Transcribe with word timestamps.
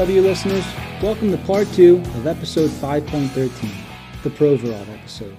HW 0.00 0.22
listeners, 0.22 0.64
welcome 1.02 1.30
to 1.30 1.36
part 1.36 1.70
two 1.74 1.98
of 1.98 2.26
episode 2.26 2.70
5.13, 2.70 3.70
the 4.22 4.30
Provorov 4.30 4.88
episode. 4.88 5.36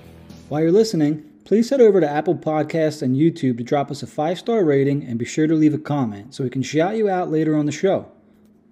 While 0.49 0.61
you're 0.61 0.71
listening, 0.71 1.23
please 1.45 1.71
head 1.71 1.81
over 1.81 1.99
to 1.99 2.07
Apple 2.07 2.35
Podcasts 2.35 3.01
and 3.01 3.15
YouTube 3.15 3.57
to 3.57 3.63
drop 3.63 3.89
us 3.89 4.03
a 4.03 4.07
five 4.07 4.37
star 4.37 4.63
rating 4.63 5.03
and 5.03 5.17
be 5.17 5.25
sure 5.25 5.47
to 5.47 5.55
leave 5.55 5.73
a 5.73 5.79
comment 5.79 6.35
so 6.35 6.43
we 6.43 6.51
can 6.51 6.61
shout 6.61 6.95
you 6.95 7.09
out 7.09 7.31
later 7.31 7.55
on 7.55 7.65
the 7.65 7.71
show. 7.71 8.11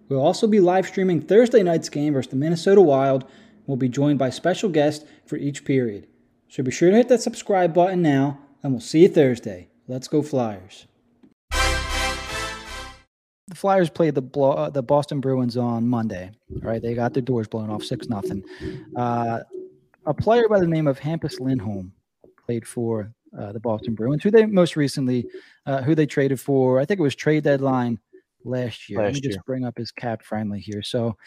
We'll 0.10 0.22
also 0.22 0.46
be 0.46 0.60
live 0.60 0.86
streaming 0.86 1.22
Thursday 1.22 1.64
night's 1.64 1.90
game 1.90 2.14
versus 2.14 2.30
the 2.30 2.36
Minnesota 2.36 2.82
Wild 2.82 3.24
and 3.24 3.32
we'll 3.66 3.76
be 3.76 3.90
joined 3.90 4.20
by 4.20 4.30
special 4.30 4.70
guests 4.70 5.06
for 5.26 5.38
each 5.38 5.66
period. 5.66 6.06
So 6.50 6.62
be 6.62 6.70
sure 6.70 6.92
to 6.92 6.98
hit 6.98 7.08
that 7.08 7.24
subscribe 7.24 7.74
button 7.74 8.04
now 8.04 8.38
and 8.62 8.74
we'll 8.74 8.80
see 8.80 9.02
you 9.02 9.10
Thursday. 9.10 9.70
Let's 9.88 10.08
go 10.08 10.22
Flyers 10.22 10.86
the 13.50 13.56
Flyers 13.56 13.90
played 13.90 14.16
the 14.16 14.40
uh, 14.40 14.70
the 14.70 14.84
Boston 14.84 15.20
Bruins 15.20 15.58
on 15.58 15.88
Monday. 15.88 16.32
Right, 16.62 16.82
they 16.82 16.94
got 16.94 17.14
their 17.14 17.24
doors 17.24 17.48
blown 17.48 17.70
off 17.70 17.84
six 17.84 18.08
nothing. 18.08 18.44
Uh, 18.96 19.40
a 20.06 20.14
player 20.14 20.48
by 20.48 20.60
the 20.60 20.68
name 20.68 20.88
of 20.88 21.00
Hampus 21.00 21.40
Lindholm 21.40 21.92
played 22.46 22.68
for 22.68 23.12
uh, 23.38 23.52
the 23.52 23.60
Boston 23.60 23.96
Bruins, 23.96 24.24
who 24.24 24.32
they 24.32 24.46
most 24.46 24.76
recently, 24.76 25.26
uh, 25.66 25.82
who 25.82 25.96
they 25.96 26.06
traded 26.06 26.40
for. 26.40 26.80
I 26.80 26.86
think 26.86 27.00
it 27.00 27.04
was 27.04 27.16
trade 27.16 27.44
deadline 27.44 28.00
last 28.44 28.90
year. 28.90 29.00
Last 29.00 29.14
Let 29.16 29.24
me 29.24 29.30
just 29.30 29.46
bring 29.46 29.66
up 29.66 29.78
his 29.78 29.92
cap 29.92 30.24
friendly 30.24 30.60
here. 30.60 30.82
So 30.82 31.18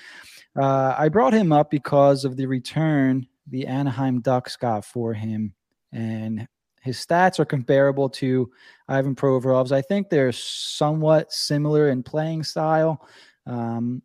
uh, 0.60 0.94
I 0.96 1.08
brought 1.08 1.32
him 1.32 1.52
up 1.52 1.70
because 1.70 2.24
of 2.24 2.36
the 2.36 2.46
return 2.46 3.26
the 3.48 3.66
Anaheim 3.66 4.20
Ducks 4.20 4.56
got 4.56 4.84
for 4.84 5.12
him, 5.12 5.54
and 5.92 6.46
his 6.82 6.98
stats 6.98 7.38
are 7.38 7.44
comparable 7.44 8.10
to 8.10 8.50
Ivan 8.88 9.14
Provorov's. 9.14 9.72
I 9.72 9.82
think 9.82 10.10
they're 10.10 10.32
somewhat 10.32 11.32
similar 11.32 11.90
in 11.90 12.02
playing 12.02 12.42
style. 12.42 13.06
Um, 13.46 14.02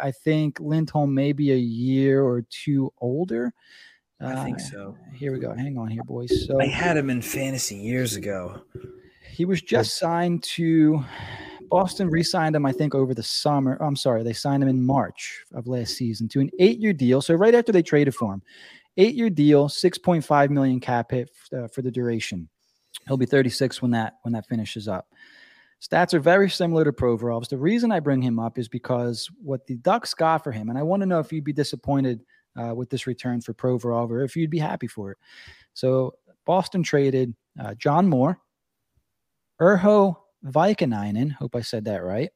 I 0.00 0.10
think 0.10 0.60
Lindholm 0.60 1.14
may 1.14 1.32
be 1.32 1.52
a 1.52 1.56
year 1.56 2.22
or 2.22 2.44
two 2.50 2.92
older. 2.98 3.52
I 4.20 4.44
think 4.44 4.58
uh, 4.58 4.64
so. 4.64 4.96
Here 5.14 5.32
we 5.32 5.38
go. 5.38 5.54
Hang 5.54 5.78
on 5.78 5.88
here, 5.88 6.02
boys. 6.04 6.46
So 6.46 6.60
I 6.60 6.66
had 6.66 6.96
him 6.96 7.10
in 7.10 7.22
fantasy 7.22 7.76
years 7.76 8.16
ago. 8.16 8.62
He 9.30 9.44
was 9.44 9.62
just 9.62 9.98
signed 9.98 10.42
to 10.44 11.04
Boston 11.68 12.08
re-signed 12.08 12.56
him, 12.56 12.64
I 12.66 12.72
think, 12.72 12.94
over 12.94 13.14
the 13.14 13.22
summer. 13.22 13.76
I'm 13.80 13.96
sorry, 13.96 14.22
they 14.22 14.32
signed 14.32 14.62
him 14.62 14.68
in 14.68 14.84
March 14.84 15.44
of 15.54 15.66
last 15.66 15.96
season 15.96 16.28
to 16.28 16.40
an 16.40 16.50
eight-year 16.58 16.92
deal. 16.92 17.20
So 17.20 17.34
right 17.34 17.54
after 17.54 17.72
they 17.72 17.82
traded 17.82 18.14
for 18.14 18.32
him, 18.32 18.42
eight-year 18.96 19.30
deal, 19.30 19.68
6.5 19.68 20.50
million 20.50 20.80
cap 20.80 21.10
hit 21.10 21.30
uh, 21.52 21.68
for 21.68 21.82
the 21.82 21.90
duration. 21.90 22.48
He'll 23.06 23.16
be 23.16 23.26
36 23.26 23.82
when 23.82 23.90
that 23.92 24.14
when 24.22 24.32
that 24.32 24.46
finishes 24.46 24.88
up. 24.88 25.08
Stats 25.80 26.14
are 26.14 26.20
very 26.20 26.48
similar 26.48 26.84
to 26.84 26.92
Provorov's. 26.92 27.48
The 27.48 27.58
reason 27.58 27.92
I 27.92 28.00
bring 28.00 28.22
him 28.22 28.38
up 28.38 28.58
is 28.58 28.68
because 28.68 29.28
what 29.42 29.66
the 29.66 29.76
Ducks 29.76 30.14
got 30.14 30.42
for 30.42 30.50
him, 30.50 30.70
and 30.70 30.78
I 30.78 30.82
want 30.82 31.02
to 31.02 31.06
know 31.06 31.20
if 31.20 31.32
you'd 31.32 31.44
be 31.44 31.52
disappointed 31.52 32.24
uh, 32.56 32.74
with 32.74 32.88
this 32.90 33.06
return 33.06 33.40
for 33.40 33.52
Provorov 33.52 34.10
or 34.10 34.22
if 34.22 34.34
you'd 34.36 34.50
be 34.50 34.58
happy 34.58 34.86
for 34.86 35.12
it. 35.12 35.18
So 35.74 36.14
Boston 36.46 36.82
traded 36.82 37.34
uh, 37.60 37.74
John 37.74 38.08
Moore, 38.08 38.40
Urho 39.60 40.16
Vaakanainen. 40.44 41.32
Hope 41.32 41.54
I 41.54 41.60
said 41.60 41.84
that 41.84 42.02
right. 42.02 42.30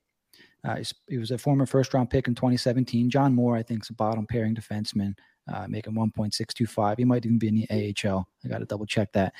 Uh, 0.63 0.83
he 1.09 1.17
was 1.17 1.31
a 1.31 1.39
former 1.39 1.65
first 1.65 1.95
round 1.95 2.11
pick 2.11 2.29
in 2.29 2.35
2017. 2.35 3.09
John 3.09 3.35
Moore, 3.35 3.57
I 3.57 3.63
think, 3.63 3.83
is 3.83 3.91
a 3.91 3.95
bottom 3.95 4.27
pairing 4.27 4.55
defenseman 4.55 5.15
uh, 5.53 5.67
making 5.69 5.95
1.625. 5.95 6.99
He 6.99 7.05
might 7.05 7.25
even 7.25 7.39
be 7.39 7.49
in 7.49 7.55
the 7.57 7.95
AHL. 8.05 8.27
I 8.45 8.49
got 8.49 8.59
to 8.59 8.65
double 8.65 8.87
check 8.87 9.13
that. 9.13 9.33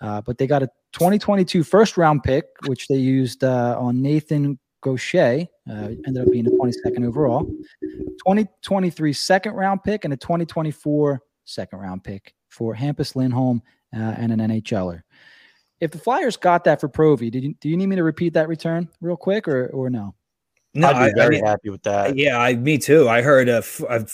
Uh, 0.00 0.20
but 0.20 0.38
they 0.38 0.46
got 0.46 0.62
a 0.62 0.68
2022 0.92 1.64
first 1.64 1.96
round 1.96 2.22
pick, 2.22 2.46
which 2.66 2.88
they 2.88 2.96
used 2.96 3.44
uh, 3.44 3.76
on 3.78 4.00
Nathan 4.00 4.58
Gaucher. 4.80 5.46
Uh, 5.68 5.90
ended 6.06 6.18
up 6.18 6.32
being 6.32 6.44
the 6.44 6.50
22nd 6.50 7.06
overall. 7.06 7.44
2023 7.82 9.12
second 9.12 9.52
round 9.54 9.82
pick 9.84 10.04
and 10.04 10.14
a 10.14 10.16
2024 10.16 11.22
second 11.44 11.78
round 11.78 12.04
pick 12.04 12.34
for 12.48 12.74
Hampus 12.74 13.16
Lindholm 13.16 13.62
uh, 13.94 14.14
and 14.16 14.32
an 14.32 14.38
NHLer. 14.38 15.02
If 15.80 15.92
the 15.92 15.98
Flyers 15.98 16.36
got 16.36 16.64
that 16.64 16.80
for 16.80 16.88
Provy, 16.88 17.30
did 17.30 17.44
you, 17.44 17.54
do 17.60 17.68
you 17.68 17.76
need 17.76 17.86
me 17.86 17.96
to 17.96 18.02
repeat 18.02 18.32
that 18.34 18.48
return 18.48 18.88
real 19.00 19.16
quick 19.16 19.46
or, 19.46 19.68
or 19.68 19.90
no? 19.90 20.14
No, 20.78 20.88
I'd 20.88 21.12
be 21.12 21.20
very 21.20 21.36
I 21.38 21.40
mean, 21.40 21.44
happy 21.44 21.70
with 21.70 21.82
that. 21.82 22.16
Yeah, 22.16 22.38
I, 22.38 22.54
me 22.54 22.78
too. 22.78 23.08
I 23.08 23.20
heard 23.20 23.48
a, 23.48 23.64
a 23.88 24.06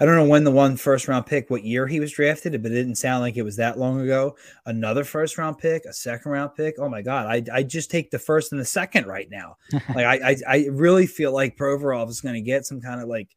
I 0.00 0.04
don't 0.04 0.16
know 0.16 0.24
when 0.24 0.42
the 0.42 0.50
one 0.50 0.76
first 0.76 1.06
round 1.06 1.26
pick, 1.26 1.48
what 1.48 1.62
year 1.62 1.86
he 1.86 2.00
was 2.00 2.12
drafted, 2.12 2.60
but 2.60 2.72
it 2.72 2.74
didn't 2.74 2.96
sound 2.96 3.20
like 3.20 3.36
it 3.36 3.42
was 3.42 3.56
that 3.56 3.78
long 3.78 4.00
ago. 4.00 4.36
Another 4.66 5.04
first 5.04 5.38
round 5.38 5.58
pick, 5.58 5.84
a 5.84 5.92
second 5.92 6.32
round 6.32 6.54
pick. 6.56 6.74
Oh 6.78 6.88
my 6.88 7.02
god, 7.02 7.26
I 7.26 7.42
I 7.56 7.62
just 7.62 7.90
take 7.90 8.10
the 8.10 8.18
first 8.18 8.50
and 8.50 8.60
the 8.60 8.64
second 8.64 9.06
right 9.06 9.30
now. 9.30 9.56
like 9.94 10.06
I, 10.06 10.30
I, 10.30 10.36
I 10.48 10.66
really 10.70 11.06
feel 11.06 11.32
like 11.32 11.56
Provorov 11.56 12.08
is 12.08 12.20
going 12.20 12.34
to 12.34 12.40
get 12.40 12.66
some 12.66 12.80
kind 12.80 13.00
of 13.00 13.08
like. 13.08 13.28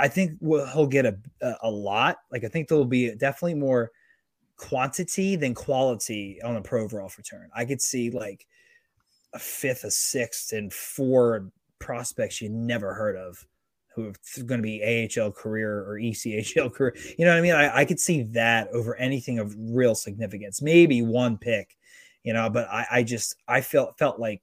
I 0.00 0.06
think 0.06 0.38
he'll 0.40 0.86
get 0.86 1.06
a, 1.06 1.18
a 1.42 1.54
a 1.64 1.70
lot. 1.70 2.18
Like 2.32 2.44
I 2.44 2.48
think 2.48 2.68
there'll 2.68 2.84
be 2.84 3.14
definitely 3.14 3.56
more 3.56 3.90
quantity 4.56 5.36
than 5.36 5.54
quality 5.54 6.40
on 6.42 6.54
the 6.54 6.60
Provorov 6.62 7.16
return. 7.18 7.50
I 7.54 7.64
could 7.64 7.82
see 7.82 8.10
like 8.10 8.46
a 9.34 9.38
fifth, 9.38 9.84
a 9.84 9.90
sixth, 9.90 10.52
and 10.52 10.72
four 10.72 11.50
prospects 11.78 12.40
you 12.40 12.48
never 12.48 12.94
heard 12.94 13.16
of 13.16 13.46
who 13.94 14.08
are 14.08 14.44
going 14.44 14.60
to 14.60 14.62
be 14.62 15.10
AHL 15.16 15.32
career 15.32 15.80
or 15.80 15.98
ECHL 15.98 16.72
career. 16.74 16.96
You 17.18 17.24
know 17.24 17.32
what 17.32 17.38
I 17.38 17.42
mean? 17.42 17.54
I, 17.54 17.78
I 17.78 17.84
could 17.84 17.98
see 17.98 18.22
that 18.22 18.68
over 18.68 18.94
anything 18.96 19.38
of 19.38 19.54
real 19.58 19.94
significance. 19.94 20.62
Maybe 20.62 21.02
one 21.02 21.36
pick, 21.36 21.76
you 22.22 22.32
know, 22.32 22.48
but 22.48 22.68
I, 22.68 22.86
I 22.90 23.02
just 23.02 23.36
I 23.48 23.60
felt 23.60 23.98
felt 23.98 24.20
like 24.20 24.40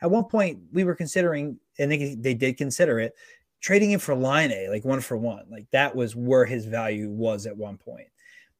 at 0.00 0.10
one 0.10 0.24
point 0.24 0.60
we 0.72 0.84
were 0.84 0.94
considering, 0.94 1.58
and 1.78 1.90
they, 1.90 2.14
they 2.14 2.34
did 2.34 2.56
consider 2.56 3.00
it, 3.00 3.14
trading 3.60 3.90
him 3.92 4.00
for 4.00 4.14
line 4.14 4.52
A, 4.52 4.68
like 4.68 4.84
one 4.84 5.00
for 5.00 5.16
one. 5.16 5.44
Like 5.50 5.66
that 5.70 5.94
was 5.94 6.14
where 6.14 6.44
his 6.44 6.66
value 6.66 7.10
was 7.10 7.46
at 7.46 7.56
one 7.56 7.78
point. 7.78 8.08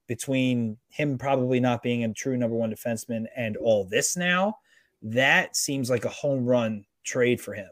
Between 0.06 0.76
him 0.88 1.16
probably 1.16 1.60
not 1.60 1.82
being 1.82 2.04
a 2.04 2.12
true 2.12 2.36
number 2.36 2.56
one 2.56 2.72
defenseman 2.72 3.26
and 3.36 3.56
all 3.56 3.84
this 3.84 4.16
now, 4.16 4.56
that 5.02 5.56
seems 5.56 5.90
like 5.90 6.04
a 6.04 6.10
home 6.10 6.44
run 6.44 6.84
trade 7.02 7.40
for 7.40 7.54
him 7.54 7.70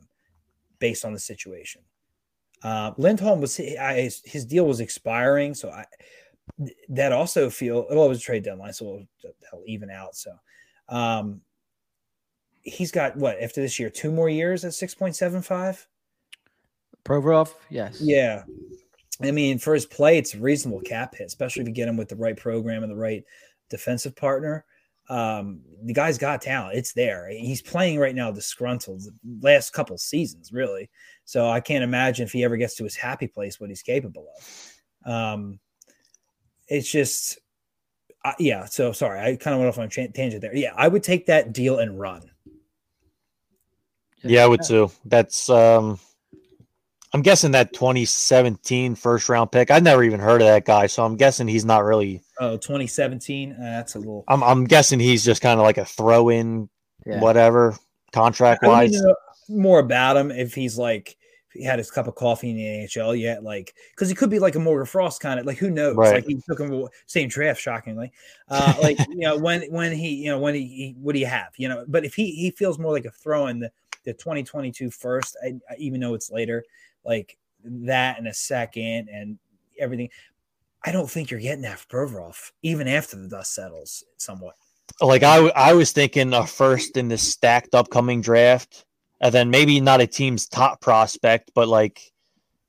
based 0.78 1.04
on 1.04 1.12
the 1.12 1.18
situation. 1.18 1.82
Uh, 2.62 2.92
Lindholm 2.96 3.40
was 3.40 3.56
his, 3.56 4.22
his 4.24 4.44
deal 4.44 4.66
was 4.66 4.80
expiring, 4.80 5.54
so 5.54 5.70
I 5.70 5.84
that 6.88 7.12
also 7.12 7.48
feel 7.48 7.86
well, 7.88 8.04
it 8.04 8.08
was 8.08 8.18
a 8.18 8.22
trade 8.22 8.42
deadline, 8.42 8.72
so 8.72 9.02
he'll 9.22 9.62
even 9.66 9.90
out. 9.90 10.14
So 10.14 10.32
um, 10.88 11.40
he's 12.62 12.90
got 12.90 13.16
what 13.16 13.40
after 13.42 13.62
this 13.62 13.78
year, 13.78 13.88
two 13.88 14.10
more 14.10 14.28
years 14.28 14.64
at 14.64 14.74
six 14.74 14.94
point 14.94 15.16
seven 15.16 15.40
five. 15.42 15.86
Provorov, 17.04 17.54
yes, 17.70 18.00
yeah. 18.00 18.42
I 19.22 19.30
mean, 19.30 19.58
for 19.58 19.74
his 19.74 19.86
play, 19.86 20.18
it's 20.18 20.34
a 20.34 20.38
reasonable 20.38 20.80
cap 20.80 21.14
hit, 21.14 21.26
especially 21.26 21.62
if 21.62 21.68
you 21.68 21.74
get 21.74 21.88
him 21.88 21.96
with 21.96 22.08
the 22.08 22.16
right 22.16 22.36
program 22.36 22.82
and 22.82 22.92
the 22.92 22.96
right 22.96 23.24
defensive 23.68 24.16
partner. 24.16 24.64
Um, 25.10 25.62
the 25.82 25.92
guy's 25.92 26.18
got 26.18 26.40
talent. 26.40 26.78
It's 26.78 26.92
there. 26.92 27.28
He's 27.28 27.60
playing 27.60 27.98
right 27.98 28.14
now 28.14 28.30
disgruntled 28.30 29.02
the 29.02 29.12
last 29.42 29.72
couple 29.72 29.98
seasons, 29.98 30.52
really. 30.52 30.88
So 31.24 31.50
I 31.50 31.58
can't 31.58 31.82
imagine 31.82 32.24
if 32.24 32.32
he 32.32 32.44
ever 32.44 32.56
gets 32.56 32.76
to 32.76 32.84
his 32.84 32.94
happy 32.94 33.26
place 33.26 33.58
what 33.58 33.70
he's 33.70 33.82
capable 33.82 34.28
of. 34.38 35.12
Um, 35.12 35.58
it's 36.68 36.88
just, 36.88 37.40
uh, 38.24 38.34
yeah. 38.38 38.66
So 38.66 38.92
sorry, 38.92 39.20
I 39.20 39.34
kind 39.34 39.54
of 39.54 39.58
went 39.58 39.68
off 39.68 39.78
on 39.78 39.86
a 39.86 40.08
tangent 40.08 40.42
there. 40.42 40.54
Yeah, 40.54 40.74
I 40.76 40.86
would 40.86 41.02
take 41.02 41.26
that 41.26 41.52
deal 41.52 41.80
and 41.80 41.98
run. 41.98 42.30
Yeah, 44.22 44.44
I 44.44 44.46
would 44.46 44.62
too. 44.62 44.92
That's 45.04 45.50
um 45.50 45.98
I'm 47.12 47.22
guessing 47.22 47.50
that 47.52 47.72
2017 47.72 48.94
first 48.94 49.28
round 49.28 49.50
pick. 49.50 49.70
I've 49.70 49.82
never 49.82 50.04
even 50.04 50.20
heard 50.20 50.42
of 50.42 50.46
that 50.46 50.64
guy, 50.64 50.86
so 50.86 51.04
I'm 51.04 51.16
guessing 51.16 51.48
he's 51.48 51.64
not 51.64 51.84
really. 51.84 52.22
Oh, 52.38 52.56
2017. 52.56 53.52
Uh, 53.52 53.56
that's 53.58 53.96
a 53.96 53.98
little. 53.98 54.24
I'm 54.28 54.42
I'm 54.44 54.64
guessing 54.64 55.00
he's 55.00 55.24
just 55.24 55.42
kind 55.42 55.58
of 55.58 55.64
like 55.64 55.78
a 55.78 55.84
throw 55.84 56.28
in, 56.28 56.68
yeah. 57.04 57.20
whatever 57.20 57.76
contract 58.12 58.62
wise. 58.62 59.00
more 59.48 59.80
about 59.80 60.16
him 60.16 60.30
if 60.30 60.54
he's 60.54 60.78
like 60.78 61.16
if 61.48 61.54
he 61.54 61.64
had 61.64 61.78
his 61.78 61.90
cup 61.90 62.06
of 62.06 62.14
coffee 62.14 62.50
in 62.50 62.56
the 62.56 62.62
NHL 62.86 63.18
yet, 63.18 63.42
like 63.42 63.74
because 63.90 64.08
he 64.08 64.14
could 64.14 64.30
be 64.30 64.38
like 64.38 64.54
a 64.54 64.60
Morgan 64.60 64.86
Frost 64.86 65.20
kind 65.20 65.40
of 65.40 65.46
like 65.46 65.58
who 65.58 65.70
knows? 65.70 65.96
Right. 65.96 66.14
Like 66.14 66.26
he 66.26 66.40
took 66.48 66.60
him 66.60 66.86
same 67.06 67.28
draft, 67.28 67.60
shockingly. 67.60 68.12
Uh, 68.48 68.74
like 68.80 68.98
you 69.08 69.18
know 69.18 69.36
when 69.36 69.62
when 69.62 69.92
he 69.92 70.14
you 70.14 70.30
know 70.30 70.38
when 70.38 70.54
he, 70.54 70.60
he 70.60 70.96
what 71.00 71.14
do 71.14 71.18
you 71.18 71.26
have? 71.26 71.48
You 71.56 71.68
know, 71.68 71.84
but 71.88 72.04
if 72.04 72.14
he 72.14 72.30
he 72.32 72.52
feels 72.52 72.78
more 72.78 72.92
like 72.92 73.04
a 73.04 73.10
throw 73.10 73.48
in 73.48 73.58
the 73.58 73.72
the 74.04 74.12
2022 74.12 74.90
first, 74.90 75.36
I, 75.44 75.54
even 75.76 76.00
though 76.00 76.14
it's 76.14 76.30
later 76.30 76.64
like 77.04 77.36
that 77.64 78.18
in 78.18 78.26
a 78.26 78.34
second 78.34 79.08
and 79.12 79.38
everything. 79.78 80.10
I 80.84 80.92
don't 80.92 81.10
think 81.10 81.30
you're 81.30 81.40
getting 81.40 81.62
that 81.62 81.78
for 81.78 82.06
Provorov, 82.06 82.52
even 82.62 82.88
after 82.88 83.16
the 83.16 83.28
dust 83.28 83.54
settles 83.54 84.04
somewhat. 84.16 84.54
Like 85.00 85.22
I, 85.22 85.48
I 85.48 85.74
was 85.74 85.92
thinking 85.92 86.32
a 86.32 86.46
first 86.46 86.96
in 86.96 87.08
this 87.08 87.22
stacked 87.22 87.74
upcoming 87.74 88.22
draft, 88.22 88.84
and 89.20 89.32
then 89.32 89.50
maybe 89.50 89.80
not 89.80 90.00
a 90.00 90.06
team's 90.06 90.48
top 90.48 90.80
prospect, 90.80 91.52
but 91.54 91.68
like 91.68 92.12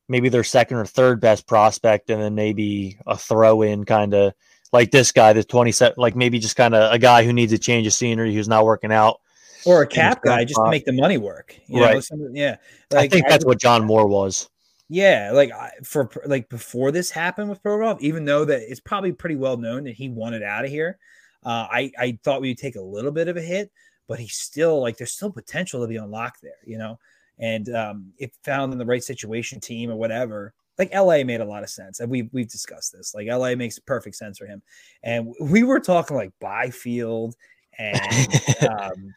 maybe 0.10 0.30
their 0.30 0.44
second 0.44 0.78
or 0.78 0.86
third 0.86 1.22
best 1.22 1.48
prospect, 1.48 2.10
and 2.10 2.22
then 2.22 2.36
maybe 2.36 2.98
a 3.08 3.18
throw 3.18 3.62
in 3.62 3.86
kind 3.86 4.14
of 4.14 4.34
like 4.74 4.92
this 4.92 5.12
guy, 5.12 5.34
the 5.34 5.44
27, 5.44 5.96
like 5.98 6.16
maybe 6.16 6.40
just 6.40 6.56
kind 6.56 6.76
of 6.76 6.92
a 6.94 7.00
guy 7.00 7.24
who 7.24 7.34
needs 7.34 7.54
a 7.54 7.58
change 7.58 7.88
of 7.88 7.94
scenery 7.94 8.34
who's 8.34 8.48
not 8.48 8.66
working 8.66 8.92
out. 8.92 9.20
Or 9.66 9.82
a 9.82 9.88
cap 9.88 10.22
guy 10.24 10.44
just 10.44 10.60
to 10.64 10.70
make 10.70 10.86
the 10.86 10.94
money 10.94 11.18
work. 11.18 11.56
You 11.68 11.82
Right. 11.82 12.06
know, 12.12 12.30
yeah. 12.34 12.58
I 12.96 13.08
think 13.08 13.28
that's 13.28 13.46
what 13.46 13.60
John 13.60 13.86
Moore 13.86 14.08
was. 14.08 14.50
Yeah, 14.90 15.32
like 15.34 15.52
I- 15.52 15.72
for 15.84 16.10
like 16.26 16.50
before 16.50 16.92
this 16.92 17.10
happened 17.10 17.50
with 17.50 17.64
Provorov, 17.64 18.02
even 18.02 18.26
though 18.26 18.44
that 18.46 18.62
it's 18.70 18.82
probably 18.82 19.14
pretty 19.14 19.36
well 19.36 19.56
known 19.58 19.86
that 19.86 19.94
he 19.96 20.10
wanted 20.10 20.44
out 20.44 20.66
of 20.66 20.72
here, 20.72 20.98
uh, 21.46 21.68
I 21.72 21.92
I 21.98 22.20
thought 22.24 22.42
we'd 22.42 22.58
take 22.58 22.76
a 22.76 22.82
little 22.82 23.12
bit 23.12 23.28
of 23.30 23.38
a 23.38 23.42
hit, 23.42 23.72
but 24.08 24.20
he's 24.20 24.36
still 24.36 24.82
like 24.82 24.98
there's 24.98 25.14
still 25.14 25.32
potential 25.32 25.82
to 25.82 25.88
be 25.88 25.96
unlocked 25.96 26.42
there, 26.42 26.60
you 26.66 26.78
know. 26.78 27.00
And 27.40 27.74
um, 27.74 28.12
if 28.18 28.32
found 28.44 28.74
in 28.74 28.80
the 28.80 28.86
right 28.86 29.04
situation, 29.04 29.60
team 29.62 29.90
or 29.90 29.96
whatever, 29.96 30.54
like 30.78 30.94
LA 30.94 31.24
made 31.24 31.40
a 31.42 31.46
lot 31.46 31.64
of 31.64 31.70
sense, 31.70 32.02
and 32.02 32.12
we 32.12 32.24
we've 32.34 32.50
discussed 32.52 32.92
this. 32.92 33.16
Like 33.16 33.28
LA 33.28 33.56
makes 33.56 33.80
perfect 33.80 34.18
sense 34.18 34.38
for 34.38 34.46
him, 34.46 34.62
and 35.04 35.34
we 35.40 35.64
were 35.64 35.80
talking 35.80 36.18
like 36.18 36.34
Byfield 36.42 37.36
and 37.80 38.28
um, 38.70 39.16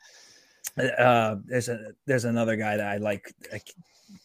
uh, 0.79 1.37
there's 1.45 1.69
a 1.69 1.93
there's 2.07 2.25
another 2.25 2.57
guy 2.57 2.77
that 2.77 2.87
I 2.87 2.97
like. 2.97 3.33
I 3.53 3.61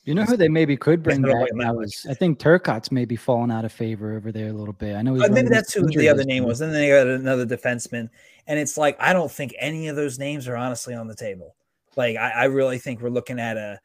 You 0.04 0.16
know 0.16 0.24
who 0.24 0.38
they 0.38 0.48
maybe 0.48 0.76
could 0.78 1.04
bring 1.04 1.22
back 1.22 1.36
like 1.36 1.52
him 1.52 1.58
now 1.58 1.80
is 1.80 2.06
I 2.10 2.14
think 2.14 2.40
Turcotte's 2.40 2.92
maybe 2.92 3.16
fallen 3.16 3.52
out 3.52 3.66
of 3.66 3.72
favor 3.72 4.16
over 4.16 4.32
there 4.32 4.50
a 4.50 4.54
little 4.54 4.74
bit. 4.74 4.96
I 4.96 5.02
know 5.02 5.14
he's 5.14 5.24
Uh, 5.24 5.32
maybe 5.32 5.50
that's 5.50 5.74
who 5.74 5.86
the 5.86 6.10
other 6.10 6.24
name 6.24 6.44
was. 6.46 6.62
And 6.62 6.74
Then 6.74 6.82
they 6.82 6.90
got 6.90 7.08
another 7.08 7.46
defenseman, 7.46 8.10
and 8.48 8.60
it's 8.60 8.78
like 8.78 8.98
I 9.00 9.14
don't 9.14 9.32
think 9.32 9.54
any 9.60 9.88
of 9.88 9.96
those 9.96 10.18
names 10.18 10.48
are 10.48 10.56
honestly 10.58 10.96
on 10.96 11.08
the 11.08 11.16
table. 11.16 11.56
Like 11.96 12.18
I, 12.18 12.30
I 12.32 12.44
really 12.46 12.80
think 12.80 13.02
we're 13.02 13.10
looking 13.10 13.40
at 13.40 13.58
a. 13.58 13.80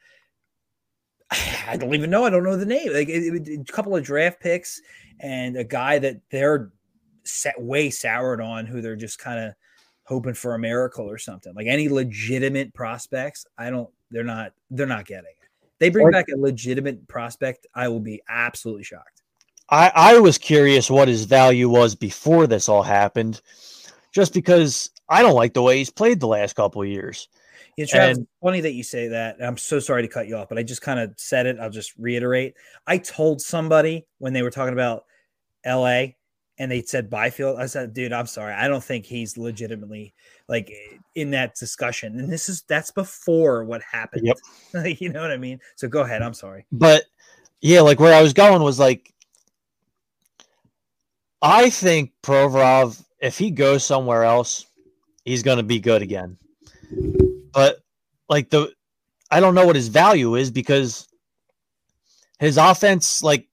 I 1.69 1.76
don't 1.76 1.94
even 1.94 2.10
know. 2.10 2.25
I 2.25 2.31
don't 2.31 2.44
know 2.44 2.56
the 2.56 2.67
name. 2.67 2.93
Like 2.93 3.08
it, 3.08 3.49
it- 3.49 3.60
a 3.69 3.72
couple 3.72 3.94
of 3.94 4.05
draft 4.05 4.40
picks 4.40 4.81
and 5.20 5.56
a 5.56 5.64
guy 5.64 5.99
that 5.99 6.20
they're 6.31 6.72
set 7.25 7.60
way 7.60 7.90
soured 7.90 8.40
on, 8.40 8.67
who 8.67 8.81
they're 8.81 8.96
just 8.96 9.19
kind 9.19 9.40
of 9.40 9.55
hoping 10.06 10.34
for 10.34 10.54
a 10.54 10.58
miracle 10.58 11.08
or 11.08 11.18
something. 11.18 11.52
Like 11.54 11.66
any 11.66 11.88
legitimate 11.88 12.72
prospects, 12.74 13.46
I 13.58 13.70
don't. 13.70 13.88
They're 14.10 14.24
not. 14.24 14.52
They're 14.70 14.86
not 14.86 15.06
getting. 15.06 15.30
it. 15.30 15.48
They 15.80 15.88
bring 15.90 16.06
Or- 16.06 16.10
back 16.12 16.26
a 16.34 16.38
legitimate 16.38 17.06
prospect, 17.08 17.66
I 17.74 17.88
will 17.88 18.00
be 18.00 18.22
absolutely 18.28 18.84
shocked. 18.84 19.22
I, 19.70 19.90
I 19.94 20.18
was 20.18 20.36
curious 20.38 20.90
what 20.90 21.08
his 21.08 21.24
value 21.24 21.68
was 21.70 21.94
before 21.94 22.46
this 22.46 22.68
all 22.68 22.82
happened, 22.82 23.40
just 24.12 24.34
because 24.34 24.90
I 25.08 25.22
don't 25.22 25.34
like 25.34 25.54
the 25.54 25.62
way 25.62 25.78
he's 25.78 25.90
played 25.90 26.20
the 26.20 26.26
last 26.28 26.54
couple 26.54 26.82
of 26.82 26.88
years. 26.88 27.28
Yeah, 27.76 27.86
Travis, 27.86 28.18
And- 28.18 28.26
funny 28.42 28.60
that 28.60 28.72
you 28.74 28.84
say 28.84 29.08
that. 29.08 29.36
I'm 29.42 29.56
so 29.56 29.80
sorry 29.80 30.02
to 30.02 30.08
cut 30.08 30.28
you 30.28 30.36
off, 30.36 30.48
but 30.48 30.58
I 30.58 30.62
just 30.62 30.82
kind 30.82 31.00
of 31.00 31.12
said 31.16 31.46
it. 31.46 31.58
I'll 31.58 31.70
just 31.70 31.92
reiterate. 31.98 32.54
I 32.86 32.98
told 32.98 33.40
somebody 33.40 34.06
when 34.18 34.32
they 34.32 34.42
were 34.42 34.50
talking 34.50 34.74
about 34.74 35.04
LA 35.66 36.08
and 36.58 36.70
they 36.70 36.82
said 36.82 37.10
Byfield, 37.10 37.58
I 37.58 37.66
said, 37.66 37.94
dude, 37.94 38.12
I'm 38.12 38.26
sorry. 38.26 38.54
I 38.54 38.68
don't 38.68 38.82
think 38.82 39.06
he's 39.06 39.36
legitimately 39.36 40.14
like 40.48 40.70
eh, 40.70 40.96
in 41.14 41.30
that 41.32 41.56
discussion. 41.56 42.18
And 42.18 42.32
this 42.32 42.48
is 42.48 42.62
that's 42.62 42.90
before 42.90 43.64
what 43.64 43.82
happened. 43.82 44.26
Yep. 44.26 44.98
you 45.00 45.08
know 45.08 45.20
what 45.20 45.32
I 45.32 45.36
mean? 45.36 45.58
So 45.76 45.88
go 45.88 46.02
ahead. 46.02 46.22
I'm 46.22 46.34
sorry. 46.34 46.66
But 46.70 47.04
yeah, 47.60 47.80
like 47.80 47.98
where 47.98 48.14
I 48.14 48.22
was 48.22 48.32
going 48.32 48.62
was 48.62 48.78
like, 48.78 49.12
I 51.42 51.70
think 51.70 52.12
Provorov, 52.22 53.04
if 53.20 53.36
he 53.36 53.50
goes 53.50 53.84
somewhere 53.84 54.24
else, 54.24 54.66
he's 55.24 55.42
going 55.42 55.58
to 55.58 55.64
be 55.64 55.80
good 55.80 56.02
again. 56.02 56.38
But 57.52 57.78
like 58.28 58.50
the, 58.50 58.72
I 59.30 59.40
don't 59.40 59.54
know 59.54 59.66
what 59.66 59.76
his 59.76 59.88
value 59.88 60.36
is 60.36 60.50
because 60.50 61.08
his 62.38 62.56
offense, 62.56 63.22
like, 63.22 63.48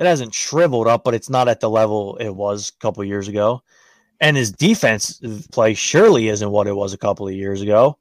it 0.00 0.06
hasn't 0.06 0.34
shriveled 0.34 0.88
up, 0.88 1.04
but 1.04 1.12
it's 1.12 1.28
not 1.28 1.46
at 1.46 1.60
the 1.60 1.68
level 1.68 2.16
it 2.16 2.30
was 2.30 2.70
a 2.70 2.78
couple 2.80 3.04
years 3.04 3.28
ago. 3.28 3.62
And 4.18 4.34
his 4.34 4.50
defense 4.50 5.20
play 5.52 5.74
surely 5.74 6.28
isn't 6.28 6.50
what 6.50 6.66
it 6.66 6.74
was 6.74 6.94
a 6.94 6.98
couple 6.98 7.28
of 7.28 7.34
years 7.34 7.60
ago. 7.60 7.98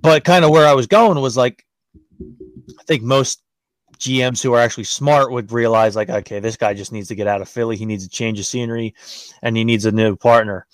But 0.00 0.24
kind 0.24 0.46
of 0.46 0.50
where 0.50 0.66
I 0.66 0.72
was 0.72 0.86
going 0.86 1.20
was 1.20 1.36
like, 1.36 1.66
I 2.20 2.82
think 2.86 3.02
most 3.02 3.42
GMs 3.98 4.42
who 4.42 4.54
are 4.54 4.60
actually 4.60 4.84
smart 4.84 5.30
would 5.30 5.52
realize, 5.52 5.94
like, 5.94 6.08
okay, 6.08 6.40
this 6.40 6.56
guy 6.56 6.72
just 6.72 6.92
needs 6.92 7.08
to 7.08 7.14
get 7.14 7.26
out 7.26 7.42
of 7.42 7.50
Philly. 7.50 7.76
He 7.76 7.84
needs 7.84 8.06
a 8.06 8.08
change 8.08 8.38
of 8.38 8.46
scenery 8.46 8.94
and 9.42 9.56
he 9.58 9.64
needs 9.64 9.84
a 9.84 9.92
new 9.92 10.16
partner. 10.16 10.66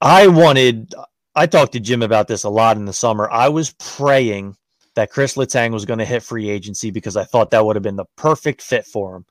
I 0.00 0.26
wanted, 0.28 0.94
I 1.34 1.46
talked 1.46 1.72
to 1.72 1.80
Jim 1.80 2.02
about 2.02 2.28
this 2.28 2.44
a 2.44 2.50
lot 2.50 2.78
in 2.78 2.86
the 2.86 2.92
summer. 2.94 3.30
I 3.30 3.48
was 3.48 3.74
praying 3.78 4.56
that 4.94 5.10
Chris 5.10 5.36
Letang 5.36 5.72
was 5.72 5.84
going 5.84 5.98
to 5.98 6.04
hit 6.04 6.22
free 6.22 6.48
agency 6.48 6.90
because 6.90 7.16
I 7.16 7.24
thought 7.24 7.50
that 7.50 7.64
would 7.64 7.76
have 7.76 7.82
been 7.82 7.96
the 7.96 8.04
perfect 8.16 8.62
fit 8.62 8.86
for 8.86 9.16
him. 9.16 9.26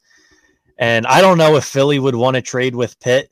And 0.77 1.06
I 1.07 1.21
don't 1.21 1.38
know 1.38 1.56
if 1.56 1.63
Philly 1.63 2.00
would 2.00 2.15
want 2.15 2.36
to 2.36 2.42
trade 2.42 2.75
with 2.75 3.00
Pitt, 3.00 3.31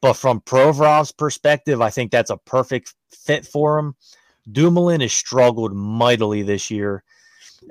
but 0.00 0.14
from 0.14 0.40
Provorov's 0.42 1.12
perspective, 1.12 1.80
I 1.80 1.90
think 1.90 2.10
that's 2.10 2.30
a 2.30 2.36
perfect 2.36 2.94
fit 3.10 3.46
for 3.46 3.78
him. 3.78 3.94
Dumoulin 4.50 5.00
has 5.00 5.12
struggled 5.12 5.74
mightily 5.74 6.42
this 6.42 6.70
year, 6.70 7.02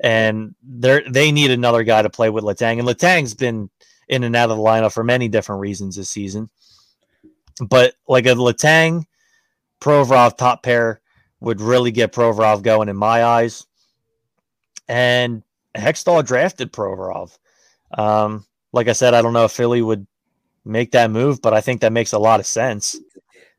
and 0.03 0.55
they 0.63 1.03
they 1.07 1.31
need 1.31 1.51
another 1.51 1.83
guy 1.83 2.01
to 2.01 2.09
play 2.09 2.31
with 2.31 2.43
Letang. 2.43 2.79
And 2.79 2.87
Letang's 2.87 3.35
been 3.35 3.69
in 4.07 4.23
and 4.23 4.35
out 4.35 4.49
of 4.49 4.57
the 4.57 4.63
lineup 4.63 4.93
for 4.93 5.03
many 5.03 5.27
different 5.27 5.61
reasons 5.61 5.95
this 5.95 6.09
season. 6.09 6.49
But 7.61 7.93
like 8.07 8.25
a 8.25 8.29
Letang, 8.29 9.05
Provorov 9.79 10.37
top 10.37 10.63
pair 10.63 11.01
would 11.39 11.61
really 11.61 11.91
get 11.91 12.13
Provorov 12.13 12.63
going 12.63 12.89
in 12.89 12.95
my 12.95 13.23
eyes. 13.23 13.67
And 14.93 15.41
Hextall 15.75 16.23
drafted 16.23 16.71
Provorov. 16.71 17.35
Um, 17.97 18.45
like 18.73 18.87
I 18.87 18.93
said, 18.93 19.15
I 19.15 19.23
don't 19.23 19.33
know 19.33 19.45
if 19.45 19.51
Philly 19.51 19.81
would 19.81 20.05
make 20.65 20.91
that 20.91 21.09
move, 21.09 21.41
but 21.41 21.51
I 21.51 21.61
think 21.61 21.81
that 21.81 21.91
makes 21.91 22.13
a 22.13 22.19
lot 22.19 22.39
of 22.39 22.45
sense. 22.45 22.99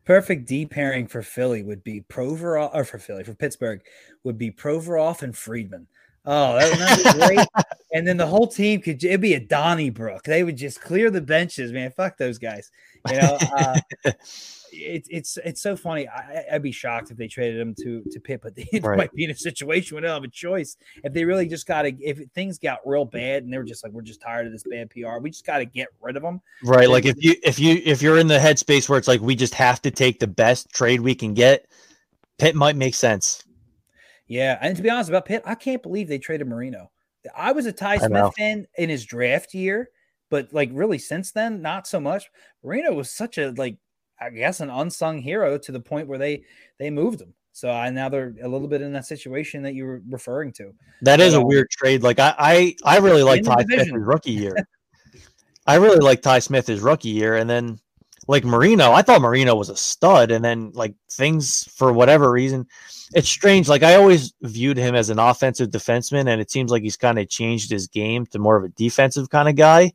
Perfect 0.04 0.46
D 0.46 0.64
pairing 0.64 1.08
for 1.08 1.22
Philly 1.22 1.64
would 1.64 1.82
be 1.82 2.02
Provorov, 2.02 2.70
or 2.72 2.84
for 2.84 3.00
Philly, 3.00 3.24
for 3.24 3.34
Pittsburgh, 3.34 3.80
would 4.22 4.38
be 4.38 4.52
Provorov 4.52 5.22
and 5.22 5.36
Friedman. 5.36 5.88
Oh, 6.26 6.54
that 6.58 7.04
would 7.04 7.20
be 7.20 7.26
great. 7.36 7.48
and 7.92 8.06
then 8.06 8.16
the 8.16 8.26
whole 8.26 8.46
team 8.46 8.80
could, 8.80 9.02
it'd 9.04 9.20
be 9.20 9.34
a 9.34 9.40
Donnybrook. 9.40 10.22
They 10.24 10.42
would 10.42 10.56
just 10.56 10.80
clear 10.80 11.10
the 11.10 11.20
benches, 11.20 11.70
man. 11.72 11.90
Fuck 11.90 12.16
those 12.16 12.38
guys. 12.38 12.70
You 13.10 13.20
know, 13.20 13.38
uh, 13.58 13.80
it, 14.72 15.06
it's 15.10 15.36
it's 15.44 15.60
so 15.60 15.76
funny. 15.76 16.08
I, 16.08 16.44
I'd 16.52 16.62
be 16.62 16.72
shocked 16.72 17.10
if 17.10 17.18
they 17.18 17.28
traded 17.28 17.60
him 17.60 17.74
to 17.82 18.02
to 18.10 18.20
Pitt, 18.20 18.40
but 18.42 18.54
they 18.56 18.66
Right. 18.80 18.96
might 18.96 19.12
be 19.12 19.24
in 19.24 19.30
a 19.30 19.34
situation 19.34 19.94
where 19.94 20.00
they 20.02 20.08
don't 20.08 20.14
have 20.22 20.24
a 20.24 20.28
choice. 20.32 20.78
If 21.04 21.12
they 21.12 21.24
really 21.26 21.46
just 21.46 21.66
got 21.66 21.82
to, 21.82 21.92
if 22.02 22.18
things 22.34 22.58
got 22.58 22.78
real 22.86 23.04
bad 23.04 23.42
and 23.44 23.52
they 23.52 23.58
were 23.58 23.64
just 23.64 23.84
like, 23.84 23.92
we're 23.92 24.00
just 24.02 24.22
tired 24.22 24.46
of 24.46 24.52
this 24.52 24.64
bad 24.68 24.88
PR, 24.90 25.18
we 25.20 25.28
just 25.30 25.44
got 25.44 25.58
to 25.58 25.66
get 25.66 25.88
rid 26.00 26.16
of 26.16 26.22
them. 26.22 26.40
Right. 26.62 26.88
Like 26.88 27.04
if 27.04 27.22
you 27.22 27.34
if 27.42 27.58
you 27.58 27.82
if 27.84 28.00
you're 28.00 28.18
in 28.18 28.26
the 28.28 28.38
headspace 28.38 28.88
where 28.88 28.98
it's 28.98 29.08
like 29.08 29.20
we 29.20 29.34
just 29.36 29.54
have 29.54 29.82
to 29.82 29.90
take 29.90 30.18
the 30.20 30.26
best 30.26 30.70
trade 30.72 31.00
we 31.02 31.14
can 31.14 31.34
get, 31.34 31.66
Pitt 32.38 32.54
might 32.54 32.76
make 32.76 32.94
sense. 32.94 33.44
Yeah, 34.26 34.58
and 34.60 34.76
to 34.76 34.82
be 34.82 34.90
honest 34.90 35.10
about 35.10 35.26
Pitt, 35.26 35.42
I 35.44 35.54
can't 35.54 35.82
believe 35.82 36.08
they 36.08 36.18
traded 36.18 36.48
Marino. 36.48 36.90
I 37.36 37.52
was 37.52 37.66
a 37.66 37.72
Ty 37.72 37.98
Smith 37.98 38.34
fan 38.36 38.66
in 38.76 38.88
his 38.88 39.04
draft 39.04 39.54
year, 39.54 39.90
but 40.30 40.52
like 40.52 40.70
really 40.72 40.98
since 40.98 41.32
then, 41.32 41.62
not 41.62 41.86
so 41.86 42.00
much. 42.00 42.30
Marino 42.62 42.92
was 42.92 43.10
such 43.10 43.38
a 43.38 43.50
like, 43.52 43.76
I 44.20 44.30
guess, 44.30 44.60
an 44.60 44.70
unsung 44.70 45.18
hero 45.18 45.58
to 45.58 45.72
the 45.72 45.80
point 45.80 46.08
where 46.08 46.18
they 46.18 46.44
they 46.78 46.90
moved 46.90 47.20
him. 47.20 47.34
So 47.52 47.70
I 47.70 47.88
now 47.90 48.08
they're 48.08 48.34
a 48.42 48.48
little 48.48 48.68
bit 48.68 48.82
in 48.82 48.92
that 48.94 49.06
situation 49.06 49.62
that 49.62 49.74
you 49.74 49.84
were 49.84 50.02
referring 50.10 50.52
to. 50.54 50.72
That 51.02 51.20
is 51.20 51.34
a 51.34 51.38
Um, 51.40 51.46
weird 51.46 51.70
trade. 51.70 52.02
Like 52.02 52.18
I 52.18 52.34
I, 52.38 52.76
I 52.84 52.98
really 52.98 53.22
like 53.22 53.44
Ty 53.44 53.62
Smith 53.62 53.68
division. 53.68 53.96
rookie 53.96 54.32
year. 54.32 54.56
I 55.66 55.76
really 55.76 56.00
like 56.00 56.20
Ty 56.20 56.40
Smith 56.40 56.66
his 56.66 56.80
rookie 56.80 57.10
year, 57.10 57.36
and 57.36 57.48
then 57.48 57.78
like 58.26 58.44
Marino, 58.44 58.92
I 58.92 59.02
thought 59.02 59.20
Marino 59.20 59.54
was 59.54 59.68
a 59.68 59.76
stud, 59.76 60.30
and 60.30 60.44
then 60.44 60.70
like 60.74 60.94
things 61.10 61.64
for 61.74 61.92
whatever 61.92 62.30
reason, 62.30 62.66
it's 63.14 63.28
strange. 63.28 63.68
Like 63.68 63.82
I 63.82 63.94
always 63.94 64.32
viewed 64.42 64.76
him 64.76 64.94
as 64.94 65.10
an 65.10 65.18
offensive 65.18 65.70
defenseman, 65.70 66.28
and 66.28 66.40
it 66.40 66.50
seems 66.50 66.70
like 66.70 66.82
he's 66.82 66.96
kind 66.96 67.18
of 67.18 67.28
changed 67.28 67.70
his 67.70 67.86
game 67.86 68.26
to 68.26 68.38
more 68.38 68.56
of 68.56 68.64
a 68.64 68.68
defensive 68.70 69.30
kind 69.30 69.48
of 69.48 69.56
guy, 69.56 69.92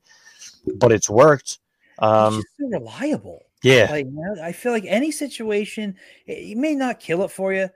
but 0.75 0.91
it's 0.91 1.09
worked. 1.09 1.59
Um, 1.99 2.43
so 2.59 2.67
reliable. 2.67 3.43
yeah, 3.63 3.87
Like 3.89 4.07
I 4.41 4.51
feel 4.51 4.71
like 4.71 4.85
any 4.87 5.11
situation, 5.11 5.95
it, 6.25 6.43
he 6.43 6.55
may 6.55 6.75
not 6.75 6.99
kill 6.99 7.23
it 7.23 7.31
for 7.31 7.53
you, 7.53 7.69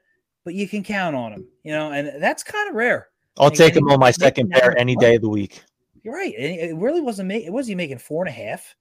but 0.43 0.53
you 0.53 0.67
can 0.67 0.83
count 0.83 1.15
on 1.15 1.33
him. 1.33 1.47
You 1.63 1.73
know, 1.73 1.91
and 1.91 2.21
that's 2.21 2.43
kind 2.43 2.69
of 2.69 2.75
rare. 2.75 3.07
I'll 3.37 3.47
like, 3.47 3.55
take 3.55 3.75
him 3.75 3.89
on 3.89 3.99
my 3.99 4.11
second 4.11 4.51
pair 4.51 4.77
any 4.77 4.95
day 4.95 5.15
of 5.15 5.21
the 5.21 5.29
week. 5.29 5.63
You're 6.03 6.13
right. 6.13 6.33
It 6.37 6.75
really 6.75 7.01
wasn't 7.01 7.29
making. 7.29 7.51
Was 7.53 7.65
he 7.65 7.75
making 7.75 7.97
four 7.97 8.25
and 8.25 8.29
a 8.29 8.31
half? 8.31 8.75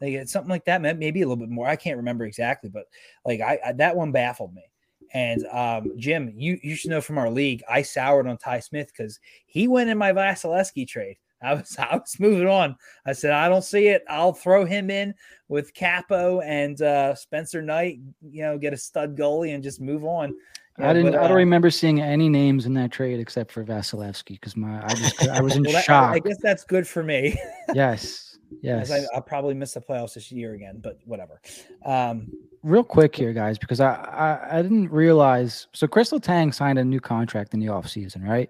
Like 0.00 0.12
it's 0.12 0.32
something 0.32 0.50
like 0.50 0.64
that. 0.66 0.80
Maybe 0.80 1.22
a 1.22 1.28
little 1.28 1.36
bit 1.36 1.50
more. 1.50 1.66
I 1.66 1.76
can't 1.76 1.96
remember 1.96 2.24
exactly, 2.24 2.70
but 2.70 2.84
like 3.24 3.40
I, 3.40 3.58
I 3.66 3.72
that 3.72 3.96
one 3.96 4.12
baffled 4.12 4.54
me. 4.54 4.64
And 5.12 5.46
um, 5.46 5.92
Jim, 5.96 6.32
you 6.36 6.58
you 6.62 6.74
should 6.76 6.90
know 6.90 7.00
from 7.00 7.18
our 7.18 7.30
league, 7.30 7.62
I 7.68 7.82
soured 7.82 8.26
on 8.26 8.36
Ty 8.36 8.60
Smith 8.60 8.92
because 8.96 9.18
he 9.46 9.68
went 9.68 9.90
in 9.90 9.98
my 9.98 10.12
Vasilevskiy 10.12 10.86
trade. 10.86 11.16
I 11.42 11.54
was 11.54 11.76
I 11.78 11.96
was 11.96 12.18
moving 12.18 12.48
on. 12.48 12.76
I 13.06 13.12
said 13.12 13.32
I 13.32 13.48
don't 13.48 13.62
see 13.62 13.88
it. 13.88 14.04
I'll 14.08 14.32
throw 14.32 14.64
him 14.64 14.90
in 14.90 15.14
with 15.48 15.72
Capo 15.72 16.40
and 16.40 16.80
uh, 16.82 17.14
Spencer 17.14 17.62
Knight. 17.62 18.00
You 18.28 18.42
know, 18.42 18.58
get 18.58 18.72
a 18.72 18.76
stud 18.76 19.16
goalie 19.16 19.54
and 19.54 19.62
just 19.62 19.80
move 19.80 20.04
on. 20.04 20.30
You 20.30 20.84
know, 20.84 20.90
I 20.90 20.92
didn't. 20.92 21.12
but, 21.12 21.20
I 21.20 21.22
don't 21.22 21.32
uh, 21.32 21.36
remember 21.36 21.70
seeing 21.70 22.00
any 22.00 22.28
names 22.28 22.66
in 22.66 22.74
that 22.74 22.90
trade 22.90 23.20
except 23.20 23.52
for 23.52 23.64
Vasilevskiy 23.64 24.40
because 24.40 24.56
my 24.56 24.84
I 24.84 24.94
just 24.94 25.28
I 25.28 25.40
was 25.40 25.56
in 25.56 25.62
well, 25.62 25.72
that- 25.72 25.84
shock. 25.84 26.12
I 26.12 26.18
guess 26.18 26.38
that's 26.42 26.64
good 26.64 26.86
for 26.86 27.02
me. 27.02 27.40
yes, 27.74 28.27
Yes, 28.62 28.88
yes. 28.88 29.08
I, 29.12 29.16
I'll 29.16 29.22
probably 29.22 29.54
miss 29.54 29.74
the 29.74 29.80
playoffs 29.80 30.14
this 30.14 30.32
year 30.32 30.54
again, 30.54 30.80
but 30.82 30.98
whatever. 31.04 31.40
Um, 31.84 32.28
real 32.62 32.82
quick 32.84 33.14
here, 33.14 33.32
guys, 33.32 33.58
because 33.58 33.80
I, 33.80 33.92
I, 33.94 34.58
I 34.58 34.62
didn't 34.62 34.90
realize. 34.90 35.66
So 35.72 35.86
Kris 35.86 36.10
Letang 36.10 36.54
signed 36.54 36.78
a 36.78 36.84
new 36.84 37.00
contract 37.00 37.54
in 37.54 37.60
the 37.60 37.66
offseason, 37.66 38.26
right? 38.26 38.48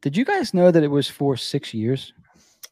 Did 0.00 0.16
you 0.16 0.24
guys 0.24 0.52
know 0.54 0.70
that 0.70 0.82
it 0.82 0.88
was 0.88 1.08
for 1.08 1.36
six 1.36 1.72
years 1.72 2.12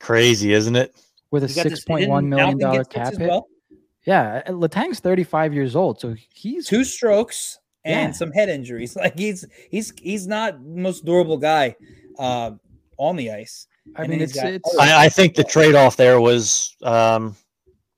Crazy, 0.01 0.53
isn't 0.55 0.77
it? 0.77 0.95
with 1.31 1.45
a 1.45 1.49
You 1.49 1.55
got 1.55 1.63
this- 1.65 1.73
six 1.75 1.85
point 1.85 2.09
one 2.09 2.25
didn't 2.25 2.31
million 2.31 2.47
Alvin 2.49 2.59
dollar 2.61 2.85
get 2.85 2.93
six 2.93 2.95
cap 3.11 3.19
hit? 3.21 3.29
well? 3.29 3.47
Yeah, 4.07 4.43
Letang's 4.49 4.99
thirty 4.99 5.25
five 5.25 5.53
years 5.53 5.77
old, 5.77 6.01
so 6.01 6.15
he's 6.33 6.67
Two 6.67 6.85
strokes 6.85 7.59
and 7.85 8.09
Yeah. 8.09 8.13
some 8.13 8.33
head 8.33 8.49
injuries. 8.49 8.97
Like 9.01 9.19
he's 9.19 9.45
he's 9.71 9.93
he's 10.01 10.27
not 10.27 10.55
the 10.55 10.81
most 10.81 11.05
durable 11.05 11.37
guy 11.37 11.77
uh, 12.19 12.53
on 12.97 13.17
the 13.17 13.31
ice. 13.31 13.67
I 13.97 14.03
mean, 14.03 14.11
then 14.11 14.21
he's 14.21 14.31
it's 14.31 14.41
got- 14.41 14.53
it's 14.53 14.79
I, 14.79 15.05
I 15.07 15.09
think 15.09 15.35
the 15.35 15.45
trade 15.45 15.75
off 15.75 15.97
there 15.97 16.21
was 16.21 16.77
um, 16.83 17.37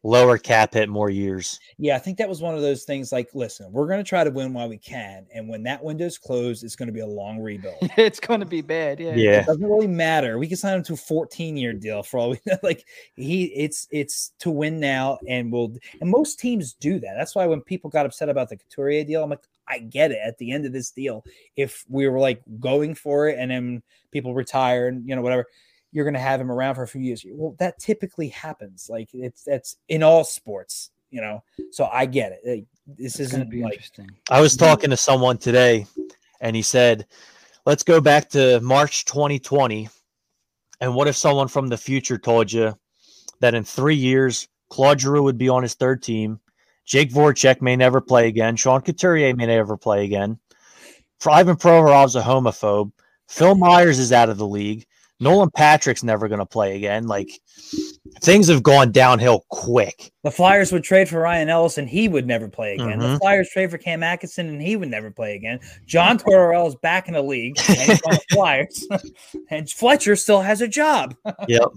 lower 0.04 0.36
cap 0.38 0.74
hit, 0.74 0.88
more 0.88 1.10
years. 1.10 1.60
Yeah, 1.78 1.96
I 1.96 1.98
think 1.98 2.18
that 2.18 2.28
was 2.28 2.40
one 2.40 2.54
of 2.54 2.60
those 2.60 2.84
things. 2.84 3.12
Like, 3.12 3.30
listen, 3.34 3.70
we're 3.70 3.86
going 3.86 3.98
to 4.02 4.08
try 4.08 4.24
to 4.24 4.30
win 4.30 4.52
while 4.52 4.68
we 4.68 4.78
can, 4.78 5.26
and 5.34 5.48
when 5.48 5.62
that 5.64 5.82
window's 5.82 6.18
closed, 6.18 6.64
it's 6.64 6.76
going 6.76 6.88
to 6.88 6.92
be 6.92 7.00
a 7.00 7.06
long 7.06 7.40
rebuild. 7.40 7.76
it's 7.96 8.20
going 8.20 8.40
to 8.40 8.46
be 8.46 8.60
bad. 8.62 9.00
Yeah, 9.00 9.14
Yeah. 9.14 9.40
It 9.40 9.46
doesn't 9.46 9.64
really 9.64 9.86
matter. 9.86 10.38
We 10.38 10.48
can 10.48 10.56
sign 10.56 10.76
him 10.76 10.82
to 10.84 10.94
a 10.94 10.96
14 10.96 11.56
year 11.56 11.72
deal 11.72 12.02
for 12.02 12.18
all 12.18 12.30
we 12.30 12.40
know. 12.46 12.56
Like 12.62 12.84
he, 13.16 13.44
it's 13.54 13.86
it's 13.90 14.32
to 14.40 14.50
win 14.50 14.80
now, 14.80 15.18
and 15.28 15.52
we'll. 15.52 15.74
And 16.00 16.10
most 16.10 16.38
teams 16.38 16.74
do 16.74 16.98
that. 17.00 17.14
That's 17.16 17.34
why 17.34 17.46
when 17.46 17.60
people 17.60 17.90
got 17.90 18.06
upset 18.06 18.28
about 18.28 18.48
the 18.48 18.56
Couturier 18.56 19.04
deal, 19.04 19.22
I'm 19.22 19.30
like, 19.30 19.46
I 19.68 19.78
get 19.78 20.10
it. 20.10 20.18
At 20.24 20.38
the 20.38 20.52
end 20.52 20.66
of 20.66 20.72
this 20.72 20.90
deal, 20.90 21.24
if 21.56 21.84
we 21.88 22.08
were 22.08 22.18
like 22.18 22.42
going 22.60 22.94
for 22.94 23.28
it, 23.28 23.38
and 23.38 23.50
then 23.50 23.82
people 24.10 24.34
retire, 24.34 24.88
and 24.88 25.08
you 25.08 25.14
know 25.16 25.22
whatever, 25.22 25.46
you're 25.92 26.04
going 26.04 26.14
to 26.14 26.20
have 26.20 26.40
him 26.40 26.50
around 26.50 26.74
for 26.74 26.82
a 26.82 26.88
few 26.88 27.02
years. 27.02 27.24
Well, 27.28 27.54
that 27.58 27.78
typically 27.78 28.28
happens. 28.28 28.88
Like 28.90 29.10
it's 29.12 29.44
that's 29.44 29.76
in 29.88 30.02
all 30.02 30.24
sports, 30.24 30.90
you 31.10 31.20
know. 31.20 31.42
So 31.70 31.88
I 31.92 32.06
get 32.06 32.32
it. 32.32 32.40
Like, 32.44 32.64
this 32.86 33.20
it's 33.20 33.32
isn't 33.32 33.50
be 33.50 33.62
like 33.62 33.74
interesting. 33.74 34.10
I 34.30 34.40
was 34.40 34.56
talking 34.56 34.90
to 34.90 34.96
someone 34.96 35.38
today, 35.38 35.86
and 36.40 36.56
he 36.56 36.62
said, 36.62 37.06
"Let's 37.66 37.82
go 37.82 38.00
back 38.00 38.30
to 38.30 38.60
March 38.60 39.04
2020, 39.04 39.88
and 40.80 40.94
what 40.94 41.08
if 41.08 41.16
someone 41.16 41.48
from 41.48 41.68
the 41.68 41.78
future 41.78 42.18
told 42.18 42.50
you 42.50 42.76
that 43.40 43.54
in 43.54 43.64
three 43.64 43.94
years 43.94 44.48
Claude 44.70 45.00
Giroux 45.00 45.22
would 45.22 45.38
be 45.38 45.48
on 45.48 45.62
his 45.62 45.74
third 45.74 46.02
team, 46.02 46.40
Jake 46.86 47.10
Voracek 47.12 47.60
may 47.60 47.76
never 47.76 48.00
play 48.00 48.28
again, 48.28 48.56
Sean 48.56 48.80
Couturier 48.80 49.36
may 49.36 49.46
never 49.46 49.76
play 49.76 50.04
again, 50.04 50.38
Ivan 51.24 51.56
Provorov's 51.56 52.16
a 52.16 52.22
homophobe, 52.22 52.92
Phil 53.28 53.54
Myers 53.54 53.98
is 53.98 54.12
out 54.12 54.28
of 54.28 54.38
the 54.38 54.46
league, 54.46 54.86
Nolan 55.22 55.50
Patrick's 55.50 56.02
never 56.02 56.26
going 56.28 56.40
to 56.40 56.46
play 56.46 56.76
again. 56.76 57.06
Like 57.06 57.30
things 58.20 58.48
have 58.48 58.62
gone 58.62 58.90
downhill 58.92 59.44
quick. 59.50 60.12
The 60.24 60.30
Flyers 60.30 60.72
would 60.72 60.82
trade 60.84 61.08
for 61.08 61.20
Ryan 61.20 61.48
Ellis 61.48 61.78
and 61.78 61.88
he 61.88 62.08
would 62.08 62.26
never 62.26 62.48
play 62.48 62.74
again. 62.74 62.98
The 62.98 63.06
Mhm. 63.06 63.18
Flyers 63.18 63.48
trade 63.50 63.70
for 63.70 63.78
Cam 63.78 64.02
Atkinson 64.02 64.48
and 64.48 64.60
he 64.60 64.76
would 64.76 64.90
never 64.90 65.10
play 65.10 65.36
again. 65.36 65.60
John 65.86 66.18
Tortorella 66.18 66.66
is 66.68 66.74
back 66.76 67.06
in 67.08 67.14
the 67.14 67.22
league 67.22 67.56
and 67.68 67.78
he's 67.78 68.02
on 68.02 68.14
the 68.14 68.20
Flyers. 68.32 68.86
and 69.50 69.70
Fletcher 69.70 70.16
still 70.16 70.40
has 70.42 70.60
a 70.60 70.68
job. 70.68 71.14
Yep. 71.48 71.68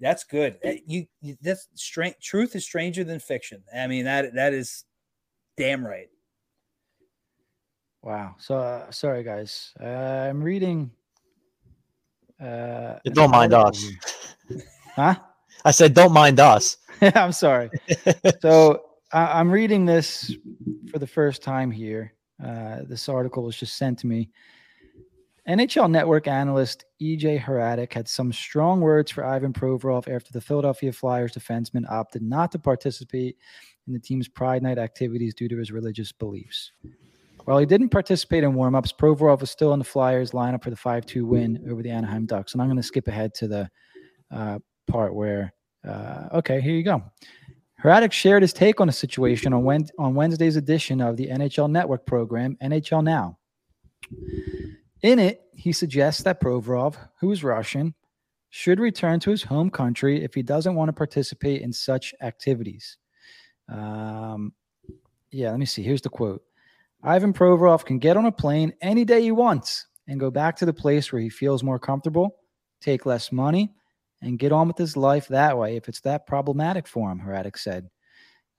That's 0.00 0.24
good. 0.24 0.58
Eh, 0.62 0.78
You, 0.86 1.06
you 1.20 1.36
that's 1.42 1.68
strength. 1.74 2.20
Truth 2.20 2.56
is 2.56 2.64
stranger 2.64 3.04
than 3.04 3.20
fiction. 3.20 3.62
I 3.76 3.86
mean 3.86 4.06
that 4.06 4.34
that 4.34 4.54
is 4.54 4.84
damn 5.58 5.86
right. 5.86 6.08
Wow. 8.02 8.36
So 8.38 8.56
uh, 8.56 8.90
sorry, 8.90 9.22
guys. 9.22 9.72
Uh, 9.78 9.84
I'm 9.84 10.42
reading. 10.42 10.90
Uh, 12.40 12.98
Don't 13.12 13.30
mind 13.30 13.52
us. 13.52 13.84
Huh? 14.96 15.14
I 15.64 15.70
said, 15.70 15.94
don't 15.94 16.12
mind 16.12 16.40
us. 16.40 16.76
I'm 17.00 17.30
sorry. 17.32 17.70
so 18.40 18.82
I, 19.12 19.38
I'm 19.38 19.50
reading 19.50 19.84
this 19.84 20.34
for 20.90 20.98
the 20.98 21.06
first 21.06 21.42
time 21.42 21.70
here. 21.70 22.12
Uh, 22.44 22.78
this 22.88 23.08
article 23.08 23.44
was 23.44 23.56
just 23.56 23.76
sent 23.76 24.00
to 24.00 24.06
me. 24.06 24.30
NHL 25.48 25.90
Network 25.90 26.28
analyst 26.28 26.84
EJ 27.00 27.40
Hradek 27.40 27.92
had 27.92 28.08
some 28.08 28.32
strong 28.32 28.80
words 28.80 29.10
for 29.10 29.24
Ivan 29.24 29.52
Provorov 29.52 30.08
after 30.08 30.32
the 30.32 30.40
Philadelphia 30.40 30.92
Flyers 30.92 31.32
defenseman 31.32 31.90
opted 31.90 32.22
not 32.22 32.52
to 32.52 32.58
participate 32.58 33.36
in 33.86 33.92
the 33.92 33.98
team's 33.98 34.28
Pride 34.28 34.62
Night 34.62 34.78
activities 34.78 35.34
due 35.34 35.48
to 35.48 35.56
his 35.56 35.72
religious 35.72 36.12
beliefs. 36.12 36.72
While 37.44 37.58
he 37.58 37.66
didn't 37.66 37.88
participate 37.88 38.44
in 38.44 38.52
warmups, 38.52 38.94
Provorov 38.94 39.40
was 39.40 39.50
still 39.50 39.72
in 39.72 39.78
the 39.78 39.84
Flyers 39.84 40.32
lineup 40.32 40.62
for 40.62 40.70
the 40.70 40.76
5 40.76 41.06
2 41.06 41.26
win 41.26 41.64
over 41.70 41.82
the 41.82 41.90
Anaheim 41.90 42.26
Ducks. 42.26 42.52
And 42.52 42.62
I'm 42.62 42.68
going 42.68 42.76
to 42.76 42.82
skip 42.82 43.08
ahead 43.08 43.34
to 43.34 43.48
the 43.48 43.70
uh, 44.30 44.58
part 44.86 45.14
where, 45.14 45.52
uh, 45.86 46.28
okay, 46.34 46.60
here 46.60 46.74
you 46.74 46.82
go. 46.82 47.02
Hradek 47.82 48.12
shared 48.12 48.42
his 48.42 48.52
take 48.52 48.80
on 48.80 48.86
the 48.86 48.92
situation 48.92 49.52
on, 49.52 49.64
Wed- 49.64 49.90
on 49.98 50.14
Wednesday's 50.14 50.56
edition 50.56 51.00
of 51.00 51.16
the 51.16 51.28
NHL 51.28 51.70
Network 51.70 52.04
program, 52.04 52.56
NHL 52.62 53.02
Now. 53.02 53.38
In 55.02 55.18
it, 55.18 55.42
he 55.54 55.72
suggests 55.72 56.22
that 56.24 56.40
Provorov, 56.40 56.96
who 57.20 57.32
is 57.32 57.42
Russian, 57.42 57.94
should 58.50 58.80
return 58.80 59.20
to 59.20 59.30
his 59.30 59.42
home 59.42 59.70
country 59.70 60.22
if 60.22 60.34
he 60.34 60.42
doesn't 60.42 60.74
want 60.74 60.88
to 60.88 60.92
participate 60.92 61.62
in 61.62 61.72
such 61.72 62.12
activities. 62.20 62.98
Um, 63.68 64.52
yeah, 65.30 65.50
let 65.50 65.60
me 65.60 65.66
see. 65.66 65.82
Here's 65.82 66.02
the 66.02 66.10
quote 66.10 66.42
Ivan 67.02 67.32
Provorov 67.32 67.84
can 67.84 67.98
get 67.98 68.16
on 68.16 68.26
a 68.26 68.32
plane 68.32 68.72
any 68.82 69.04
day 69.04 69.22
he 69.22 69.32
wants 69.32 69.86
and 70.06 70.20
go 70.20 70.30
back 70.30 70.56
to 70.56 70.66
the 70.66 70.72
place 70.72 71.12
where 71.12 71.22
he 71.22 71.30
feels 71.30 71.62
more 71.62 71.78
comfortable, 71.78 72.36
take 72.80 73.06
less 73.06 73.32
money, 73.32 73.72
and 74.22 74.38
get 74.38 74.52
on 74.52 74.68
with 74.68 74.76
his 74.76 74.96
life 74.96 75.28
that 75.28 75.56
way 75.56 75.76
if 75.76 75.88
it's 75.88 76.00
that 76.02 76.26
problematic 76.26 76.86
for 76.86 77.10
him, 77.10 77.20
Hradek 77.20 77.56
said. 77.56 77.88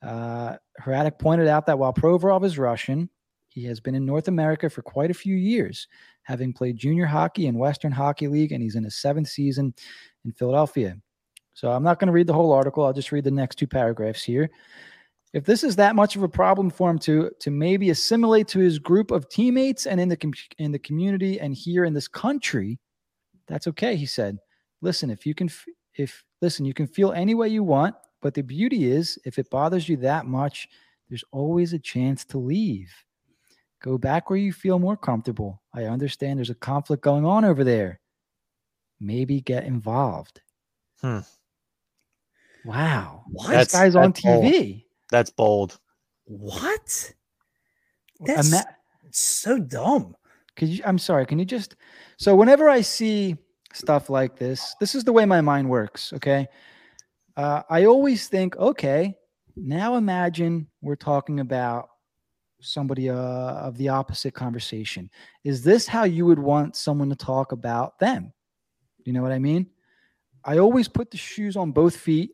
Uh, 0.01 0.55
Hradek 0.81 1.19
pointed 1.19 1.48
out 1.48 1.67
that 1.67 1.77
while 1.77 1.93
Provorov 1.93 2.43
is 2.43 2.57
Russian, 2.57 3.10
he 3.50 3.65
has 3.65 3.79
been 3.79 3.93
in 3.93 4.05
North 4.05 4.27
America 4.27 4.69
for 4.69 4.81
quite 4.81 5.12
a 5.12 5.15
few 5.15 5.36
years, 5.36 5.88
having 6.24 6.53
played 6.53 6.77
junior 6.77 7.05
hockey 7.05 7.48
in 7.48 7.57
Western 7.57 7.91
Hockey 7.91 8.27
League, 8.27 8.53
and 8.53 8.63
he's 8.63 8.75
in 8.75 8.83
his 8.83 8.95
seventh 8.95 9.27
season 9.27 9.74
in 10.25 10.31
Philadelphia. 10.31 10.98
So 11.53 11.69
I'm 11.69 11.83
not 11.83 12.00
going 12.00 12.07
to 12.07 12.13
read 12.13 12.27
the 12.27 12.33
whole 12.33 12.53
article. 12.53 12.86
I'll 12.86 12.93
just 12.93 13.12
read 13.12 13.25
the 13.25 13.29
next 13.29 13.57
two 13.57 13.67
paragraphs 13.67 14.24
here. 14.24 14.50
If 15.33 15.45
this 15.45 15.63
is 15.63 15.77
that 15.77 15.95
much 15.95 16.15
of 16.17 16.23
a 16.23 16.29
problem 16.29 16.69
for 16.69 16.89
him 16.89 17.00
to 17.00 17.31
to 17.39 17.51
maybe 17.51 17.89
assimilate 17.89 18.47
to 18.50 18.59
his 18.59 18.79
group 18.79 19.11
of 19.11 19.29
teammates 19.29 19.85
and 19.88 20.00
in 20.00 20.09
the 20.09 20.17
com- 20.17 20.33
in 20.57 20.71
the 20.71 20.79
community 20.79 21.39
and 21.39 21.53
here 21.55 21.85
in 21.85 21.93
this 21.93 22.07
country, 22.07 22.79
that's 23.47 23.67
okay. 23.67 23.95
He 23.95 24.05
said, 24.05 24.38
"Listen, 24.81 25.09
if 25.09 25.25
you 25.25 25.33
can, 25.33 25.47
f- 25.47 25.65
if 25.95 26.23
listen, 26.41 26.65
you 26.65 26.73
can 26.73 26.85
feel 26.88 27.13
any 27.13 27.33
way 27.33 27.47
you 27.47 27.63
want, 27.63 27.95
but 28.21 28.33
the 28.33 28.41
beauty 28.43 28.91
is, 28.91 29.17
if 29.23 29.39
it 29.39 29.50
bothers 29.50 29.88
you 29.88 29.95
that 29.97 30.25
much, 30.25 30.67
there's 31.09 31.23
always 31.31 31.71
a 31.73 31.79
chance 31.79 32.25
to 32.25 32.38
leave. 32.38 32.93
Go 33.81 33.97
back 33.97 34.29
where 34.29 34.38
you 34.39 34.51
feel 34.53 34.79
more 34.79 34.97
comfortable. 34.97 35.61
I 35.73 35.85
understand 35.85 36.38
there's 36.39 36.50
a 36.50 36.55
conflict 36.55 37.03
going 37.03 37.25
on 37.25 37.45
over 37.45 37.63
there. 37.63 38.01
Maybe 39.00 39.39
get 39.39 39.63
involved." 39.63 40.41
Hmm. 41.00 41.19
Wow, 42.65 43.23
What? 43.31 43.50
this 43.50 43.71
guy's 43.71 43.95
on 43.95 44.13
TV? 44.13 44.23
bold. 44.23 44.81
TV. 45.12 45.18
That's 45.18 45.30
bold. 45.30 45.80
What? 46.25 47.13
That's 48.22 48.51
Ima- 48.51 48.75
so 49.12 49.60
dumb. 49.60 50.15
Could 50.56 50.70
you, 50.70 50.84
I'm 50.86 50.98
sorry. 50.98 51.25
Can 51.25 51.39
you 51.39 51.46
just 51.46 51.75
so 52.18 52.36
whenever 52.36 52.70
I 52.70 52.82
see 52.82 53.38
stuff 53.74 54.10
like 54.10 54.38
this, 54.38 54.75
this 54.80 54.96
is 54.96 55.03
the 55.03 55.13
way 55.13 55.25
my 55.25 55.41
mind 55.41 55.70
works. 55.70 56.13
Okay, 56.13 56.48
uh, 57.38 57.63
I 57.70 57.86
always 57.86 58.27
think, 58.27 58.58
okay, 58.58 59.15
now 59.56 59.96
imagine 59.96 60.68
we're 60.82 60.96
talking 60.96 61.39
about 61.39 61.89
somebody 62.62 63.10
uh, 63.10 63.15
of 63.15 63.77
the 63.77 63.89
opposite 63.89 64.34
conversation. 64.34 65.10
Is 65.44 65.63
this 65.63 65.88
how 65.88 66.03
you 66.03 66.25
would 66.25 66.39
want 66.39 66.75
someone 66.75 67.10
to 67.10 67.15
talk 67.15 67.51
about 67.51 67.98
them? 68.00 68.34
You 69.03 69.13
know 69.13 69.22
what 69.22 69.32
I 69.32 69.39
mean? 69.39 69.68
I 70.44 70.58
always 70.60 70.88
put 70.88 71.12
the 71.12 71.18
shoes 71.18 71.56
on 71.56 71.72
both 71.72 71.96
feet, 71.96 72.32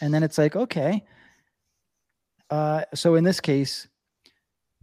and 0.00 0.12
then 0.12 0.22
it's 0.22 0.38
like, 0.38 0.56
okay. 0.56 1.04
Uh, 2.50 2.82
so 2.94 3.14
in 3.14 3.24
this 3.24 3.40
case, 3.40 3.88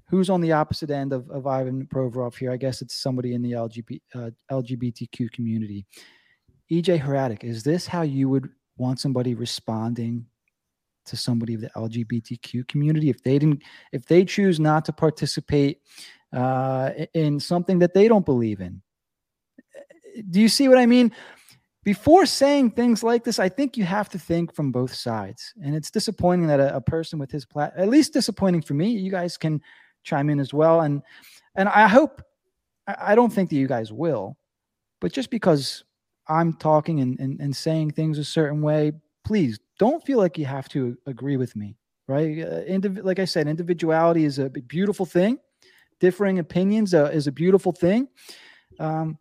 who's 0.09 0.29
on 0.29 0.41
the 0.41 0.53
opposite 0.53 0.89
end 0.89 1.12
of, 1.13 1.29
of 1.29 1.47
Ivan 1.47 1.86
Provorov 1.86 2.38
here? 2.38 2.51
I 2.51 2.57
guess 2.57 2.81
it's 2.81 2.95
somebody 2.95 3.33
in 3.33 3.41
the 3.41 3.51
LGBT, 3.51 4.00
uh, 4.15 4.29
LGBTQ 4.51 5.31
community. 5.31 5.86
EJ 6.71 7.01
Hradek, 7.01 7.43
is 7.43 7.63
this 7.63 7.88
how 7.88 8.01
you 8.01 8.29
would 8.29 8.50
want 8.77 9.00
somebody 9.00 9.36
responding 9.36 10.25
to 11.05 11.15
somebody 11.15 11.53
of 11.53 11.62
the 11.62 11.69
LGBTQ 11.69 12.67
community 12.67 13.09
if 13.09 13.24
they 13.24 13.39
didn't, 13.39 13.63
if 13.91 14.05
they 14.05 14.25
choose 14.25 14.59
not 14.59 14.86
to 14.86 14.93
participate 14.93 15.79
uh, 16.33 16.91
in 17.13 17.39
something 17.39 17.79
that 17.79 17.93
they 17.93 18.07
don't 18.07 18.25
believe 18.25 18.59
in? 18.59 18.81
Do 20.29 20.41
you 20.41 20.50
see 20.50 20.67
what 20.67 20.77
I 20.77 20.86
mean? 20.86 21.12
Before 21.88 22.25
saying 22.25 22.72
things 22.72 23.01
like 23.01 23.24
this, 23.24 23.39
I 23.39 23.48
think 23.48 23.77
you 23.77 23.86
have 23.86 24.10
to 24.10 24.20
think 24.20 24.53
from 24.53 24.74
both 24.74 24.94
sides, 24.94 25.53
and 25.63 25.74
it's 25.74 25.89
disappointing 25.89 26.46
that 26.48 26.60
a, 26.60 26.75
a 26.75 26.82
person 26.82 27.17
with 27.17 27.32
his 27.32 27.46
plat, 27.46 27.72
at 27.77 27.88
least 27.88 28.12
disappointing 28.12 28.62
for 28.62 28.74
me. 28.74 28.89
You 28.89 29.10
guys 29.10 29.38
can 29.38 29.62
chime 30.03 30.29
in 30.29 30.41
as 30.41 30.53
well. 30.53 30.82
And 30.82 31.01
and 31.56 31.70
I 31.70 31.88
hope 31.88 32.22
I 32.88 33.15
don't 33.15 33.32
think 33.32 33.50
that 33.50 33.56
you 33.56 33.70
guys 33.70 33.94
will, 33.94 34.36
but 35.00 35.13
just 35.13 35.29
because 35.29 35.86
I'm 36.27 36.51
talking 36.51 37.00
and, 37.00 37.17
and, 37.22 37.39
and 37.39 37.56
saying 37.56 37.91
things 37.91 38.17
a 38.17 38.25
certain 38.25 38.62
way, 38.62 38.91
please 39.24 39.58
don't 39.79 40.06
feel 40.06 40.17
like 40.17 40.38
you 40.38 40.46
have 40.46 40.67
to 40.75 40.98
agree 41.06 41.38
with 41.38 41.56
me. 41.56 41.77
right? 42.08 42.39
Uh, 42.39 42.63
indiv- 42.63 43.03
like 43.03 43.20
I 43.20 43.25
said, 43.25 43.48
individuality 43.48 44.25
is 44.25 44.39
a 44.39 44.50
beautiful 44.50 45.06
thing. 45.06 45.39
Differing 46.01 46.39
opinions 46.39 46.94
uh, 46.94 47.06
is 47.13 47.27
a 47.27 47.32
beautiful 47.32 47.72
thing. 47.72 48.10
Um, 48.77 49.17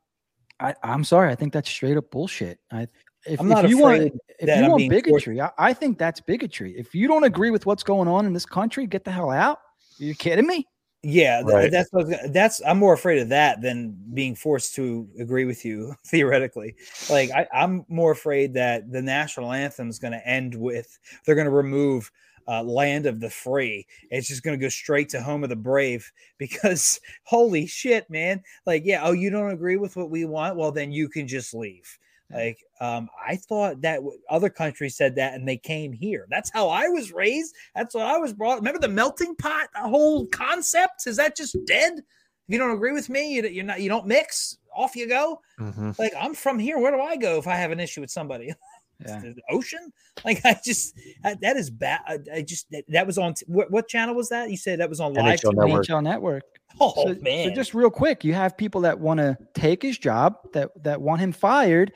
I, 0.61 0.75
am 0.83 1.05
sorry, 1.05 1.31
I 1.31 1.35
think 1.35 1.53
that's 1.53 1.69
straight 1.69 1.97
up 1.97 2.11
bullshit. 2.11 2.59
I, 2.71 2.89
if, 3.27 3.41
I'm 3.41 3.49
not 3.49 3.65
if 3.65 3.71
you 3.71 3.79
afraid 3.79 4.13
want, 4.13 4.21
if 4.39 4.47
that 4.47 4.59
you 4.59 4.65
I'm 4.65 4.71
want 4.71 4.89
bigotry, 4.89 5.41
I, 5.41 5.51
I 5.59 5.73
think 5.73 5.99
that's 5.99 6.21
bigotry. 6.21 6.77
If 6.79 6.95
you 6.95 7.09
don't 7.09 7.25
agree 7.25 7.51
with 7.51 7.67
what's 7.67 7.83
going 7.83 8.09
on 8.09 8.27
in 8.27 8.33
this 8.33 8.47
country, 8.47 8.87
get 8.87 9.05
the 9.05 9.11
hell 9.11 9.31
out. 9.31 9.59
Are 10.01 10.05
you 10.05 10.15
kidding 10.15 10.47
me? 10.47 10.67
Yeah, 11.03 11.43
th- 11.43 11.47
Right. 11.47 11.71
that's 11.71 11.89
what 11.93 12.33
that's. 12.33 12.61
I'm 12.67 12.79
more 12.79 12.95
afraid 12.95 13.21
of 13.21 13.29
that 13.29 13.61
than 13.63 13.97
being 14.15 14.35
forced 14.35 14.75
to 14.77 15.09
agree 15.21 15.45
with 15.45 15.65
you 15.65 15.95
theoretically. 16.07 16.75
Like 17.09 17.31
I, 17.31 17.47
I'm 17.53 17.85
more 17.89 18.13
afraid 18.13 18.55
that 18.55 18.91
the 18.91 19.03
national 19.03 19.53
anthem 19.53 19.89
is 19.89 19.99
going 19.99 20.13
to 20.13 20.27
end 20.27 20.55
with 20.55 20.99
they're 21.25 21.35
going 21.35 21.47
to 21.47 21.51
remove 21.51 22.11
uh, 22.49 22.63
"Land 22.63 23.07
of 23.07 23.21
the 23.21 23.31
Free." 23.31 23.87
It's 24.11 24.29
just 24.29 24.43
going 24.43 24.59
to 24.59 24.65
go 24.65 24.69
straight 24.69 25.09
to 25.11 25.23
"Home 25.23 25.43
of 25.43 25.51
the 25.51 25.57
Brave" 25.57 26.11
because 26.39 27.01
holy 27.25 27.67
shit, 27.67 28.09
man! 28.11 28.43
Like, 28.67 28.83
yeah, 28.85 29.01
oh, 29.03 29.13
you 29.13 29.31
don't 29.31 29.51
agree 29.51 29.77
with 29.77 29.97
what 29.97 30.11
we 30.11 30.25
want? 30.25 30.57
Well, 30.57 30.73
then 30.73 30.93
you 30.93 31.09
can 31.09 31.27
just 31.27 31.55
leave. 31.55 31.99
Like, 32.33 32.59
um, 32.81 33.09
I 33.25 33.37
thought 33.37 33.83
that 33.83 33.97
w- 33.97 34.19
other 34.29 34.51
countries 34.51 34.97
said 34.97 35.15
that 35.15 35.35
and 35.35 35.47
they 35.47 35.59
came 35.59 35.93
here. 35.93 36.27
That's 36.29 36.51
how 36.51 36.69
I 36.69 36.89
was 36.89 37.13
raised. 37.13 37.55
That's 37.77 37.95
what 37.95 38.05
I 38.05 38.19
was 38.19 38.33
brought. 38.33 38.57
Remember 38.59 38.81
the 38.81 38.89
melting 38.89 39.37
pot 39.37 39.69
the 39.73 39.89
whole 39.89 40.27
concept? 40.27 41.07
Is 41.07 41.17
that 41.19 41.37
just 41.37 41.57
dead? 41.67 41.93
If 41.99 42.53
you 42.53 42.59
don't 42.59 42.75
agree 42.75 42.93
with 42.93 43.09
me, 43.09 43.35
you, 43.35 43.43
you're 43.47 43.65
not. 43.65 43.81
You 43.81 43.89
don't 43.89 44.07
mix. 44.07 44.59
Off 44.75 44.95
you 44.97 45.09
go. 45.09 45.41
Mhm. 45.59 45.99
Like 45.99 46.13
I'm 46.21 46.35
from 46.35 46.59
here. 46.59 46.79
Where 46.79 46.93
do 46.93 47.01
I 47.01 47.17
go 47.17 47.39
if 47.39 47.47
I 47.47 47.55
have 47.55 47.71
an 47.71 47.81
issue 47.81 48.01
with 48.01 48.11
somebody? 48.11 48.53
Yeah. 49.05 49.21
the 49.21 49.43
ocean. 49.51 49.93
Like 50.25 50.41
I 50.47 50.59
just 50.65 50.99
that, 51.23 51.41
that 51.43 51.57
is 51.57 51.69
bad. 51.71 52.01
I, 52.07 52.19
I 52.37 52.43
just 52.43 52.71
that, 52.71 52.85
that 52.89 53.07
was 53.07 53.19
on. 53.19 53.35
T- 53.35 53.45
what, 53.47 53.71
what 53.71 53.87
channel 53.87 54.15
was 54.15 54.31
that? 54.31 54.51
You 54.51 54.57
said 54.57 54.81
that 54.81 54.89
was 54.89 54.99
on 55.01 55.13
live. 55.13 55.39
NHL 55.41 55.55
Network. 55.55 55.87
NHL 55.87 56.03
Network. 56.03 56.43
Oh 56.81 56.93
so, 57.05 57.15
man, 57.21 57.51
so 57.51 57.55
just 57.55 57.75
real 57.75 57.91
quick, 57.91 58.25
you 58.25 58.33
have 58.35 58.57
people 58.57 58.81
that 58.83 58.99
want 58.99 59.19
to 59.19 59.37
take 59.55 59.83
his 59.83 59.99
job, 59.99 60.37
that 60.55 60.71
that 60.83 61.01
want 61.03 61.21
him 61.21 61.33
fired, 61.33 61.93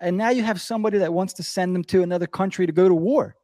and 0.00 0.16
now 0.18 0.28
you 0.28 0.42
have 0.42 0.60
somebody 0.60 0.98
that 0.98 1.12
wants 1.12 1.32
to 1.34 1.42
send 1.42 1.74
them 1.74 1.82
to 1.84 2.02
another 2.02 2.26
country 2.26 2.66
to 2.66 2.72
go 2.72 2.88
to 2.88 2.94
war. 2.94 3.36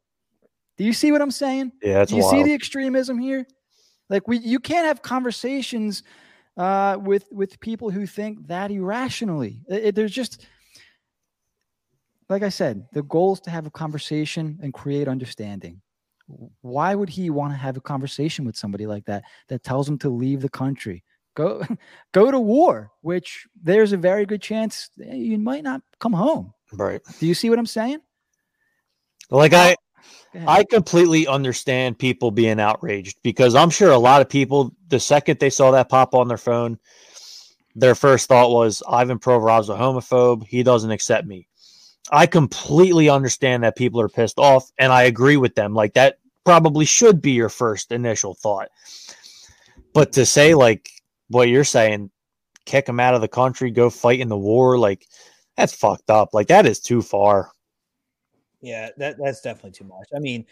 Do 0.77 0.83
you 0.83 0.93
see 0.93 1.11
what 1.11 1.21
I'm 1.21 1.31
saying? 1.31 1.71
Yeah, 1.81 1.95
that's 1.95 2.11
Do 2.11 2.17
you 2.17 2.21
wild. 2.23 2.31
see 2.35 2.43
the 2.43 2.53
extremism 2.53 3.17
here? 3.17 3.45
Like 4.09 4.27
we, 4.27 4.37
you 4.37 4.59
can't 4.59 4.85
have 4.87 5.01
conversations 5.01 6.03
uh, 6.55 6.97
with 7.01 7.25
with 7.31 7.59
people 7.59 7.89
who 7.89 8.05
think 8.05 8.47
that 8.47 8.69
irrationally. 8.71 9.61
It- 9.67 9.83
it- 9.85 9.95
there's 9.95 10.11
just, 10.11 10.45
like 12.29 12.43
I 12.43 12.49
said, 12.49 12.87
the 12.93 13.03
goal 13.03 13.33
is 13.33 13.39
to 13.41 13.49
have 13.49 13.65
a 13.65 13.71
conversation 13.71 14.59
and 14.61 14.73
create 14.73 15.07
understanding. 15.07 15.81
Why 16.61 16.93
would 16.93 17.09
he 17.09 17.31
want 17.31 17.53
to 17.53 17.57
have 17.57 17.75
a 17.75 17.81
conversation 17.81 18.45
with 18.45 18.55
somebody 18.55 18.85
like 18.85 19.05
that 19.05 19.23
that 19.47 19.63
tells 19.63 19.89
him 19.89 19.97
to 19.99 20.09
leave 20.09 20.41
the 20.41 20.49
country, 20.49 21.03
go 21.35 21.63
go 22.13 22.29
to 22.29 22.39
war, 22.39 22.91
which 23.01 23.47
there's 23.61 23.93
a 23.93 23.97
very 23.97 24.25
good 24.25 24.41
chance 24.41 24.89
you 24.97 25.39
might 25.39 25.63
not 25.63 25.81
come 25.99 26.13
home. 26.13 26.53
right. 26.71 27.01
Do 27.19 27.25
you 27.25 27.33
see 27.33 27.49
what 27.49 27.57
I'm 27.57 27.65
saying? 27.65 27.99
Like 29.31 29.53
I, 29.53 29.75
I 30.35 30.63
completely 30.63 31.25
understand 31.25 31.97
people 31.97 32.29
being 32.29 32.59
outraged 32.59 33.17
because 33.23 33.55
I'm 33.55 33.69
sure 33.71 33.91
a 33.91 33.97
lot 33.97 34.21
of 34.21 34.29
people, 34.29 34.71
the 34.87 34.99
second 34.99 35.39
they 35.39 35.49
saw 35.49 35.71
that 35.71 35.89
pop 35.89 36.13
on 36.13 36.27
their 36.27 36.37
phone, 36.37 36.77
their 37.75 37.95
first 37.95 38.27
thought 38.27 38.51
was 38.51 38.83
Ivan 38.87 39.19
Provorov's 39.19 39.69
a 39.69 39.75
homophobe. 39.75 40.45
He 40.45 40.63
doesn't 40.63 40.91
accept 40.91 41.27
me. 41.27 41.48
I 42.11 42.25
completely 42.25 43.09
understand 43.09 43.63
that 43.63 43.75
people 43.75 44.01
are 44.01 44.09
pissed 44.09 44.39
off, 44.39 44.71
and 44.77 44.91
I 44.91 45.03
agree 45.03 45.37
with 45.37 45.55
them. 45.55 45.73
Like 45.73 45.93
that 45.93 46.19
probably 46.43 46.85
should 46.85 47.21
be 47.21 47.31
your 47.31 47.49
first 47.49 47.91
initial 47.91 48.33
thought. 48.33 48.69
But 49.93 50.13
to 50.13 50.25
say 50.25 50.55
like 50.55 50.89
what 51.27 51.49
you're 51.49 51.63
saying, 51.63 52.09
kick 52.65 52.87
him 52.87 52.99
out 52.99 53.15
of 53.15 53.21
the 53.21 53.27
country, 53.27 53.71
go 53.71 53.89
fight 53.89 54.19
in 54.19 54.29
the 54.29 54.37
war, 54.37 54.77
like 54.77 55.07
that's 55.57 55.73
fucked 55.73 56.09
up. 56.09 56.33
Like 56.33 56.47
that 56.47 56.65
is 56.65 56.79
too 56.79 57.01
far. 57.01 57.51
Yeah, 58.61 58.89
that 58.97 59.17
that's 59.17 59.41
definitely 59.41 59.71
too 59.71 59.85
much. 59.85 60.07
I 60.13 60.19
mean, 60.19 60.45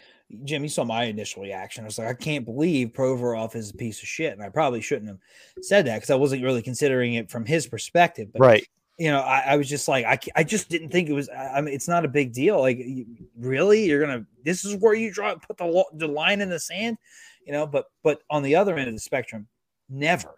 Jim, 0.44 0.62
you 0.62 0.68
saw 0.68 0.84
my 0.84 1.04
initial 1.04 1.42
reaction. 1.42 1.84
I 1.84 1.86
was 1.86 1.98
like, 1.98 2.08
I 2.08 2.14
can't 2.14 2.44
believe 2.44 2.92
Provorov 2.92 3.54
is 3.54 3.70
a 3.70 3.74
piece 3.74 4.00
of 4.02 4.08
shit, 4.08 4.32
and 4.32 4.42
I 4.42 4.48
probably 4.48 4.80
shouldn't 4.80 5.08
have 5.08 5.18
said 5.62 5.86
that 5.86 5.96
because 5.96 6.10
I 6.10 6.14
wasn't 6.14 6.42
really 6.42 6.62
considering 6.62 7.14
it 7.14 7.30
from 7.30 7.44
his 7.44 7.66
perspective. 7.66 8.28
But 8.32 8.40
Right. 8.40 8.68
You 8.98 9.10
know, 9.10 9.20
I, 9.20 9.40
I 9.40 9.56
was 9.56 9.68
just 9.68 9.86
like, 9.86 10.04
I, 10.04 10.18
I 10.34 10.42
just 10.42 10.68
didn't 10.68 10.90
think 10.90 11.08
it 11.08 11.12
was. 11.12 11.28
I 11.28 11.58
I 11.58 11.60
mean, 11.60 11.72
it's 11.72 11.88
not 11.88 12.04
a 12.04 12.08
big 12.08 12.32
deal. 12.32 12.60
Like, 12.60 12.78
you, 12.78 13.06
really, 13.36 13.84
you're 13.84 14.00
gonna. 14.04 14.26
This 14.44 14.64
is 14.64 14.76
where 14.76 14.94
you 14.94 15.12
draw, 15.12 15.34
put 15.36 15.56
the 15.56 15.84
the 15.94 16.08
line 16.08 16.40
in 16.40 16.50
the 16.50 16.58
sand, 16.58 16.98
you 17.46 17.52
know. 17.52 17.66
But 17.66 17.86
but 18.02 18.22
on 18.28 18.42
the 18.42 18.56
other 18.56 18.76
end 18.76 18.88
of 18.88 18.94
the 18.94 19.00
spectrum, 19.00 19.46
never, 19.88 20.34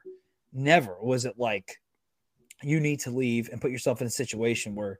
never 0.52 0.96
was 1.00 1.24
it 1.24 1.38
like 1.38 1.80
you 2.62 2.80
need 2.80 3.00
to 3.00 3.10
leave 3.10 3.48
and 3.50 3.60
put 3.60 3.70
yourself 3.70 4.02
in 4.02 4.06
a 4.06 4.10
situation 4.10 4.74
where 4.74 4.98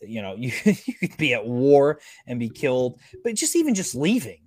you 0.00 0.20
know 0.20 0.34
you, 0.36 0.52
you 0.64 0.94
could 0.94 1.16
be 1.16 1.34
at 1.34 1.46
war 1.46 2.00
and 2.26 2.38
be 2.38 2.48
killed 2.48 3.00
but 3.24 3.34
just 3.34 3.56
even 3.56 3.74
just 3.74 3.94
leaving 3.94 4.40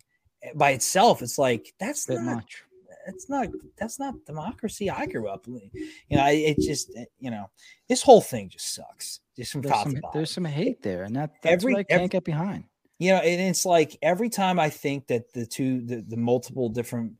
eh, 0.44 0.52
by 0.56 0.72
itself 0.72 1.22
it's 1.22 1.38
like 1.38 1.74
that's 1.80 2.08
not 2.08 2.36
much. 2.36 2.64
That's 3.06 3.30
not 3.30 3.48
that's 3.78 4.00
not 4.00 4.14
democracy 4.26 4.90
i 4.90 5.06
grew 5.06 5.28
up 5.28 5.48
in. 5.48 5.70
you 5.74 6.18
know 6.18 6.24
I, 6.24 6.32
it 6.32 6.58
just 6.60 6.92
you 7.20 7.32
know 7.32 7.50
this 7.90 8.02
whole 8.02 8.22
thing 8.22 8.50
just 8.50 8.74
sucks 8.74 9.20
just 9.36 9.52
from 9.52 9.62
There's 9.62 9.74
top 9.74 9.84
some, 9.84 9.96
to 9.96 10.02
bottom 10.02 10.18
there's 10.20 10.32
some 10.32 10.46
hate 10.46 10.82
there, 10.84 11.04
and 11.04 11.16
that, 11.16 11.32
that's 11.42 11.54
Every- 11.64 11.74
what 11.74 11.80
I 11.80 11.84
can't 11.84 12.02
every- 12.02 12.10
get 12.10 12.24
behind. 12.24 12.66
you 13.00 13.12
know 13.12 13.18
and 13.18 13.42
it's 13.42 13.66
like 13.66 13.98
every 14.02 14.30
time 14.30 14.60
i 14.60 14.70
think 14.70 15.08
that 15.08 15.32
the 15.34 15.46
two 15.46 15.82
the, 15.82 16.02
the 16.08 16.18
multiple 16.18 16.70
different 16.70 17.14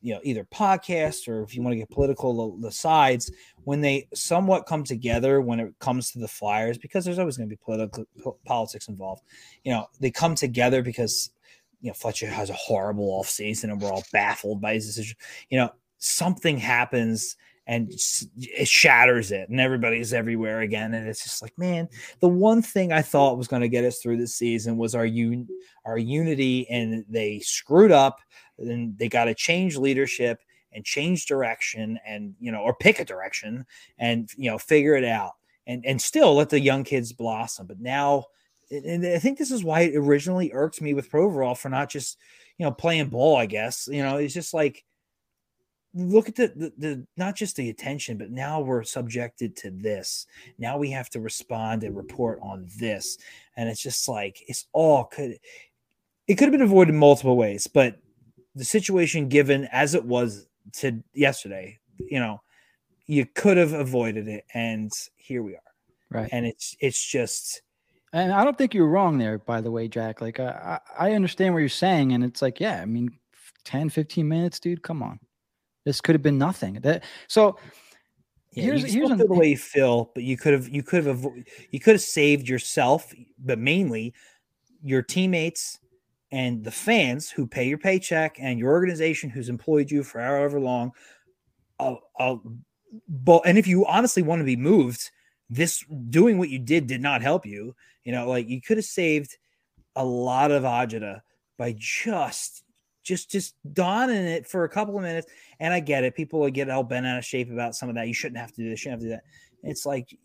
you 0.00 0.14
know 0.14 0.20
either 0.22 0.44
podcasts 0.44 1.26
or 1.28 1.42
if 1.42 1.54
you 1.54 1.62
want 1.62 1.72
to 1.72 1.78
get 1.78 1.90
political 1.90 2.56
the, 2.60 2.68
the 2.68 2.72
sides 2.72 3.30
when 3.64 3.80
they 3.80 4.06
somewhat 4.14 4.64
come 4.66 4.84
together 4.84 5.40
when 5.40 5.58
it 5.60 5.72
comes 5.80 6.12
to 6.12 6.18
the 6.20 6.28
flyers 6.28 6.78
because 6.78 7.04
there's 7.04 7.18
always 7.18 7.36
going 7.36 7.48
to 7.48 7.54
be 7.54 7.60
political 7.64 8.04
po- 8.22 8.38
politics 8.44 8.86
involved 8.88 9.22
you 9.64 9.72
know 9.72 9.86
they 10.00 10.10
come 10.10 10.34
together 10.36 10.82
because 10.82 11.30
you 11.80 11.88
know 11.88 11.94
fletcher 11.94 12.26
has 12.26 12.50
a 12.50 12.54
horrible 12.54 13.20
offseason 13.20 13.64
and 13.64 13.80
we're 13.80 13.92
all 13.92 14.04
baffled 14.12 14.60
by 14.60 14.74
his 14.74 14.86
decision 14.86 15.16
you 15.50 15.58
know 15.58 15.70
something 15.98 16.58
happens 16.58 17.36
and 17.66 17.92
it 18.36 18.66
shatters 18.66 19.30
it 19.30 19.48
and 19.50 19.60
everybody's 19.60 20.14
everywhere 20.14 20.60
again 20.60 20.94
and 20.94 21.06
it's 21.06 21.22
just 21.22 21.42
like 21.42 21.56
man 21.58 21.88
the 22.20 22.28
one 22.28 22.62
thing 22.62 22.92
I 22.92 23.02
thought 23.02 23.38
was 23.38 23.48
going 23.48 23.62
to 23.62 23.68
get 23.68 23.84
us 23.84 23.98
through 23.98 24.16
this 24.16 24.34
season 24.34 24.76
was 24.76 24.94
our 24.94 25.06
un- 25.06 25.48
our 25.84 25.98
unity, 25.98 26.68
and 26.68 27.04
they 27.08 27.40
screwed 27.40 27.92
up. 27.92 28.20
And 28.58 28.98
they 28.98 29.08
got 29.08 29.24
to 29.24 29.34
change 29.34 29.76
leadership 29.76 30.40
and 30.72 30.84
change 30.84 31.26
direction, 31.26 31.98
and 32.06 32.34
you 32.40 32.52
know, 32.52 32.60
or 32.60 32.74
pick 32.74 32.98
a 32.98 33.04
direction, 33.04 33.64
and 33.98 34.28
you 34.36 34.50
know, 34.50 34.58
figure 34.58 34.94
it 34.94 35.04
out, 35.04 35.32
and 35.66 35.84
and 35.86 36.00
still 36.00 36.34
let 36.34 36.50
the 36.50 36.60
young 36.60 36.84
kids 36.84 37.12
blossom. 37.12 37.66
But 37.66 37.80
now, 37.80 38.24
and 38.70 39.06
I 39.06 39.18
think 39.18 39.38
this 39.38 39.50
is 39.50 39.64
why 39.64 39.80
it 39.82 39.96
originally 39.96 40.52
irked 40.52 40.80
me 40.82 40.94
with 40.94 41.10
Provorov 41.10 41.58
for 41.58 41.68
not 41.68 41.88
just 41.88 42.18
you 42.58 42.64
know 42.64 42.72
playing 42.72 43.08
ball. 43.08 43.36
I 43.36 43.46
guess 43.46 43.88
you 43.90 44.02
know 44.02 44.16
it's 44.16 44.34
just 44.34 44.54
like 44.54 44.84
look 45.94 46.28
at 46.28 46.36
the, 46.36 46.48
the 46.48 46.72
the 46.78 47.06
not 47.16 47.34
just 47.34 47.56
the 47.56 47.70
attention, 47.70 48.18
but 48.18 48.30
now 48.30 48.60
we're 48.60 48.84
subjected 48.84 49.56
to 49.56 49.70
this 49.70 50.26
now 50.58 50.76
we 50.76 50.90
have 50.90 51.08
to 51.10 51.20
respond 51.20 51.82
and 51.82 51.96
report 51.96 52.38
on 52.42 52.68
this 52.78 53.16
and 53.56 53.68
it's 53.68 53.82
just 53.82 54.06
like 54.06 54.42
it's 54.48 54.66
all 54.72 55.04
could 55.04 55.38
it 56.26 56.34
could 56.34 56.44
have 56.44 56.52
been 56.52 56.60
avoided 56.62 56.94
multiple 56.94 57.36
ways 57.36 57.66
but 57.66 57.98
the 58.54 58.64
situation 58.64 59.28
given 59.28 59.66
as 59.72 59.94
it 59.94 60.04
was 60.04 60.46
to 60.72 61.02
yesterday 61.14 61.78
you 61.98 62.20
know 62.20 62.40
you 63.06 63.24
could 63.24 63.56
have 63.56 63.72
avoided 63.72 64.28
it 64.28 64.44
and 64.52 64.92
here 65.16 65.42
we 65.42 65.54
are 65.54 65.62
Right. 66.10 66.28
and 66.32 66.46
it's 66.46 66.76
it's 66.80 67.02
just 67.02 67.62
And 68.12 68.32
I 68.32 68.44
don't 68.44 68.56
think 68.56 68.74
you're 68.74 68.88
wrong 68.88 69.18
there, 69.18 69.38
by 69.38 69.60
the 69.60 69.70
way, 69.70 69.88
Jack. 69.88 70.20
Like, 70.20 70.40
I, 70.40 70.80
I 70.98 71.12
understand 71.12 71.54
what 71.54 71.60
you're 71.60 71.68
saying. 71.68 72.12
And 72.12 72.24
it's 72.24 72.40
like, 72.40 72.58
yeah, 72.58 72.80
I 72.80 72.86
mean, 72.86 73.10
10, 73.64 73.90
15 73.90 74.26
minutes, 74.26 74.58
dude, 74.58 74.82
come 74.82 75.02
on. 75.02 75.20
This 75.84 76.00
could 76.00 76.14
have 76.14 76.22
been 76.22 76.38
nothing. 76.38 76.74
That 76.82 77.04
So 77.28 77.58
yeah, 78.52 78.64
here's, 78.64 78.94
you 78.94 79.00
here's 79.00 79.10
an, 79.10 79.18
the 79.18 79.26
way 79.26 79.50
you 79.50 79.56
feel 79.56 80.10
but 80.14 80.24
you 80.24 80.36
could 80.36 80.52
have 80.52 80.68
you 80.68 80.82
could 80.82 81.04
have 81.04 81.26
you 81.70 81.80
could 81.80 81.94
have 81.94 82.00
saved 82.00 82.48
yourself 82.48 83.12
but 83.38 83.58
mainly 83.58 84.14
your 84.82 85.02
teammates 85.02 85.78
and 86.30 86.64
the 86.64 86.70
fans 86.70 87.30
who 87.30 87.46
pay 87.46 87.68
your 87.68 87.78
paycheck 87.78 88.36
and 88.40 88.58
your 88.58 88.70
organization 88.70 89.30
who's 89.30 89.48
employed 89.48 89.90
you 89.90 90.02
for 90.02 90.20
however 90.20 90.58
long 90.58 90.92
I'll, 91.78 92.00
I'll, 92.18 92.42
but 93.08 93.42
and 93.44 93.58
if 93.58 93.66
you 93.66 93.86
honestly 93.86 94.22
want 94.22 94.40
to 94.40 94.44
be 94.44 94.56
moved 94.56 95.10
this 95.50 95.84
doing 96.10 96.38
what 96.38 96.48
you 96.48 96.58
did 96.58 96.86
did 96.86 97.00
not 97.00 97.22
help 97.22 97.46
you 97.46 97.74
you 98.04 98.12
know 98.12 98.28
like 98.28 98.48
you 98.48 98.60
could 98.60 98.76
have 98.76 98.84
saved 98.84 99.36
a 99.96 100.04
lot 100.04 100.50
of 100.50 100.62
agita 100.62 101.20
by 101.56 101.74
just 101.78 102.64
just 103.02 103.30
just 103.30 103.54
donning 103.72 104.26
it 104.26 104.46
for 104.46 104.64
a 104.64 104.68
couple 104.68 104.96
of 104.96 105.02
minutes 105.02 105.26
and 105.60 105.72
i 105.72 105.80
get 105.80 106.04
it 106.04 106.14
people 106.14 106.40
will 106.40 106.50
get 106.50 106.68
all 106.68 106.82
bent 106.82 107.06
out 107.06 107.18
of 107.18 107.24
shape 107.24 107.50
about 107.50 107.74
some 107.74 107.88
of 107.88 107.94
that 107.94 108.06
you 108.06 108.14
shouldn't 108.14 108.40
have 108.40 108.52
to 108.52 108.62
do 108.62 108.68
this 108.68 108.72
You 108.72 108.76
shouldn't 108.76 109.02
have 109.02 109.08
to 109.08 109.16
do 109.16 109.20
that 109.62 109.68
it's 109.68 109.86
like 109.86 110.16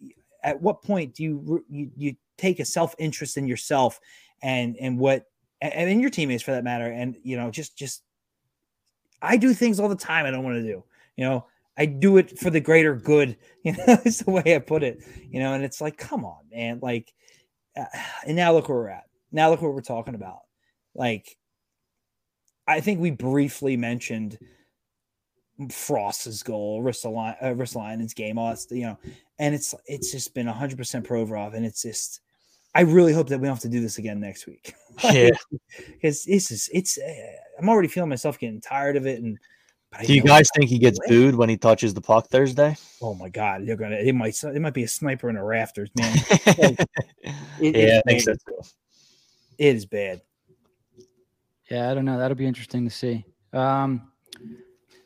at 0.44 0.62
what 0.62 0.82
point 0.82 1.14
do 1.16 1.24
you 1.24 1.66
you, 1.70 1.92
you 1.96 2.16
take 2.38 2.60
a 2.60 2.66
self-interest 2.66 3.38
in 3.38 3.48
yourself 3.48 4.00
and 4.42 4.76
and 4.78 4.98
what 5.00 5.26
and 5.62 5.90
in 5.90 6.02
your 6.02 6.10
teammates 6.10 6.44
for 6.44 6.52
that 6.52 6.66
matter 6.66 6.88
and 6.88 7.16
you 7.24 7.38
know 7.38 7.50
just 7.50 7.78
just 7.78 8.04
I 9.24 9.38
do 9.38 9.54
things 9.54 9.80
all 9.80 9.90
the 9.90 9.96
time 9.96 10.26
I 10.26 10.32
don't 10.32 10.44
want 10.44 10.58
to 10.58 10.62
do. 10.62 10.84
You 11.16 11.26
know, 11.26 11.46
I 11.78 11.86
do 11.86 12.18
it 12.18 12.38
for 12.38 12.50
the 12.50 12.60
greater 12.60 12.96
good. 12.96 13.38
You 13.66 13.72
know, 13.78 13.98
is 14.04 14.20
the 14.20 14.30
way 14.30 14.58
I 14.58 14.60
put 14.60 14.84
it. 14.84 15.00
You 15.30 15.40
know, 15.40 15.54
and 15.54 15.64
it's 15.64 15.80
like, 15.80 15.98
come 15.98 16.26
on, 16.26 16.50
man. 16.52 16.80
Like, 16.82 17.14
uh, 17.78 17.86
and 18.28 18.36
now 18.36 18.52
look 18.52 18.68
where 18.68 18.78
we're 18.78 18.90
at. 18.90 19.06
Now 19.32 19.50
look 19.50 19.62
what 19.62 19.74
we're 19.74 19.80
talking 19.80 20.16
about. 20.16 20.40
Like, 20.94 21.38
I 22.68 22.82
think 22.82 23.00
we 23.00 23.12
briefly 23.12 23.78
mentioned 23.78 24.38
Frost's 25.70 26.44
goal, 26.44 26.84
Ristolainen's 26.84 28.14
uh, 28.14 28.18
game, 28.18 28.38
all 28.38 28.50
that, 28.50 28.66
you 28.70 28.84
know, 28.84 28.98
and 29.40 29.56
it's 29.56 29.74
it's 29.86 30.12
just 30.12 30.34
been 30.34 30.48
100% 30.48 30.76
Provorov, 31.08 31.54
and 31.54 31.66
it's 31.66 31.82
just 31.82 32.22
I 32.76 32.82
really 32.82 33.14
hope 33.14 33.30
that 33.30 33.40
we 33.40 33.46
don't 33.46 33.56
have 33.56 33.62
to 33.62 33.70
do 33.70 33.82
this 33.82 33.98
again 33.98 34.20
next 34.20 34.48
week. 34.48 34.74
yeah, 35.04 35.30
because 35.88 36.24
this 36.24 36.52
is 36.52 36.70
it's. 36.74 36.98
Uh, 36.98 37.14
I'm 37.60 37.70
already 37.70 37.88
feeling 37.88 38.10
myself 38.10 38.40
getting 38.40 38.62
tired 38.62 38.98
of 38.98 39.06
it, 39.06 39.22
and 39.22 39.38
do 40.02 40.14
you 40.14 40.22
guys 40.22 40.50
think 40.56 40.70
he 40.70 40.80
gets 40.80 41.00
booed 41.08 41.36
when 41.36 41.50
he 41.50 41.58
touches 41.58 41.94
the 41.94 42.02
puck 42.02 42.28
Thursday? 42.30 42.76
Oh 43.02 43.14
my 43.14 43.30
god, 43.30 43.66
they're 43.66 43.76
gonna. 43.76 43.98
It 43.98 44.14
might. 44.14 44.42
It 44.44 44.62
might 44.62 44.74
be 44.74 44.84
a 44.84 44.88
sniper 44.88 45.30
in 45.30 45.36
the 45.36 45.44
rafters, 45.44 45.90
man. 45.96 46.16
it, 46.30 46.88
yeah, 47.60 48.02
I 48.06 48.10
think 48.10 48.22
so 48.22 48.34
It 49.58 49.76
is 49.76 49.86
bad. 49.86 50.22
Yeah, 51.70 51.90
I 51.90 51.94
don't 51.94 52.06
know. 52.06 52.18
That'll 52.18 52.36
be 52.36 52.46
interesting 52.46 52.86
to 52.86 52.94
see. 52.94 53.26
Um, 53.52 54.12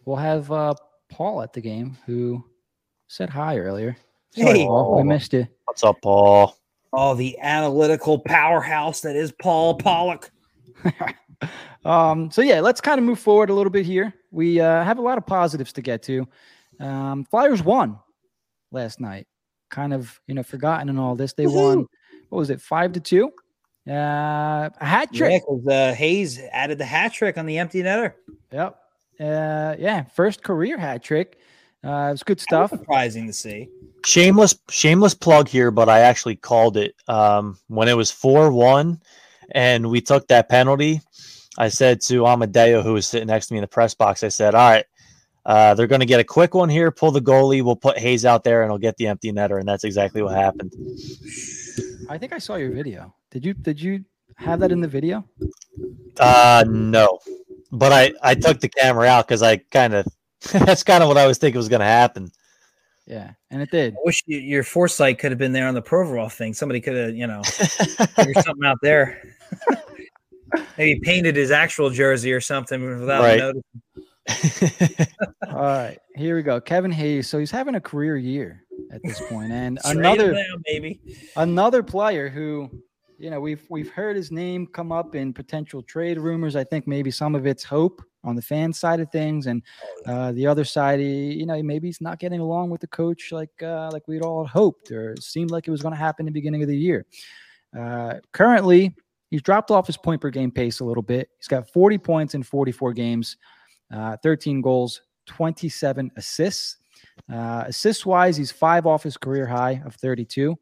we'll 0.06 0.17
have 0.17 0.52
uh, 0.52 0.73
Paul 1.10 1.41
at 1.41 1.54
the 1.54 1.62
game 1.62 1.97
who 2.06 2.43
said 3.08 3.30
hi 3.30 3.58
earlier. 3.58 3.97
Sorry, 4.32 4.60
hey, 4.60 4.65
Paul, 4.65 5.00
I 5.00 5.04
missed 5.04 5.34
you. 5.34 5.47
What's 5.65 5.84
up, 5.84 5.97
Paul? 6.02 6.58
Oh, 6.93 7.15
the 7.15 7.38
analytical 7.39 8.19
powerhouse 8.19 9.02
that 9.02 9.15
is 9.15 9.32
Paul 9.32 9.76
Pollock. 9.76 10.32
um, 11.86 12.32
so 12.32 12.41
yeah, 12.41 12.60
let's 12.60 12.82
kind 12.82 13.00
of 13.00 13.06
move 13.06 13.19
forward 13.19 13.50
a 13.50 13.54
little 13.54 13.69
bit 13.69 13.86
here. 13.86 14.13
We 14.32 14.60
uh, 14.60 14.84
have 14.84 14.97
a 14.97 15.02
lot 15.02 15.17
of 15.17 15.26
positives 15.26 15.73
to 15.73 15.82
get 15.82 16.04
to. 16.04 16.28
Um, 16.80 17.26
Flyers 17.26 17.63
won 17.63 18.00
last 18.71 19.00
night. 19.00 19.28
Kind 19.69 19.93
of, 19.93 20.19
you 20.28 20.36
know, 20.36 20.43
forgotten 20.43 20.89
in 20.89 20.97
all 20.97 21.15
this. 21.15 21.34
They 21.34 21.45
Woo-hoo. 21.45 21.78
won. 21.78 21.88
What 22.30 22.39
was 22.39 22.50
it? 22.50 22.62
Five 22.62 22.93
to 22.93 23.00
two. 23.00 23.32
Uh, 23.88 24.69
a 24.82 24.86
hat 24.86 25.13
trick. 25.13 25.43
Yeah, 25.65 25.73
uh, 25.73 25.93
Hayes 25.93 26.39
added 26.52 26.78
the 26.78 26.86
hat 26.86 27.13
trick 27.13 27.38
on 27.38 27.45
the 27.45 27.58
empty 27.58 27.82
netter. 27.82 28.13
Yep. 28.52 28.80
Uh, 29.19 29.76
yeah, 29.80 30.04
first 30.04 30.43
career 30.43 30.78
hat 30.78 31.04
trick. 31.04 31.38
Uh, 31.84 32.08
it 32.10 32.12
was 32.12 32.23
good 32.23 32.39
stuff. 32.39 32.69
surprising 32.71 33.28
to 33.28 33.34
see. 33.34 33.69
Shameless, 34.06 34.56
shameless 34.69 35.13
plug 35.13 35.47
here, 35.47 35.71
but 35.71 35.89
I 35.89 36.00
actually 36.00 36.36
called 36.36 36.76
it 36.76 36.95
um, 37.08 37.58
when 37.67 37.88
it 37.88 37.95
was 37.95 38.12
four 38.12 38.52
one, 38.52 39.02
and 39.51 39.89
we 39.89 40.01
took 40.01 40.27
that 40.27 40.49
penalty. 40.49 41.01
I 41.57 41.69
said 41.69 42.01
to 42.01 42.25
Amadeo, 42.27 42.83
who 42.83 42.93
was 42.93 43.07
sitting 43.07 43.27
next 43.27 43.47
to 43.47 43.53
me 43.53 43.60
in 43.60 43.62
the 43.62 43.67
press 43.67 43.93
box, 43.93 44.23
I 44.23 44.27
said, 44.27 44.53
"All 44.53 44.69
right, 44.69 44.86
uh, 45.45 45.73
they're 45.73 45.88
going 45.88 46.01
to 46.01 46.05
get 46.05 46.19
a 46.19 46.23
quick 46.23 46.53
one 46.53 46.69
here. 46.69 46.91
Pull 46.91 47.12
the 47.12 47.21
goalie. 47.21 47.63
We'll 47.63 47.75
put 47.75 47.97
Hayes 47.97 48.25
out 48.25 48.43
there, 48.43 48.62
and 48.62 48.71
he'll 48.71 48.77
get 48.77 48.97
the 48.97 49.07
empty 49.07 49.31
netter." 49.31 49.60
And 49.60 49.67
that's 49.67 49.83
exactly 49.83 50.21
what 50.21 50.36
happened. 50.36 50.73
I 52.10 52.17
think 52.17 52.33
I 52.33 52.38
saw 52.38 52.55
your 52.55 52.71
video. 52.71 53.13
Did 53.31 53.45
you? 53.45 53.53
Did 53.53 53.81
you 53.81 54.05
have 54.36 54.60
that 54.60 54.71
in 54.71 54.81
the 54.81 54.88
video? 54.88 55.25
Uh, 56.19 56.63
no, 56.67 57.19
but 57.71 57.91
I 57.91 58.13
I 58.21 58.36
took 58.36 58.60
the 58.60 58.69
camera 58.69 59.07
out 59.07 59.27
because 59.27 59.41
I 59.41 59.57
kind 59.57 59.93
of 59.93 60.05
that's 60.51 60.83
kind 60.83 61.03
of 61.03 61.10
what 61.10 61.17
I 61.17 61.27
was 61.27 61.38
thinking 61.38 61.57
was 61.57 61.69
going 61.69 61.79
to 61.79 61.86
happen. 61.86 62.31
Yeah, 63.08 63.32
and 63.50 63.62
it 63.62 63.72
did. 63.72 63.93
I 63.93 64.00
wish 64.04 64.22
you, 64.26 64.38
your 64.38 64.63
foresight 64.63 65.17
could 65.17 65.32
have 65.32 65.38
been 65.38 65.54
there 65.54 65.67
on 65.67 65.74
the 65.74 65.82
Provorov 65.82 66.34
thing. 66.34 66.54
Somebody 66.54 66.82
could 66.82 66.96
have, 66.96 67.15
you 67.15 67.26
know, 67.26 67.41
figured 67.43 68.36
something 68.43 68.65
out 68.65 68.80
there. 68.82 69.22
Maybe 70.78 71.00
painted 71.00 71.36
his 71.38 71.50
actual 71.50 71.89
jersey 71.89 72.34
or 72.34 72.41
something 72.41 73.00
without 73.00 73.24
right. 73.24 73.39
noticing. 73.39 75.08
All 75.48 75.56
right, 75.56 75.98
here 76.15 76.36
we 76.36 76.43
go. 76.43 76.60
Kevin 76.60 76.91
Hayes. 76.91 77.30
So 77.30 77.39
he's 77.39 77.52
having 77.52 77.76
a 77.76 77.82
career 77.82 78.17
year 78.17 78.65
at 78.91 79.02
this 79.04 79.22
point, 79.30 79.54
and 79.54 79.80
another 79.86 80.38
maybe 80.65 81.00
another 81.38 81.82
player 81.84 82.28
who, 82.28 82.70
you 83.17 83.30
know, 83.30 83.39
we've 83.39 83.65
we've 83.70 83.89
heard 83.89 84.17
his 84.17 84.32
name 84.32 84.67
come 84.67 84.91
up 84.91 85.15
in 85.15 85.34
potential 85.34 85.82
trade 85.82 86.17
rumors. 86.17 86.58
I 86.58 86.65
think 86.65 86.88
maybe 86.88 87.10
some 87.10 87.36
of 87.36 87.48
it's 87.48 87.63
hope 87.63 88.02
on 88.28 88.36
the 88.36 88.42
fan 88.42 88.72
side 88.74 89.00
of 89.00 89.10
things, 89.12 89.48
and 89.48 89.63
oh, 90.06 90.13
uh, 90.13 90.32
the 90.34 90.46
other 90.46 90.63
side, 90.63 91.02
you 91.02 91.46
know, 91.46 91.62
maybe 91.63 91.88
he's 91.88 92.02
not 92.02 92.20
getting 92.20 92.40
along 92.40 92.70
with 92.70 92.82
the 92.82 92.88
coach 92.88 93.32
like 93.32 93.63
uh, 93.63 93.90
like 93.92 94.08
we'd 94.08 94.22
all 94.22 94.46
hoped 94.46 94.92
or 94.92 95.16
seemed 95.20 95.50
like 95.50 95.68
it 95.68 95.72
was 95.72 95.82
going 95.82 95.94
to 95.94 96.00
happen 96.00 96.28
in 96.28 96.34
the 96.34 96.40
beginning 96.40 96.62
of 96.62 96.68
the 96.68 96.78
year. 96.78 97.06
Uh, 97.78 98.16
currently, 98.34 98.94
He's 99.30 99.42
dropped 99.42 99.72
off 99.72 99.88
his 99.88 99.98
point 99.98 100.22
per 100.22 100.30
game 100.30 100.52
pace 100.52 100.80
a 100.80 100.86
little 100.86 101.04
bit. 101.04 101.30
He's 101.38 101.48
got 101.48 101.70
40 101.70 101.98
points 101.98 102.34
in 102.34 102.44
44 102.44 102.94
games, 102.94 103.38
uh, 103.94 104.18
13 104.24 104.62
goals, 104.62 105.02
27 105.28 106.12
assists. 106.16 106.78
Uh, 107.32 107.66
assists 107.68 108.06
wise, 108.06 108.38
he's 108.38 108.52
five 108.52 108.86
off 108.86 109.04
his 109.04 109.18
career 109.18 109.46
high 109.46 109.82
of 109.86 109.96
32, 109.96 110.56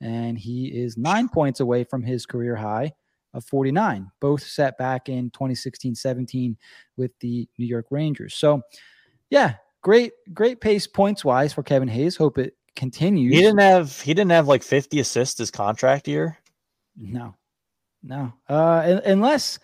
and 0.00 0.38
he 0.38 0.66
is 0.66 0.96
nine 0.96 1.28
points 1.28 1.60
away 1.60 1.84
from 1.84 2.02
his 2.02 2.26
career 2.26 2.54
high 2.54 2.92
of 3.34 3.44
49, 3.44 4.10
both 4.20 4.42
set 4.42 4.76
back 4.78 5.08
in 5.08 5.30
2016 5.30 5.94
17 5.94 6.56
with 6.96 7.12
the 7.20 7.48
New 7.58 7.66
York 7.66 7.86
Rangers. 7.90 8.34
So, 8.34 8.62
yeah, 9.30 9.54
great, 9.82 10.12
great 10.32 10.60
pace 10.60 10.86
points 10.86 11.24
wise 11.24 11.52
for 11.52 11.62
Kevin 11.62 11.88
Hayes. 11.88 12.16
Hope 12.16 12.38
it 12.38 12.54
continues. 12.76 13.34
He 13.34 13.40
didn't 13.40 13.60
have 13.60 14.00
he 14.00 14.14
didn't 14.14 14.32
have 14.32 14.48
like 14.48 14.62
50 14.62 15.00
assists 15.00 15.38
his 15.38 15.50
contract 15.50 16.08
year. 16.08 16.38
No, 16.96 17.34
no, 18.02 18.32
uh, 18.48 19.00
unless 19.04 19.58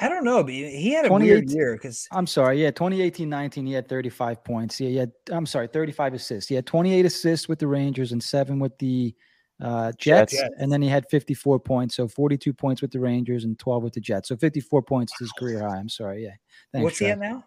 I 0.00 0.08
don't 0.08 0.24
know, 0.24 0.42
but 0.42 0.52
he 0.52 0.92
had 0.92 1.06
a 1.06 1.12
weird 1.12 1.50
year 1.50 1.74
because 1.74 2.06
I'm 2.12 2.26
sorry, 2.26 2.62
yeah, 2.62 2.70
2018 2.70 3.28
19, 3.28 3.66
he 3.66 3.72
had 3.72 3.88
35 3.88 4.44
points. 4.44 4.80
Yeah, 4.80 4.88
he 4.88 4.96
had, 4.96 5.12
I'm 5.30 5.46
sorry, 5.46 5.66
35 5.66 6.14
assists. 6.14 6.48
He 6.48 6.54
had 6.54 6.66
28 6.66 7.04
assists 7.06 7.48
with 7.48 7.58
the 7.58 7.66
Rangers 7.66 8.12
and 8.12 8.22
seven 8.22 8.58
with 8.58 8.76
the 8.78 9.14
uh, 9.62 9.92
Jets, 9.98 10.32
Jets, 10.32 10.54
and 10.58 10.70
then 10.70 10.82
he 10.82 10.88
had 10.88 11.08
54 11.08 11.60
points, 11.60 11.96
so 11.96 12.08
42 12.08 12.52
points 12.52 12.82
with 12.82 12.90
the 12.90 13.00
Rangers 13.00 13.44
and 13.44 13.58
12 13.58 13.82
with 13.82 13.92
the 13.94 14.00
Jets. 14.00 14.28
So 14.28 14.36
54 14.36 14.82
points 14.82 15.12
is 15.14 15.18
his 15.20 15.32
career 15.32 15.60
high. 15.60 15.78
I'm 15.78 15.88
sorry, 15.88 16.24
yeah. 16.24 16.34
Thanks, 16.72 16.84
What's 16.84 16.98
Trey. 16.98 17.06
he 17.08 17.12
at 17.12 17.18
now? 17.18 17.44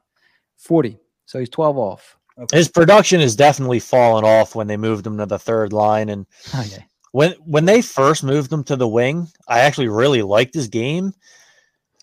40. 0.58 0.98
So 1.26 1.40
he's 1.40 1.50
12 1.50 1.78
off. 1.78 2.18
Okay. 2.38 2.58
His 2.58 2.70
production 2.70 3.22
has 3.22 3.36
definitely 3.36 3.80
fallen 3.80 4.26
off 4.26 4.56
when 4.56 4.68
they 4.68 4.78
moved 4.78 5.06
him 5.06 5.18
to 5.18 5.26
the 5.26 5.40
third 5.40 5.72
line, 5.72 6.10
and 6.10 6.26
okay 6.58 6.86
when 7.16 7.32
when 7.46 7.64
they 7.64 7.82
first 7.82 8.26
moved 8.26 8.52
him 8.52 8.62
to 8.66 8.76
the 8.76 8.90
wing, 8.90 9.30
I 9.48 9.62
actually 9.62 9.88
really 9.88 10.22
liked 10.22 10.54
his 10.54 10.68
game, 10.68 11.14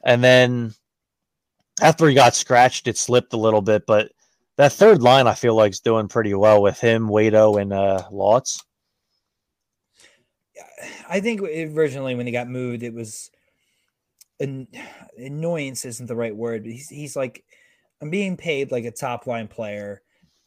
and 0.07 0.25
then 0.25 0.73
after 1.83 2.09
he 2.09 2.15
got 2.15 2.35
scratched, 2.35 2.89
it 2.89 2.97
slipped 2.97 3.35
a 3.35 3.37
little 3.37 3.61
bit. 3.61 3.85
But 3.87 4.13
that 4.57 4.73
third 4.73 5.03
line, 5.03 5.27
I 5.27 5.35
feel 5.35 5.55
like, 5.55 5.73
is 5.73 5.81
doing 5.81 6.09
pretty 6.09 6.33
well 6.33 6.63
with 6.63 6.81
him, 6.81 7.09
Waito, 7.09 7.61
and 7.61 7.75
uh, 7.75 8.05
Laughs. 8.11 8.65
I 11.09 11.21
think 11.21 11.41
originally 11.43 12.15
when 12.15 12.27
he 12.27 12.33
got 12.33 12.49
moved, 12.49 12.83
it 12.83 12.95
was 12.95 13.31
an 14.41 14.69
annoyance 15.17 15.85
isn't 15.85 16.07
the 16.07 16.17
right 16.17 16.35
word. 16.35 16.65
But 16.65 16.73
he's 16.73 16.89
he's 16.89 17.17
like, 17.17 17.45
I'm 18.01 18.11
being 18.11 18.37
paid 18.37 18.73
like 18.73 18.85
a 18.85 18.91
top 18.91 19.27
line 19.27 19.49
player. 19.49 20.03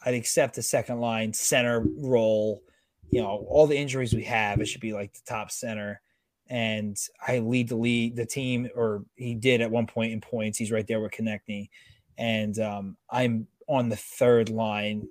I'd 0.06 0.14
accept 0.14 0.58
a 0.58 0.62
second 0.62 1.00
line 1.00 1.34
center 1.34 1.86
role 1.98 2.62
you 3.10 3.22
know, 3.22 3.46
all 3.50 3.68
the 3.68 3.78
injuries 3.78 4.14
we 4.14 4.24
have, 4.24 4.60
it 4.60 4.66
should 4.66 4.82
be 4.82 4.94
like 4.94 5.14
the 5.14 5.22
top 5.26 5.52
center. 5.52 6.02
And 6.48 6.98
I 7.26 7.40
lead 7.40 7.70
the 7.70 7.76
lead 7.76 8.16
the 8.16 8.26
team, 8.26 8.70
or 8.76 9.04
he 9.16 9.34
did 9.34 9.62
at 9.62 9.72
one 9.72 9.88
point 9.88 10.14
in 10.14 10.22
points. 10.22 10.58
He's 10.58 10.72
right 10.72 10.86
there 10.86 11.00
with 11.00 11.12
Konecny. 11.12 11.70
And 12.18 12.58
um, 12.60 12.98
I'm 13.10 13.48
on 13.68 13.90
the 13.90 13.96
third 13.96 14.50
line. 14.50 15.08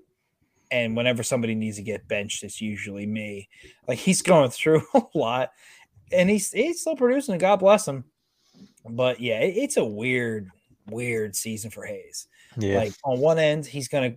And 0.74 0.96
whenever 0.96 1.22
somebody 1.22 1.54
needs 1.54 1.76
to 1.76 1.82
get 1.82 2.08
benched, 2.08 2.42
it's 2.42 2.60
usually 2.60 3.06
me. 3.06 3.48
Like 3.86 3.98
he's 3.98 4.22
going 4.22 4.50
through 4.50 4.82
a 4.94 5.02
lot. 5.14 5.50
And 6.12 6.28
he's 6.28 6.50
he's 6.50 6.80
still 6.80 6.96
producing, 6.96 7.38
God 7.38 7.56
bless 7.56 7.86
him. 7.86 8.04
But 8.88 9.20
yeah, 9.20 9.40
it, 9.40 9.56
it's 9.56 9.76
a 9.76 9.84
weird, 9.84 10.50
weird 10.90 11.36
season 11.36 11.70
for 11.70 11.84
Hayes. 11.84 12.26
Yeah. 12.58 12.78
Like 12.78 12.92
on 13.04 13.20
one 13.20 13.38
end, 13.38 13.66
he's 13.66 13.88
gonna 13.88 14.14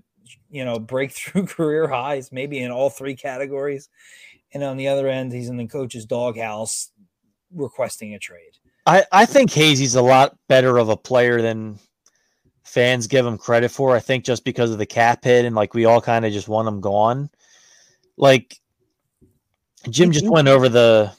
you 0.49 0.65
know, 0.65 0.79
break 0.79 1.11
through 1.13 1.45
career 1.45 1.87
highs, 1.87 2.31
maybe 2.31 2.59
in 2.59 2.71
all 2.71 2.89
three 2.89 3.15
categories. 3.15 3.89
And 4.53 4.63
on 4.63 4.77
the 4.77 4.87
other 4.87 5.07
end, 5.07 5.33
he's 5.33 5.49
in 5.49 5.57
the 5.57 5.67
coach's 5.67 6.05
doghouse 6.05 6.91
requesting 7.53 8.13
a 8.13 8.19
trade. 8.19 8.57
I, 8.85 9.05
I 9.11 9.25
think 9.25 9.51
Hazy's 9.51 9.95
a 9.95 10.01
lot 10.01 10.37
better 10.47 10.77
of 10.77 10.87
a 10.87 10.95
player 10.95 11.41
than 11.41 11.79
fans 12.67 13.07
give 13.07 13.25
him 13.25 13.37
credit 13.37 13.69
for. 13.69 13.95
I 13.95 13.99
think 13.99 14.25
just 14.25 14.43
because 14.43 14.71
of 14.71 14.77
the 14.77 14.85
cap 14.85 15.23
hit 15.23 15.45
and 15.45 15.55
like 15.55 15.73
we 15.73 15.85
all 15.85 16.01
kind 16.01 16.25
of 16.25 16.33
just 16.33 16.49
want 16.49 16.67
him 16.67 16.81
gone. 16.81 17.29
Like 18.17 18.59
Jim 19.89 20.11
just 20.11 20.27
went 20.27 20.49
over 20.49 20.67
the 20.67 21.13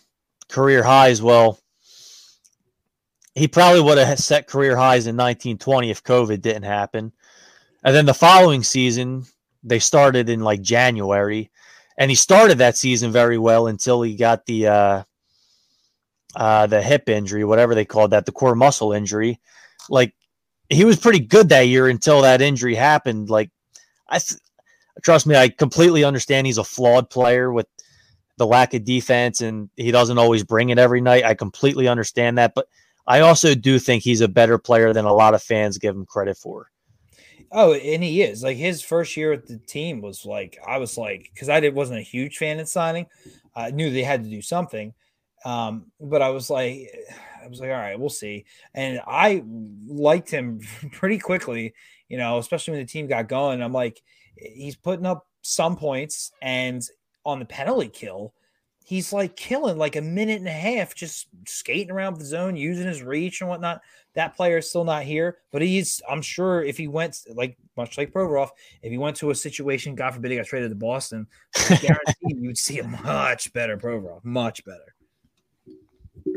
career 0.49 0.83
highs. 0.83 1.23
Well, 1.23 1.59
he 3.35 3.49
probably 3.49 3.81
would 3.81 3.97
have 3.99 4.19
set 4.19 4.47
career 4.47 4.77
highs 4.77 5.07
in 5.07 5.17
1920 5.17 5.91
if 5.91 6.05
COVID 6.05 6.43
didn't 6.43 6.65
happen. 6.65 7.13
And 7.83 7.97
then 7.97 8.05
the 8.05 8.15
following 8.15 8.63
season, 8.63 9.25
they 9.63 9.79
started 9.79 10.29
in 10.29 10.41
like 10.41 10.61
January, 10.61 11.51
and 11.97 12.11
he 12.11 12.15
started 12.15 12.59
that 12.59 12.77
season 12.77 13.11
very 13.11 13.39
well 13.39 13.69
until 13.69 14.03
he 14.03 14.17
got 14.17 14.45
the 14.45 14.67
uh, 14.67 15.03
uh, 16.37 16.67
the 16.67 16.83
hip 16.83 17.09
injury, 17.09 17.45
whatever 17.45 17.75
they 17.75 17.85
called 17.87 18.11
that, 18.11 18.27
the 18.27 18.33
core 18.33 18.55
muscle 18.55 18.93
injury. 18.93 19.41
Like 19.89 20.15
he 20.69 20.85
was 20.85 20.97
pretty 20.97 21.21
good 21.21 21.49
that 21.49 21.69
year 21.69 21.89
until 21.89 22.23
that 22.23 22.43
injury 22.43 22.75
happened. 22.75 23.31
Like, 23.31 23.51
I 24.09 24.21
trust 25.03 25.27
me, 25.27 25.37
I 25.37 25.49
completely 25.49 26.05
understand 26.05 26.47
he's 26.47 26.59
a 26.59 26.65
flawed 26.65 27.11
player 27.11 27.53
with 27.53 27.67
the 28.37 28.47
lack 28.47 28.75
of 28.75 28.85
defense 28.85 29.41
and 29.41 29.69
he 29.77 29.91
doesn't 29.91 30.19
always 30.19 30.45
bring 30.45 30.71
it 30.71 30.79
every 30.79 31.01
night. 31.01 31.25
I 31.25 31.35
completely 31.35 31.89
understand 31.89 32.39
that, 32.39 32.55
but 32.55 32.69
I 33.07 33.21
also 33.21 33.55
do 33.55 33.79
think 33.79 34.03
he's 34.03 34.21
a 34.21 34.29
better 34.29 34.59
player 34.59 34.93
than 34.93 35.05
a 35.05 35.13
lot 35.13 35.35
of 35.35 35.43
fans 35.43 35.79
give 35.79 35.95
him 35.95 36.07
credit 36.07 36.37
for. 36.37 36.71
Oh, 37.51 37.73
and 37.73 38.05
he 38.05 38.23
is. 38.23 38.43
Like 38.43 38.57
his 38.57 38.83
first 38.83 39.17
year 39.17 39.33
at 39.33 39.47
the 39.47 39.59
team 39.59 40.03
was 40.03 40.27
like 40.27 40.59
I 40.67 40.79
was 40.79 40.99
like 40.99 41.31
because 41.33 41.49
I 41.49 41.61
did, 41.61 41.75
wasn't 41.75 42.01
a 42.01 42.03
huge 42.03 42.37
fan 42.37 42.61
of 42.61 42.69
signing. 42.69 43.07
I 43.57 43.71
knew 43.71 43.91
they 43.91 44.03
had 44.03 44.23
to 44.25 44.31
do 44.31 44.43
something, 44.43 44.93
um, 45.45 45.87
but 45.99 46.21
I 46.21 46.29
was 46.29 46.51
like, 46.51 46.91
I 47.43 47.49
was 47.49 47.61
like, 47.61 47.71
all 47.71 47.77
right, 47.77 47.99
we'll 47.99 48.09
see. 48.09 48.45
And 48.75 49.01
I 49.07 49.43
liked 49.87 50.31
him 50.31 50.61
pretty 50.93 51.19
quickly, 51.19 51.75
you 52.09 52.19
know, 52.19 52.39
especially 52.39 52.73
when 52.73 52.81
the 52.81 52.87
team 52.87 53.07
got 53.07 53.29
going. 53.29 53.63
I'm 53.63 53.73
like, 53.73 54.03
he's 54.37 54.77
putting 54.77 55.07
up 55.07 55.27
some 55.43 55.77
points, 55.77 56.33
and 56.43 56.83
on 57.25 57.39
the 57.39 57.45
penalty 57.45 57.89
kill, 57.89 58.35
he's 58.85 59.13
like 59.13 59.37
killing 59.37 59.77
like 59.77 59.97
a 59.97 60.03
minute 60.03 60.39
and 60.39 60.49
a 60.49 60.53
half, 60.53 60.95
just 60.95 61.29
skating 61.47 61.91
around 61.91 62.17
the 62.17 62.25
zone, 62.25 62.57
using 62.57 62.87
his 62.87 63.03
reach 63.03 63.41
and 63.41 63.51
whatnot. 63.51 63.83
That 64.15 64.35
player 64.35 64.59
is 64.59 64.69
still 64.69 64.85
not 64.85 65.03
here, 65.05 65.39
but 65.53 65.63
he's. 65.63 66.01
I'm 66.09 66.23
sure 66.23 66.65
if 66.65 66.77
he 66.77 66.89
went 66.89 67.19
like 67.35 67.57
much 67.77 67.99
like 67.99 68.13
Provorov, 68.13 68.51
if 68.83 68.91
he 68.91 68.99
went 68.99 69.17
to 69.17 69.31
a 69.31 69.35
situation, 69.35 69.95
God 69.95 70.15
forbid, 70.15 70.31
he 70.31 70.37
got 70.39 70.47
traded 70.47 70.71
to 70.71 70.77
Boston, 70.77 71.27
guaranteed 71.69 72.07
you 72.23 72.47
would 72.47 72.59
see 72.59 72.79
a 72.79 72.85
much 72.85 73.53
better 73.53 73.77
Provorov, 73.77 74.25
much 74.25 74.65
better. 74.65 74.95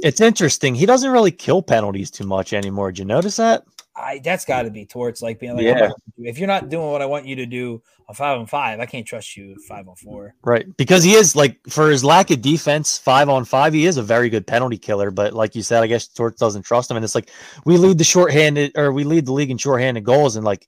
It's 0.03 0.21
interesting. 0.21 0.75
He 0.75 0.85
doesn't 0.85 1.11
really 1.11 1.31
kill 1.31 1.61
penalties 1.61 2.11
too 2.11 2.25
much 2.25 2.53
anymore. 2.53 2.91
Did 2.91 2.99
you 2.99 3.05
notice 3.05 3.35
that? 3.37 3.63
I 3.95 4.19
that's 4.23 4.45
got 4.45 4.63
to 4.63 4.71
be 4.71 4.85
towards 4.85 5.21
like 5.21 5.39
being 5.39 5.55
like, 5.55 5.63
Yeah. 5.65 5.91
if 6.17 6.37
you're 6.37 6.47
not 6.47 6.69
doing 6.69 6.91
what 6.91 7.01
I 7.01 7.05
want 7.05 7.25
you 7.25 7.35
to 7.35 7.45
do 7.45 7.81
on 8.07 8.15
five 8.15 8.39
on 8.39 8.45
five, 8.47 8.79
I 8.79 8.85
can't 8.85 9.05
trust 9.05 9.35
you 9.35 9.55
five 9.67 9.87
on 9.87 9.95
four. 9.95 10.33
Right. 10.43 10.65
Because 10.77 11.03
he 11.03 11.13
is 11.13 11.35
like 11.35 11.59
for 11.67 11.89
his 11.89 12.03
lack 12.03 12.31
of 12.31 12.41
defense, 12.41 12.97
five 12.97 13.27
on 13.27 13.43
five, 13.43 13.73
he 13.73 13.85
is 13.85 13.97
a 13.97 14.03
very 14.03 14.29
good 14.29 14.47
penalty 14.47 14.77
killer. 14.77 15.11
But 15.11 15.33
like 15.33 15.55
you 15.55 15.61
said, 15.61 15.83
I 15.83 15.87
guess 15.87 16.07
Torts 16.07 16.39
doesn't 16.39 16.63
trust 16.63 16.89
him. 16.89 16.97
And 16.97 17.03
it's 17.03 17.15
like 17.15 17.29
we 17.65 17.77
lead 17.77 17.97
the 17.97 18.03
shorthanded 18.05 18.71
or 18.77 18.93
we 18.93 19.03
lead 19.03 19.25
the 19.25 19.33
league 19.33 19.51
in 19.51 19.57
shorthanded 19.57 20.05
goals, 20.05 20.37
and 20.37 20.45
like 20.45 20.67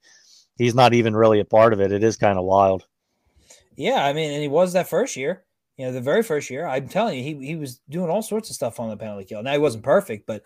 he's 0.58 0.76
not 0.76 0.94
even 0.94 1.16
really 1.16 1.40
a 1.40 1.46
part 1.46 1.72
of 1.72 1.80
it. 1.80 1.92
It 1.94 2.04
is 2.04 2.18
kind 2.18 2.38
of 2.38 2.44
wild. 2.44 2.86
Yeah, 3.76 4.06
I 4.06 4.14
mean, 4.14 4.32
and 4.32 4.42
he 4.42 4.48
was 4.50 4.74
that 4.74 4.90
first 4.90 5.16
year. 5.16 5.44
You 5.78 5.86
know, 5.86 5.92
the 5.92 6.02
very 6.02 6.22
first 6.22 6.50
year. 6.50 6.68
I'm 6.68 6.88
telling 6.88 7.18
you, 7.18 7.24
he 7.24 7.48
he 7.48 7.56
was 7.56 7.80
doing 7.90 8.10
all 8.10 8.22
sorts 8.22 8.50
of 8.50 8.56
stuff 8.56 8.80
on 8.80 8.90
the 8.90 8.98
penalty 8.98 9.26
kill. 9.26 9.42
Now 9.42 9.54
he 9.54 9.58
wasn't 9.58 9.84
perfect, 9.84 10.28
but 10.28 10.44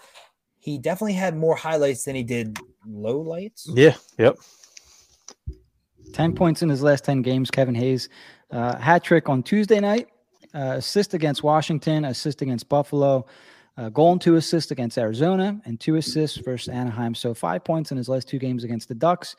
he 0.60 0.78
definitely 0.78 1.14
had 1.14 1.36
more 1.36 1.56
highlights 1.56 2.04
than 2.06 2.16
he 2.16 2.24
did 2.24 2.58
low 2.86 3.20
lights. 3.20 3.70
Yeah. 3.74 3.96
Yep. 4.18 4.38
10 6.14 6.34
points 6.34 6.62
in 6.62 6.70
his 6.70 6.82
last 6.82 7.06
10 7.06 7.22
games, 7.22 7.52
Kevin 7.52 7.76
Hayes. 7.76 8.10
Uh, 8.52 8.78
hat 8.78 9.04
trick 9.04 9.30
on 9.30 9.44
Tuesday 9.44 9.80
night, 9.80 10.08
uh, 10.54 10.76
assist 10.78 11.14
against 11.14 11.44
Washington, 11.44 12.06
assist 12.06 12.42
against 12.42 12.68
Buffalo, 12.70 13.26
uh, 13.78 13.90
goal 13.90 14.14
and 14.14 14.22
two 14.22 14.36
assists 14.36 14.72
against 14.72 14.98
Arizona, 14.98 15.60
and 15.66 15.80
two 15.80 15.96
assists 15.96 16.38
versus 16.38 16.70
Anaheim. 16.70 17.14
So 17.14 17.34
five 17.34 17.64
points 17.64 17.92
in 17.92 17.98
his 17.98 18.10
last 18.10 18.28
two 18.28 18.40
games 18.40 18.64
against 18.64 18.88
the 18.88 18.96
Ducks. 18.96 19.36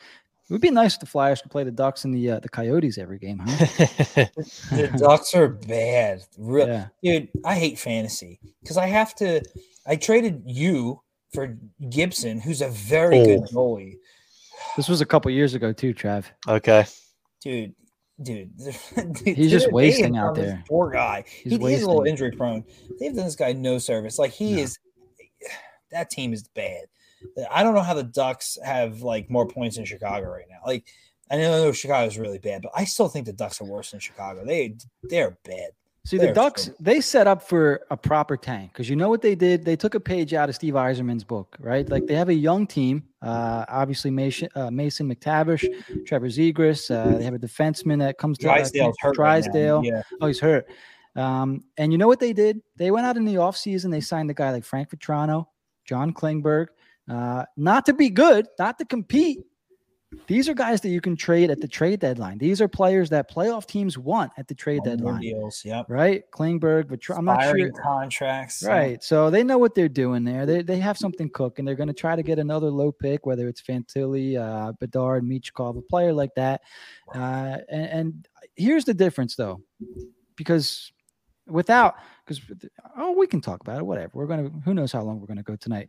It 0.49 0.53
would 0.53 0.63
be 0.63 0.71
nice 0.71 0.95
if 0.95 1.01
the 1.01 1.07
Flyers 1.07 1.43
could 1.43 1.51
play 1.51 1.65
the 1.65 1.71
Ducks 1.71 2.05
and 2.07 2.15
the 2.15 2.31
uh, 2.31 2.41
the 2.41 2.49
Coyotes 2.49 2.97
every 2.97 3.19
game, 3.19 3.39
huh? 3.39 3.67
The 4.71 4.91
Ducks 4.99 5.35
are 5.35 5.49
bad. 5.49 6.23
Real, 6.39 6.67
Yeah. 6.67 6.87
dude. 7.03 7.29
I 7.45 7.55
hate 7.57 7.79
fantasy 7.79 8.41
because 8.63 8.77
I 8.79 8.87
have 8.87 9.15
to. 9.17 9.43
I 9.87 9.97
traded 9.97 10.43
you 10.47 11.03
for 11.35 11.59
Gibson, 11.91 12.41
who's 12.41 12.63
a 12.63 12.69
very 12.71 13.23
good 13.25 13.41
Oh. 13.51 13.55
goalie. 13.77 13.97
This 14.77 14.89
was 14.89 15.01
a 15.03 15.07
couple 15.07 15.31
years 15.31 15.53
ago 15.55 15.73
too, 15.73 15.93
Trav. 15.93 16.25
okay. 16.49 16.87
dude, 17.43 17.75
dude, 18.23 18.51
He's 19.25 19.51
just 19.51 19.71
wasting 19.71 20.17
out 20.17 20.35
there. 20.35 20.65
Poor 20.69 20.91
guy. 20.91 21.25
He's 21.27 21.53
he, 21.53 21.59
he's 21.59 21.83
a 21.83 21.87
little 21.87 22.05
injury 22.05 22.31
prone. 22.33 22.65
They've 22.99 23.15
done 23.15 23.27
this 23.27 23.37
guy 23.37 23.53
no 23.53 23.77
service. 23.79 24.19
Like 24.19 24.31
he 24.33 24.55
No. 24.55 24.63
is. 24.63 24.79
That 25.91 26.11
team 26.11 26.33
is 26.35 26.47
bad. 26.49 26.85
I 27.51 27.63
don't 27.63 27.75
know 27.75 27.83
how 27.83 27.95
the 27.95 28.03
Ducks 28.05 28.59
have 28.65 29.03
like 29.03 29.31
more 29.31 29.47
points 29.47 29.77
in 29.77 29.85
Chicago 29.85 30.29
right 30.29 30.47
now. 30.49 30.59
Like 30.67 30.85
I 31.31 31.37
know 31.37 31.73
Chicago's 31.73 32.19
really 32.19 32.39
bad, 32.39 32.63
but 32.63 32.73
I 32.75 32.85
still 32.85 33.09
think 33.09 33.27
the 33.27 33.33
Ducks 33.33 33.61
are 33.61 33.65
worse 33.65 33.91
than 33.91 34.01
Chicago. 34.01 34.45
They 34.45 34.77
they're 35.05 35.37
bad. 35.45 35.71
See, 36.05 36.17
the 36.17 36.27
They're 36.27 36.33
Ducks, 36.35 36.65
so- 36.67 36.73
they 36.81 37.03
set 37.03 37.27
up 37.27 37.43
for 37.47 37.83
a 37.91 37.97
proper 37.97 38.39
tank 38.39 38.73
because 38.73 38.89
you 38.89 38.97
know 38.97 39.11
what 39.11 39.21
they 39.21 39.35
did? 39.35 39.67
They 39.67 39.77
took 39.77 39.95
a 39.95 40.01
page 40.01 40.33
out 40.33 40.49
of 40.49 40.55
Steve 40.55 40.73
Yzerman's 40.73 41.23
book, 41.23 41.55
right? 41.61 41.87
Like 41.87 42.07
they 42.07 42.15
have 42.15 42.31
a 42.31 42.35
young 42.35 42.67
team. 42.67 43.03
Uh, 43.21 43.67
obviously, 43.69 44.11
Mason, 44.11 44.49
uh, 44.55 44.71
Mason 44.71 45.13
McTavish, 45.15 45.69
Trevor 46.07 46.29
Zegras. 46.29 46.91
Uh, 46.91 47.19
they 47.19 47.25
have 47.25 47.35
a 47.35 47.39
defenseman 47.39 47.99
that 47.99 48.17
comes 48.17 48.39
to 48.39 48.49
uh, 48.51 48.55
Drysdale's 48.55 48.97
hurt. 49.01 49.19
right. 49.19 49.43
Drysdale. 49.43 49.83
yeah. 49.85 50.01
Oh, 50.23 50.29
he's 50.29 50.41
hurt. 50.41 50.67
Um, 51.15 51.65
and 51.77 51.93
you 51.93 51.99
know 51.99 52.07
what 52.07 52.21
they 52.21 52.33
did? 52.33 52.63
They 52.77 52.91
went 52.91 53.05
out 53.05 53.19
in 53.19 53.27
the 53.27 53.35
offseason. 53.35 53.91
They 53.91 54.01
signed 54.01 54.31
a 54.31 54.35
guy 54.35 54.51
like 54.51 54.65
Frank 54.65 54.89
Vatrano, 54.89 55.49
John 55.85 56.15
Klingberg, 56.15 56.69
uh, 57.09 57.45
not 57.57 57.87
to 57.87 57.93
be 57.93 58.11
good, 58.11 58.47
not 58.59 58.79
to 58.79 58.85
compete. 58.85 59.39
These 60.27 60.49
are 60.49 60.55
guys 60.55 60.81
that 60.81 60.89
you 60.89 61.03
can 61.03 61.17
trade 61.17 61.51
at 61.51 61.61
the 61.61 61.69
trade 61.69 62.01
deadline. 62.01 62.39
These 62.39 62.63
are 62.63 62.69
players 62.69 63.11
that 63.11 63.31
playoff 63.31 63.67
teams 63.67 63.99
want 63.99 64.33
at 64.39 64.49
the 64.49 64.55
trade 64.55 64.79
more 64.79 64.97
deadline 64.97 65.21
deals. 65.21 65.63
Yep. 65.67 65.85
right? 65.91 66.25
Klingberg, 66.31 66.85
Vetr- 66.85 67.19
I'm 67.19 67.27
not 67.27 67.43
sure. 67.43 67.71
Contracts. 67.73 68.63
Right. 68.63 69.05
So 69.05 69.29
they 69.29 69.45
know 69.45 69.59
what 69.59 69.75
they're 69.75 69.87
doing 69.87 70.25
there. 70.25 70.47
They, 70.47 70.63
they 70.63 70.79
have 70.79 70.97
something 70.97 71.29
cooking. 71.29 71.67
They're 71.67 71.75
going 71.75 71.89
to 71.89 71.93
try 71.93 72.17
to 72.17 72.23
get 72.23 72.39
another 72.39 72.71
low 72.71 72.91
pick, 72.91 73.27
whether 73.27 73.49
it's 73.49 73.61
Fantilli, 73.61 74.39
uh, 74.39 74.73
Bedard, 74.81 75.25
Michkov, 75.25 75.77
a 75.77 75.83
player 75.83 76.15
like 76.15 76.35
that. 76.37 76.63
Uh, 77.15 77.59
and, 77.69 77.87
and 77.91 78.29
here's 78.57 78.87
the 78.87 78.95
difference, 78.95 79.37
though, 79.37 79.61
because 80.37 80.91
without, 81.47 81.97
because, 82.25 82.43
oh, 82.97 83.13
we 83.13 83.27
can 83.27 83.43
talk 83.43 83.61
about 83.61 83.77
it, 83.77 83.85
whatever. 83.85 84.13
We're 84.15 84.27
going 84.27 84.51
to, 84.51 84.59
who 84.61 84.73
knows 84.73 84.91
how 84.91 85.03
long 85.03 85.21
we're 85.21 85.27
going 85.27 85.37
to 85.37 85.43
go 85.43 85.57
tonight. 85.57 85.89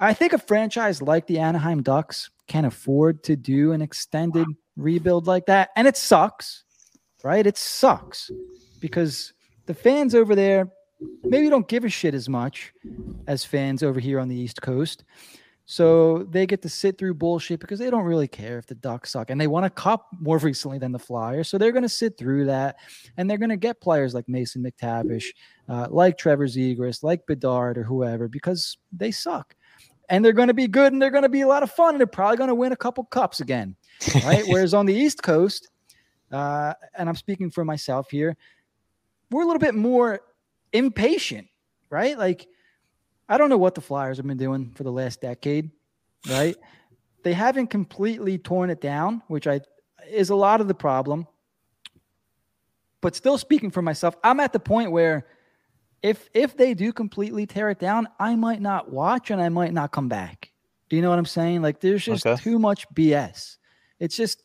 I 0.00 0.14
think 0.14 0.32
a 0.32 0.38
franchise 0.38 1.02
like 1.02 1.26
the 1.26 1.38
Anaheim 1.38 1.82
Ducks 1.82 2.30
can 2.46 2.64
afford 2.64 3.22
to 3.24 3.36
do 3.36 3.72
an 3.72 3.82
extended 3.82 4.46
rebuild 4.76 5.26
like 5.26 5.46
that. 5.46 5.70
And 5.76 5.88
it 5.88 5.96
sucks, 5.96 6.64
right? 7.22 7.46
It 7.46 7.58
sucks 7.58 8.30
because 8.80 9.32
the 9.66 9.74
fans 9.74 10.14
over 10.14 10.34
there 10.34 10.70
maybe 11.24 11.48
don't 11.48 11.68
give 11.68 11.84
a 11.84 11.88
shit 11.88 12.14
as 12.14 12.28
much 12.28 12.72
as 13.26 13.44
fans 13.44 13.82
over 13.82 14.00
here 14.00 14.20
on 14.20 14.28
the 14.28 14.36
East 14.36 14.62
Coast. 14.62 15.04
So 15.70 16.24
they 16.30 16.46
get 16.46 16.62
to 16.62 16.68
sit 16.70 16.96
through 16.96 17.14
bullshit 17.14 17.60
because 17.60 17.78
they 17.78 17.90
don't 17.90 18.04
really 18.04 18.26
care 18.26 18.56
if 18.56 18.66
the 18.66 18.74
Ducks 18.74 19.10
suck. 19.10 19.28
And 19.28 19.38
they 19.38 19.48
won 19.48 19.64
a 19.64 19.70
cup 19.70 20.06
more 20.18 20.38
recently 20.38 20.78
than 20.78 20.92
the 20.92 20.98
Flyers. 20.98 21.48
So 21.48 21.58
they're 21.58 21.72
going 21.72 21.82
to 21.82 21.90
sit 21.90 22.16
through 22.16 22.46
that. 22.46 22.76
And 23.18 23.28
they're 23.28 23.36
going 23.36 23.50
to 23.50 23.56
get 23.58 23.78
players 23.82 24.14
like 24.14 24.26
Mason 24.30 24.64
McTavish, 24.64 25.26
uh, 25.68 25.88
like 25.90 26.16
Trevor 26.16 26.46
Zegras, 26.46 27.02
like 27.02 27.26
Bedard 27.26 27.76
or 27.76 27.82
whoever 27.82 28.28
because 28.28 28.78
they 28.92 29.10
suck. 29.10 29.54
And 30.08 30.24
they're 30.24 30.32
going 30.32 30.48
to 30.48 30.54
be 30.54 30.68
good 30.68 30.92
and 30.92 31.02
they're 31.02 31.10
going 31.10 31.22
to 31.22 31.28
be 31.28 31.42
a 31.42 31.46
lot 31.46 31.62
of 31.62 31.70
fun. 31.70 31.90
And 31.90 32.00
they're 32.00 32.06
probably 32.06 32.38
going 32.38 32.48
to 32.48 32.54
win 32.54 32.72
a 32.72 32.76
couple 32.76 33.04
cups 33.04 33.40
again. 33.40 33.76
Right. 34.24 34.44
Whereas 34.48 34.74
on 34.74 34.86
the 34.86 34.94
East 34.94 35.22
Coast, 35.22 35.68
uh, 36.32 36.74
and 36.96 37.08
I'm 37.08 37.16
speaking 37.16 37.50
for 37.50 37.64
myself 37.64 38.10
here, 38.10 38.36
we're 39.30 39.42
a 39.42 39.46
little 39.46 39.60
bit 39.60 39.74
more 39.74 40.20
impatient, 40.72 41.48
right? 41.90 42.16
Like, 42.16 42.46
I 43.28 43.36
don't 43.36 43.50
know 43.50 43.58
what 43.58 43.74
the 43.74 43.80
Flyers 43.82 44.16
have 44.16 44.26
been 44.26 44.38
doing 44.38 44.72
for 44.74 44.84
the 44.84 44.92
last 44.92 45.20
decade, 45.20 45.70
right? 46.28 46.56
they 47.22 47.32
haven't 47.32 47.68
completely 47.68 48.38
torn 48.38 48.70
it 48.70 48.80
down, 48.80 49.22
which 49.28 49.46
I 49.46 49.60
is 50.10 50.30
a 50.30 50.34
lot 50.34 50.60
of 50.60 50.68
the 50.68 50.74
problem. 50.74 51.26
But 53.00 53.14
still 53.14 53.38
speaking 53.38 53.70
for 53.70 53.82
myself, 53.82 54.16
I'm 54.24 54.40
at 54.40 54.52
the 54.52 54.60
point 54.60 54.90
where 54.90 55.26
if 56.02 56.28
if 56.34 56.56
they 56.56 56.74
do 56.74 56.92
completely 56.92 57.46
tear 57.46 57.70
it 57.70 57.78
down, 57.78 58.08
I 58.18 58.36
might 58.36 58.60
not 58.60 58.90
watch 58.90 59.30
and 59.30 59.40
I 59.40 59.48
might 59.48 59.72
not 59.72 59.90
come 59.92 60.08
back. 60.08 60.50
Do 60.88 60.96
you 60.96 61.02
know 61.02 61.10
what 61.10 61.18
I'm 61.18 61.26
saying? 61.26 61.62
Like 61.62 61.80
there's 61.80 62.04
just 62.04 62.26
Okay. 62.26 62.40
too 62.42 62.58
much 62.58 62.88
BS. 62.94 63.56
It's 63.98 64.16
just 64.16 64.44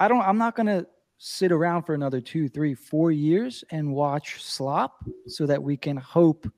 I 0.00 0.08
don't 0.08 0.22
I'm 0.22 0.38
not 0.38 0.56
gonna 0.56 0.86
sit 1.18 1.50
around 1.52 1.82
for 1.82 1.94
another 1.94 2.20
two, 2.20 2.48
three, 2.48 2.74
four 2.74 3.10
years 3.10 3.64
and 3.70 3.92
watch 3.92 4.42
slop 4.42 5.04
so 5.26 5.46
that 5.46 5.62
we 5.62 5.76
can 5.76 5.96
hope 5.96 6.50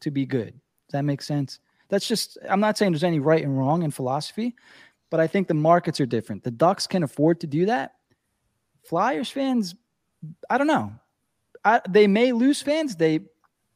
to 0.00 0.10
be 0.10 0.24
good. 0.24 0.52
Does 0.52 0.92
that 0.92 1.04
make 1.04 1.20
sense? 1.20 1.58
That's 1.88 2.06
just 2.08 2.38
I'm 2.48 2.60
not 2.60 2.78
saying 2.78 2.92
there's 2.92 3.04
any 3.04 3.18
right 3.20 3.44
and 3.44 3.58
wrong 3.58 3.82
in 3.82 3.90
philosophy, 3.90 4.54
but 5.10 5.20
I 5.20 5.26
think 5.26 5.46
the 5.48 5.54
markets 5.54 6.00
are 6.00 6.06
different. 6.06 6.42
The 6.42 6.50
Ducks 6.50 6.86
can 6.86 7.02
afford 7.02 7.40
to 7.40 7.46
do 7.46 7.66
that. 7.66 7.94
Flyers 8.82 9.30
fans, 9.30 9.74
I 10.48 10.58
don't 10.58 10.66
know. 10.66 10.92
I, 11.64 11.80
they 11.88 12.06
may 12.06 12.32
lose 12.32 12.60
fans. 12.62 12.96
They 12.96 13.20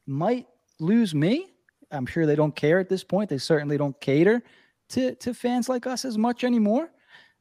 might 0.08 0.46
lose 0.80 1.14
me. 1.14 1.52
I'm 1.90 2.06
sure 2.06 2.26
they 2.26 2.36
don't 2.36 2.54
care 2.54 2.78
at 2.78 2.88
this 2.88 3.04
point. 3.04 3.30
They 3.30 3.38
certainly 3.38 3.76
don't 3.76 3.98
cater 4.00 4.42
to 4.90 5.14
to 5.16 5.34
fans 5.34 5.68
like 5.68 5.86
us 5.86 6.04
as 6.04 6.18
much 6.18 6.44
anymore. 6.44 6.90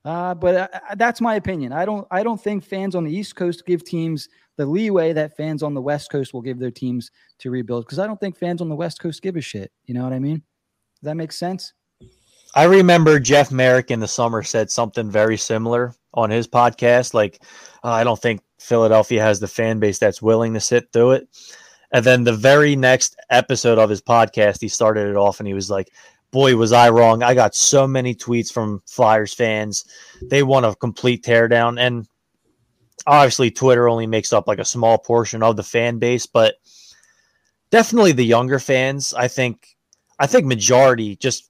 Uh, 0.06 0.34
but 0.34 0.56
uh, 0.56 0.68
uh, 0.74 0.96
that's 0.96 1.20
my 1.20 1.36
opinion. 1.36 1.74
I 1.74 1.86
don't 1.86 2.08
I 2.12 2.24
don't 2.24 2.42
think 2.42 2.64
fans 2.64 2.96
on 2.96 3.04
the 3.04 3.12
East 3.12 3.36
Coast 3.36 3.66
give 3.66 3.84
teams 3.84 4.30
the 4.56 4.66
leeway 4.66 5.14
that 5.14 5.36
fans 5.36 5.64
on 5.64 5.74
the 5.74 5.82
West 5.82 6.12
Coast 6.12 6.34
will 6.34 6.42
give 6.42 6.60
their 6.60 6.72
teams 6.72 7.12
to 7.40 7.52
rebuild 7.52 7.86
because 7.86 8.00
I 8.00 8.08
don't 8.08 8.20
think 8.20 8.38
fans 8.38 8.62
on 8.62 8.70
the 8.70 8.76
West 8.76 9.00
Coast 9.00 9.22
give 9.22 9.36
a 9.36 9.42
shit. 9.42 9.72
You 9.86 9.94
know 9.94 10.04
what 10.04 10.14
I 10.14 10.20
mean? 10.20 10.38
Does 10.38 11.04
that 11.04 11.16
make 11.16 11.32
sense? 11.32 11.74
I 12.56 12.64
remember 12.64 13.20
Jeff 13.20 13.52
Marek 13.52 13.92
in 13.92 14.00
the 14.00 14.08
summer 14.08 14.42
said 14.42 14.72
something 14.72 15.12
very 15.12 15.38
similar 15.38 15.94
on 16.14 16.30
his 16.32 16.48
podcast. 16.48 17.14
Like, 17.14 17.44
uh, 17.84 17.92
I 17.92 18.04
don't 18.04 18.20
think 18.20 18.42
Philadelphia 18.60 19.22
has 19.22 19.40
the 19.40 19.48
fan 19.48 19.80
base 19.80 20.00
that's 20.00 20.22
willing 20.22 20.54
to 20.54 20.60
sit 20.60 20.92
through 20.92 21.12
it. 21.12 21.28
And 21.92 22.06
then 22.06 22.24
the 22.24 22.34
very 22.34 22.76
next 22.76 23.16
episode 23.30 23.78
of 23.78 23.90
his 23.90 24.02
podcast, 24.02 24.62
he 24.62 24.68
started 24.68 25.08
it 25.08 25.16
off 25.16 25.40
and 25.40 25.48
he 25.48 25.54
was 25.54 25.70
like, 25.70 25.92
Boy, 26.32 26.56
was 26.58 26.74
I 26.74 26.90
wrong. 26.90 27.24
I 27.24 27.34
got 27.34 27.56
so 27.56 27.88
many 27.88 28.14
tweets 28.14 28.52
from 28.52 28.82
Flyers 28.86 29.34
fans. 29.34 29.86
They 30.22 30.44
want 30.44 30.66
a 30.66 30.76
complete 30.76 31.24
teardown. 31.24 31.80
And 31.80 32.06
obviously, 33.06 33.50
Twitter 33.50 33.88
only 33.88 34.08
makes 34.08 34.34
up 34.34 34.46
like 34.46 34.60
a 34.60 34.66
small 34.66 34.98
portion 34.98 35.42
of 35.42 35.56
the 35.56 35.64
fan 35.64 36.00
base, 36.00 36.26
but 36.26 36.56
definitely 37.72 38.12
the 38.12 38.26
younger 38.26 38.60
fans. 38.60 39.14
I 39.14 39.30
think, 39.30 39.78
I 40.20 40.28
think 40.28 40.46
majority 40.46 41.16
just 41.16 41.50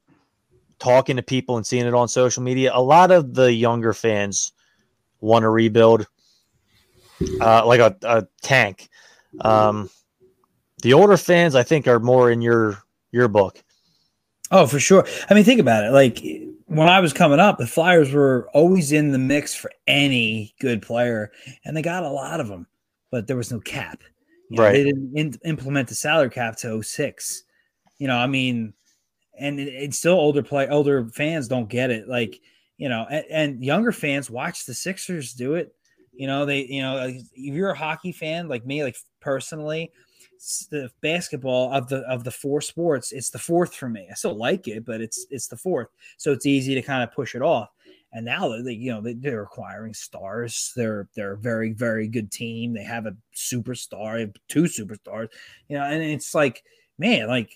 talking 0.78 1.16
to 1.16 1.24
people 1.24 1.58
and 1.58 1.66
seeing 1.66 1.88
it 1.88 1.96
on 1.96 2.08
social 2.08 2.44
media. 2.44 2.72
A 2.74 2.82
lot 2.82 3.10
of 3.10 3.34
the 3.34 3.52
younger 3.52 3.94
fans 3.94 4.52
want 5.22 5.42
to 5.42 5.50
rebuild, 5.50 6.06
uh, 7.42 7.66
like 7.66 7.80
a, 7.80 7.96
a 8.04 8.28
tank. 8.44 8.90
Um, 9.42 9.90
the 10.88 10.94
older 10.94 11.18
fans, 11.18 11.54
I 11.54 11.64
think, 11.64 11.86
are 11.86 12.00
more 12.00 12.32
in 12.32 12.42
your 12.42 12.82
your 13.12 13.28
book. 13.28 13.62
Oh, 14.52 14.66
for 14.66 14.80
sure. 14.80 15.06
I 15.30 15.34
mean, 15.34 15.44
think 15.44 15.60
about 15.60 15.84
it. 15.84 15.92
Like 15.92 16.24
when 16.68 16.88
I 16.88 17.02
was 17.02 17.12
coming 17.12 17.42
up, 17.42 17.58
the 17.58 17.68
Flyers 17.68 18.14
were 18.14 18.50
always 18.54 18.94
in 18.94 19.12
the 19.12 19.18
mix 19.18 19.54
for 19.54 19.70
any 19.86 20.56
good 20.62 20.82
player, 20.82 21.34
and 21.66 21.76
they 21.76 21.82
got 21.82 22.04
a 22.04 22.10
lot 22.10 22.40
of 22.40 22.48
them, 22.48 22.68
but 23.12 23.28
there 23.28 23.36
was 23.36 23.52
no 23.52 23.60
cap. 23.60 24.02
You 24.50 24.56
know, 24.56 24.64
right. 24.64 24.72
They 24.72 24.86
didn't 24.86 25.12
in- 25.18 25.40
implement 25.44 25.90
the 25.90 25.96
salary 25.96 26.30
cap 26.30 26.56
to 26.60 26.82
06. 26.82 27.44
You 27.98 28.08
know, 28.08 28.16
I 28.16 28.28
mean, 28.28 28.74
and 29.38 29.60
it, 29.60 29.68
it's 29.68 29.98
still 29.98 30.14
older 30.14 30.42
play, 30.42 30.70
older 30.70 31.10
fans 31.10 31.50
don't 31.50 31.68
get 31.68 31.92
it. 31.92 32.08
Like, 32.08 32.40
you 32.78 32.88
know, 32.88 33.06
and, 33.10 33.26
and 33.30 33.64
younger 33.64 33.92
fans 33.92 34.30
watch 34.30 34.66
the 34.66 34.74
Sixers 34.74 35.34
do 35.34 35.56
it. 35.56 35.76
You 36.14 36.28
know, 36.28 36.46
they, 36.46 36.64
you 36.64 36.82
know, 36.82 37.08
if 37.08 37.26
you're 37.34 37.72
a 37.72 37.78
hockey 37.78 38.14
fan 38.14 38.48
like 38.48 38.66
me, 38.66 38.86
like 38.86 38.96
personally, 39.20 39.92
the 40.70 40.90
basketball 41.02 41.74
of 41.74 41.88
the 41.90 41.98
of 42.10 42.24
the 42.24 42.32
four 42.32 42.62
sports 42.62 43.12
it's 43.12 43.30
the 43.30 43.40
fourth 43.40 43.76
for 43.76 43.90
me. 43.90 44.08
I 44.10 44.14
still 44.14 44.36
like 44.36 44.68
it 44.68 44.86
but 44.86 45.02
it's 45.02 45.26
it's 45.30 45.48
the 45.48 45.58
fourth. 45.58 45.88
So 46.18 46.32
it's 46.32 46.46
easy 46.46 46.76
to 46.76 46.82
kind 46.82 47.04
of 47.04 47.14
push 47.14 47.36
it 47.36 47.42
off. 47.42 47.70
And 48.14 48.26
now 48.26 48.50
they 48.62 48.74
you 48.74 48.92
know 48.92 49.02
they, 49.02 49.30
are 49.30 49.44
acquiring 49.44 49.94
stars 49.94 50.72
they're 50.76 51.08
they're 51.16 51.34
a 51.34 51.38
very 51.38 51.74
very 51.74 52.08
good 52.08 52.32
team. 52.32 52.74
They 52.74 52.84
have 52.84 53.06
a 53.06 53.16
superstar 53.36 54.34
two 54.48 54.64
superstars 54.64 55.30
you 55.68 55.78
know 55.78 55.84
and 55.84 56.02
it's 56.02 56.34
like 56.34 56.64
man 56.98 57.28
like 57.28 57.52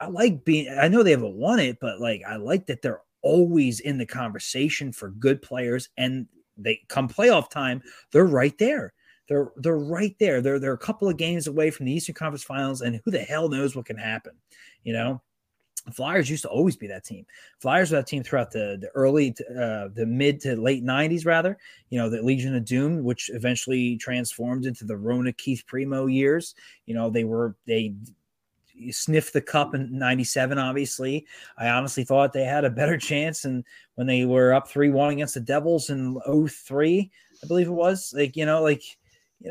i 0.00 0.06
like 0.06 0.44
being 0.44 0.68
i 0.78 0.88
know 0.88 1.02
they 1.02 1.12
haven't 1.12 1.34
won 1.34 1.58
it 1.58 1.78
but 1.80 2.00
like 2.00 2.22
i 2.28 2.36
like 2.36 2.66
that 2.66 2.82
they're 2.82 3.00
always 3.22 3.80
in 3.80 3.96
the 3.96 4.06
conversation 4.06 4.92
for 4.92 5.10
good 5.10 5.40
players 5.40 5.88
and 5.96 6.26
they 6.56 6.80
come 6.88 7.08
playoff 7.08 7.48
time 7.48 7.82
they're 8.12 8.26
right 8.26 8.58
there 8.58 8.92
they're 9.28 9.52
they're 9.56 9.78
right 9.78 10.14
there. 10.18 10.40
They're 10.40 10.58
they're 10.58 10.72
a 10.72 10.78
couple 10.78 11.08
of 11.08 11.16
games 11.16 11.46
away 11.46 11.70
from 11.70 11.86
the 11.86 11.92
Eastern 11.92 12.14
Conference 12.14 12.44
Finals, 12.44 12.82
and 12.82 13.00
who 13.04 13.10
the 13.10 13.20
hell 13.20 13.48
knows 13.48 13.74
what 13.74 13.86
can 13.86 13.96
happen? 13.96 14.32
You 14.82 14.92
know, 14.92 15.22
Flyers 15.92 16.30
used 16.30 16.42
to 16.42 16.48
always 16.48 16.76
be 16.76 16.86
that 16.86 17.04
team. 17.04 17.26
Flyers 17.58 17.90
were 17.90 17.98
that 17.98 18.06
team 18.06 18.22
throughout 18.22 18.50
the 18.50 18.78
the 18.80 18.88
early, 18.94 19.34
uh, 19.50 19.88
the 19.92 20.06
mid 20.06 20.40
to 20.40 20.56
late 20.56 20.84
'90s, 20.84 21.26
rather. 21.26 21.58
You 21.90 21.98
know, 21.98 22.08
the 22.08 22.22
Legion 22.22 22.54
of 22.54 22.64
Doom, 22.64 23.04
which 23.04 23.30
eventually 23.32 23.96
transformed 23.96 24.64
into 24.64 24.84
the 24.84 24.96
Rona 24.96 25.32
Keith 25.32 25.64
Primeau 25.66 26.06
years. 26.06 26.54
You 26.86 26.94
know, 26.94 27.10
they 27.10 27.24
were 27.24 27.54
they 27.66 27.94
sniffed 28.90 29.32
the 29.32 29.40
cup 29.40 29.72
in 29.76 29.96
97 29.96 30.58
obviously 30.58 31.24
i 31.58 31.68
honestly 31.68 32.02
thought 32.02 32.32
they 32.32 32.42
had 32.42 32.64
a 32.64 32.70
better 32.70 32.98
chance 32.98 33.44
and 33.44 33.62
when 33.94 34.04
they 34.04 34.24
were 34.24 34.52
up 34.52 34.68
3-1 34.68 35.12
against 35.12 35.34
the 35.34 35.40
devils 35.40 35.90
in 35.90 36.18
03 36.48 37.08
i 37.40 37.46
believe 37.46 37.68
it 37.68 37.70
was 37.70 38.12
like 38.16 38.34
you 38.34 38.44
know 38.44 38.60
like 38.62 38.82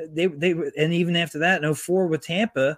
they 0.10 0.28
they 0.28 0.52
and 0.78 0.94
even 0.94 1.16
after 1.16 1.40
that, 1.40 1.62
no 1.62 1.74
four 1.74 2.08
with 2.08 2.22
Tampa, 2.22 2.78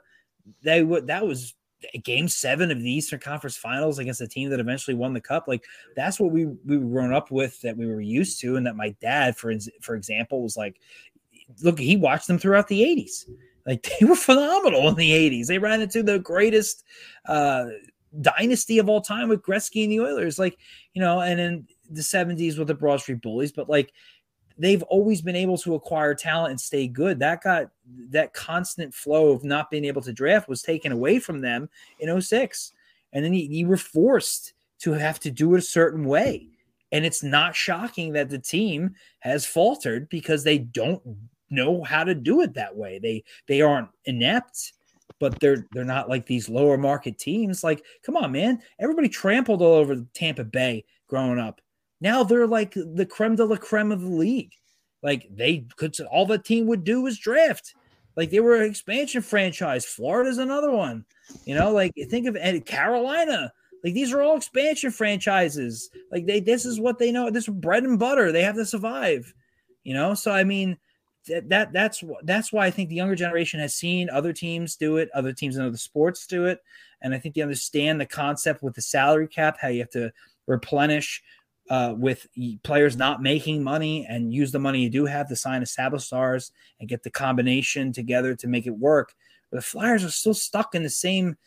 they 0.64 0.84
would 0.84 1.08
that 1.08 1.26
was 1.26 1.56
game 2.04 2.28
seven 2.28 2.72
of 2.72 2.80
the 2.80 2.92
Eastern 2.92 3.20
Conference 3.20 3.58
Finals 3.58 4.00
against 4.00 4.22
a 4.22 4.28
team 4.28 4.50
that 4.50 4.60
eventually 4.60 4.96
won 4.96 5.14
the 5.14 5.22
cup. 5.22 5.48
Like 5.48 5.64
that's 5.96 6.20
what 6.20 6.32
we 6.32 6.46
we 6.46 6.78
were 6.78 6.90
grown 6.90 7.14
up 7.14 7.32
with, 7.32 7.62
that 7.62 7.78
we 7.78 7.88
were 7.88 8.02
used 8.02 8.40
to, 8.42 8.56
and 8.56 8.66
that 8.66 8.76
my 8.76 8.90
dad, 9.02 9.38
for 9.38 9.54
for 9.82 9.96
example, 9.96 10.42
was 10.42 10.58
like, 10.58 10.80
look, 11.62 11.80
he 11.80 11.96
watched 11.96 12.28
them 12.28 12.40
throughout 12.40 12.68
the 12.68 12.82
'80s. 12.82 13.26
Like 13.66 13.88
they 14.00 14.06
were 14.06 14.16
phenomenal 14.16 14.88
in 14.90 14.96
the 14.96 15.12
'80s. 15.12 15.48
They 15.48 15.58
ran 15.58 15.82
into 15.82 16.04
the 16.04 16.20
greatest 16.20 16.84
uh, 17.28 17.66
dynasty 18.22 18.80
of 18.80 18.90
all 18.90 19.02
time 19.02 19.30
with 19.30 19.42
Gretzky 19.44 19.84
and 19.84 19.92
the 19.92 20.02
Oilers. 20.02 20.40
Like 20.40 20.58
you 20.94 21.02
know, 21.02 21.22
and 21.22 21.40
in 21.40 21.68
the 21.90 22.02
'70s 22.02 22.58
with 22.58 22.68
the 22.68 22.74
Broad 22.74 23.02
Street 23.02 23.22
Bullies, 23.22 23.52
but 23.52 23.70
like 23.70 23.92
they've 24.58 24.84
always 24.84 25.22
been 25.22 25.36
able 25.36 25.58
to 25.60 25.76
acquire 25.76 26.14
talent 26.14 26.52
and 26.52 26.60
stay 26.62 26.88
good. 26.88 27.20
That 27.20 27.44
got 27.44 27.70
that 28.10 28.34
constant 28.34 28.94
flow 28.94 29.32
of 29.32 29.44
not 29.44 29.70
being 29.70 29.86
able 29.86 30.02
to 30.04 30.14
draft 30.14 30.48
was 30.48 30.62
taken 30.62 30.92
away 30.92 31.20
from 31.20 31.42
them 31.42 31.70
in 32.00 32.22
06. 32.22 32.72
And 33.14 33.24
then 33.24 33.34
you, 33.34 33.48
you 33.50 33.68
were 33.68 33.78
forced 33.78 34.54
to 34.80 34.92
have 34.94 35.20
to 35.22 35.32
do 35.32 35.54
it 35.56 35.60
a 35.60 35.62
certain 35.62 36.06
way. 36.06 36.48
And 36.92 37.06
it's 37.06 37.24
not 37.24 37.56
shocking 37.56 38.14
that 38.14 38.30
the 38.30 38.40
team 38.40 38.96
has 39.20 39.46
faltered 39.46 40.08
because 40.10 40.44
they 40.44 40.60
don't 40.60 41.02
know 41.50 41.84
how 41.84 42.04
to 42.04 42.16
do 42.16 42.42
it 42.42 42.54
that 42.54 42.76
way. 42.76 43.00
They 43.00 43.24
they 43.48 43.62
aren't 43.62 43.90
inept, 44.06 44.74
but 45.20 45.40
they're 45.40 45.66
they're 45.74 45.84
not 45.84 46.10
like 46.10 46.26
these 46.26 46.50
lower 46.50 46.78
market 46.78 47.18
teams. 47.18 47.64
Like, 47.64 47.84
come 48.04 48.16
on, 48.16 48.32
man. 48.32 48.62
Everybody 48.80 49.10
trampled 49.10 49.62
all 49.62 49.74
over 49.74 50.06
Tampa 50.14 50.44
Bay 50.44 50.86
growing 51.08 51.40
up. 51.40 51.62
Now 52.06 52.24
they're 52.24 52.46
like 52.46 52.76
the 52.76 53.08
creme 53.10 53.36
de 53.36 53.44
la 53.44 53.56
creme 53.56 53.92
of 53.92 54.02
the 54.02 54.08
league. 54.08 54.52
Like 55.02 55.28
they 55.36 55.66
could, 55.76 56.00
all 56.02 56.28
the 56.28 56.38
team 56.38 56.68
would 56.68 56.84
do 56.84 57.02
was 57.02 57.18
draft. 57.18 57.74
Like 58.16 58.30
they 58.30 58.42
were 58.42 58.58
an 58.58 58.70
expansion 58.70 59.24
franchise. 59.24 59.86
Florida's 59.86 60.38
another 60.38 60.70
one. 60.70 61.04
You 61.46 61.56
know, 61.56 61.72
like 61.72 61.94
think 62.12 62.28
of 62.28 62.66
Carolina. 62.66 63.52
Like 63.84 63.96
these 63.96 64.14
are 64.14 64.22
all 64.22 64.38
expansion 64.38 64.92
franchises. 64.92 65.90
Like 66.12 66.28
they, 66.28 66.40
this 66.40 66.64
is 66.64 66.80
what 66.80 67.00
they 67.00 67.12
know. 67.12 67.32
This 67.32 67.48
is 67.48 67.56
bread 67.56 67.84
and 67.84 67.98
butter. 67.98 68.32
They 68.32 68.44
have 68.44 68.56
to 68.56 68.68
survive. 68.68 69.34
You 69.84 69.96
know, 69.96 70.14
so 70.14 70.32
I 70.32 70.44
mean, 70.44 70.78
that, 71.28 71.50
that 71.50 71.74
that's 71.74 72.04
that's 72.22 72.54
why 72.54 72.68
I 72.68 72.72
think 72.72 72.90
the 72.90 72.96
younger 72.96 73.16
generation 73.16 73.60
has 73.62 73.74
seen 73.74 74.12
other 74.12 74.32
teams 74.32 74.76
do 74.76 74.98
it, 74.98 75.10
other 75.16 75.34
teams 75.34 75.58
in 75.58 75.66
other 75.66 75.76
sports 75.78 76.28
do 76.28 76.46
it, 76.46 76.60
and 77.02 77.16
I 77.16 77.18
think 77.18 77.34
they 77.34 77.42
understand 77.42 78.00
the 78.00 78.06
concept 78.06 78.62
with 78.62 78.76
the 78.76 78.82
salary 78.84 79.28
cap, 79.28 79.58
how 79.60 79.70
you 79.70 79.80
have 79.80 79.90
to 79.92 80.12
replenish 80.46 81.24
uh, 81.70 81.96
with 81.98 82.28
players 82.64 82.96
not 82.96 83.22
making 83.22 83.64
money 83.64 84.06
and 84.08 84.34
use 84.34 84.52
the 84.52 84.60
money 84.60 84.82
you 84.82 84.90
do 84.90 85.06
have 85.06 85.28
to 85.30 85.36
sign 85.36 85.64
established 85.64 86.08
stars 86.08 86.52
and 86.80 86.90
get 86.90 87.04
the 87.04 87.10
combination 87.10 87.92
together 87.92 88.36
to 88.36 88.48
make 88.48 88.68
it 88.68 88.78
work. 88.78 89.16
But 89.50 89.58
the 89.58 89.64
Flyers 89.64 90.04
are 90.04 90.12
still 90.12 90.34
stuck 90.34 90.76
in 90.76 90.84
the 90.84 90.90
same. 90.90 91.38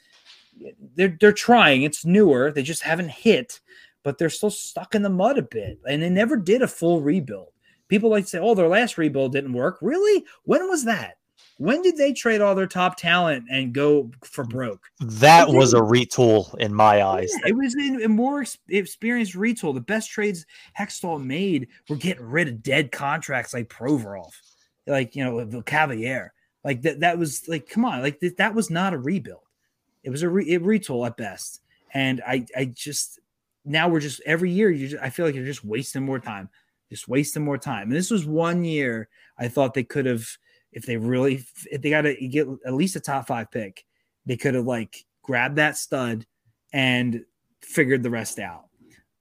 They're 0.95 1.17
they're 1.21 1.33
trying. 1.33 1.83
It's 1.83 2.05
newer. 2.05 2.51
They 2.51 2.63
just 2.63 2.83
haven't 2.83 3.11
hit, 3.11 3.61
but 4.03 4.19
they're 4.19 4.31
still 4.31 4.51
stuck 4.51 4.95
in 4.95 5.03
the 5.03 5.11
mud 5.11 5.39
a 5.39 5.43
bit, 5.43 5.79
and 5.89 6.03
they 6.03 6.11
never 6.11 6.37
did 6.37 6.63
a 6.63 6.69
full 6.69 7.01
rebuild. 7.01 7.53
People 7.87 8.11
like 8.11 8.25
to 8.25 8.31
say, 8.31 8.39
"Oh, 8.39 8.55
their 8.55 8.69
last 8.69 8.99
rebuild 8.99 9.33
didn't 9.33 9.53
work." 9.53 9.79
Really? 9.81 10.25
When 10.45 10.69
was 10.69 10.85
that? 10.85 11.18
When 11.59 11.83
did 11.83 11.97
they 11.97 12.13
trade 12.13 12.41
all 12.41 12.55
their 12.55 12.69
top 12.69 12.97
talent 12.97 13.47
and 13.51 13.73
go 13.73 14.11
for 14.23 14.45
broke? 14.45 14.81
That 15.01 15.49
was 15.49 15.75
a 15.75 15.81
retool 15.81 16.57
in 16.59 16.73
my 16.73 17.03
eyes. 17.03 17.33
Yeah, 17.35 17.49
it 17.49 17.57
was 17.57 17.75
a 17.75 18.09
more 18.09 18.45
experienced 18.69 19.35
retool. 19.35 19.75
The 19.75 19.81
best 19.81 20.09
trades 20.09 20.47
Hextall 20.79 21.23
made 21.23 21.67
were 21.89 21.97
getting 21.97 22.25
rid 22.25 22.47
of 22.47 22.63
dead 22.63 22.93
contracts 22.93 23.53
like 23.53 23.69
Provorov, 23.69 24.31
like 24.87 25.17
you 25.17 25.25
know 25.25 25.35
Lecavalier. 25.35 26.31
Like 26.65 26.83
that, 26.83 27.01
that 27.01 27.19
was 27.19 27.49
like, 27.49 27.69
come 27.69 27.85
on, 27.85 28.03
like 28.03 28.21
th- 28.21 28.37
that 28.37 28.55
was 28.55 28.71
not 28.71 28.95
a 28.95 28.99
rebuild. 28.99 29.43
It 30.05 30.11
was 30.11 30.23
a, 30.23 30.29
re- 30.29 30.55
a 30.55 30.61
retool 30.61 31.07
at 31.07 31.17
best. 31.17 31.63
And 31.93 32.23
I, 32.27 32.47
I 32.57 32.67
just 32.67 33.19
now 33.65 33.89
we're 33.89 34.01
just 34.01 34.21
every 34.27 34.51
year. 34.51 34.71
You, 34.71 34.89
just, 34.89 35.03
I 35.03 35.11
feel 35.11 35.27
like 35.27 35.35
you're 35.35 35.45
just 35.45 35.65
wasting 35.65 36.05
more 36.05 36.19
time, 36.19 36.49
just 36.91 37.09
wasting 37.09 37.45
more 37.45 37.59
time. 37.59 37.89
And 37.89 37.97
this 37.97 38.11
was 38.11 38.27
one 38.27 38.65
year 38.65 39.09
I 39.39 39.49
thought 39.49 39.75
they 39.75 39.85
could 39.85 40.07
have 40.07 40.27
if 40.73 40.87
they 40.87 40.97
really 40.97 41.45
if 41.71 41.83
they 41.83 41.91
got 41.91 42.03
to 42.03 42.15
get 42.15 42.47
at 42.67 42.75
least 42.75 42.97
a 42.97 43.01
top 43.01 43.27
five 43.27 43.51
pick, 43.51 43.85
they 44.27 44.37
could 44.37 44.55
have 44.55 44.67
like 44.67 45.05
grabbed 45.23 45.57
that 45.57 45.77
stud 45.77 46.27
and 46.73 47.25
figured 47.63 48.03
the 48.03 48.11
rest 48.11 48.39
out. 48.39 48.65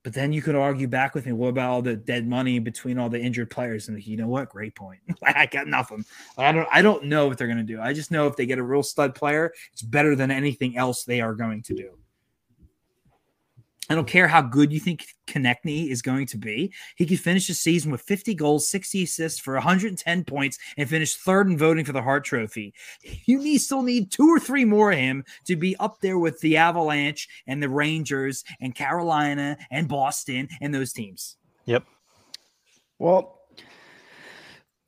But 0.04 0.14
then 0.14 0.32
you 0.32 0.42
could 0.42 0.56
argue 0.56 0.88
back 0.88 1.16
with 1.16 1.26
me, 1.26 1.34
what 1.34 1.50
about 1.50 1.70
all 1.70 1.82
the 1.82 1.98
dead 1.98 2.26
money 2.26 2.60
between 2.60 2.98
all 2.98 3.10
the 3.10 3.20
injured 3.20 3.50
players? 3.50 3.90
And 3.90 4.02
you 4.06 4.16
know 4.16 4.30
what? 4.30 4.48
Great 4.48 4.74
point. 4.74 5.02
I 5.24 5.48
got 5.48 5.68
nothing. 5.68 6.06
I 6.38 6.52
don't 6.52 6.68
I 6.72 6.82
don't 6.82 7.06
know 7.06 7.28
what 7.28 7.38
they're 7.38 7.48
gonna 7.48 7.64
do. 7.64 7.82
I 7.82 7.94
just 7.94 8.12
know 8.12 8.28
if 8.28 8.36
they 8.36 8.46
get 8.46 8.60
a 8.60 8.64
real 8.64 8.84
stud 8.84 9.16
player, 9.16 9.52
it's 9.74 9.82
better 9.82 10.16
than 10.16 10.32
anything 10.32 10.78
else 10.78 11.04
they 11.04 11.20
are 11.20 11.34
going 11.34 11.62
to 11.64 11.76
do. 11.76 11.98
I 13.90 13.96
don't 13.96 14.08
care 14.08 14.28
how 14.28 14.42
good 14.42 14.74
you 14.74 14.80
think 14.80 15.06
Konecny 15.28 15.90
is 15.90 16.02
going 16.02 16.26
to 16.28 16.38
be. 16.38 16.74
He 16.98 17.06
could 17.06 17.20
finish 17.20 17.48
the 17.48 17.54
season 17.54 17.92
with 17.92 18.02
50 18.02 18.36
goals, 18.36 18.68
60 18.68 19.04
assists 19.04 19.40
for 19.40 19.54
110 19.54 20.24
points, 20.26 20.58
and 20.78 20.90
finish 20.90 21.16
third 21.16 21.48
in 21.48 21.58
voting 21.58 21.86
for 21.86 21.94
the 21.94 22.02
Hart 22.02 22.26
Trophy. 22.26 22.74
You 23.26 23.40
need 23.40 23.60
still 23.60 23.84
need 23.84 24.12
two 24.12 24.28
or 24.28 24.40
three 24.40 24.66
more 24.66 24.92
of 24.92 24.98
him 24.98 25.24
to 25.46 25.56
be 25.56 25.76
up 25.78 26.02
there 26.02 26.18
with 26.18 26.40
the 26.42 26.58
Avalanche 26.58 27.30
and 27.48 27.64
the 27.64 27.70
Rangers 27.70 28.44
and 28.60 28.76
Carolina 28.76 29.58
and 29.72 29.88
Boston 29.88 30.50
and 30.60 30.74
those 30.74 30.92
teams. 30.92 31.38
Yep. 31.66 31.86
Well, 33.00 33.40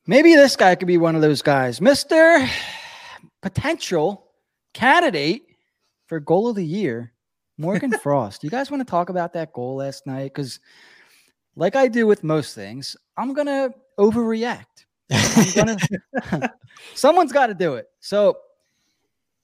maybe 0.08 0.36
this 0.36 0.56
guy 0.56 0.76
could 0.76 0.88
be 0.88 0.98
one 0.98 1.16
of 1.16 1.22
those 1.22 1.42
guys, 1.42 1.80
Mister 1.80 2.48
Potential 3.42 4.26
candidate 4.74 5.44
for 6.08 6.20
goal 6.20 6.50
of 6.50 6.56
the 6.56 6.66
year 6.66 7.14
Morgan 7.60 7.92
Frost. 8.02 8.44
You 8.44 8.50
guys 8.50 8.72
want 8.72 8.82
to 8.82 8.90
talk 8.90 9.10
about 9.10 9.34
that 9.34 9.54
goal 9.54 9.76
last 9.76 10.08
night? 10.08 10.34
Because, 10.34 10.60
like 11.56 11.76
I 11.76 11.88
do 11.88 12.08
with 12.08 12.24
most 12.24 12.56
things, 12.56 12.96
I'm 13.18 13.34
gonna 13.34 13.70
overreact. 14.00 14.86
I'm 15.12 15.52
gonna, 15.54 15.78
someone's 16.96 17.34
got 17.34 17.48
to 17.48 17.54
do 17.54 17.76
it. 17.76 17.88
So, 18.00 18.38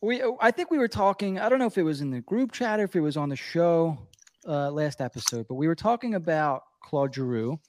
we, 0.01 0.23
I 0.39 0.51
think 0.51 0.71
we 0.71 0.77
were 0.77 0.87
talking. 0.87 1.39
I 1.39 1.49
don't 1.49 1.59
know 1.59 1.67
if 1.67 1.77
it 1.77 1.83
was 1.83 2.01
in 2.01 2.09
the 2.09 2.21
group 2.21 2.51
chat 2.51 2.79
or 2.79 2.83
if 2.83 2.95
it 2.95 3.01
was 3.01 3.17
on 3.17 3.29
the 3.29 3.35
show 3.35 3.97
uh, 4.47 4.71
last 4.71 5.01
episode, 5.01 5.45
but 5.47 5.55
we 5.55 5.67
were 5.67 5.75
talking 5.75 6.15
about 6.15 6.63
Claude 6.81 7.13
Giroux, 7.13 7.59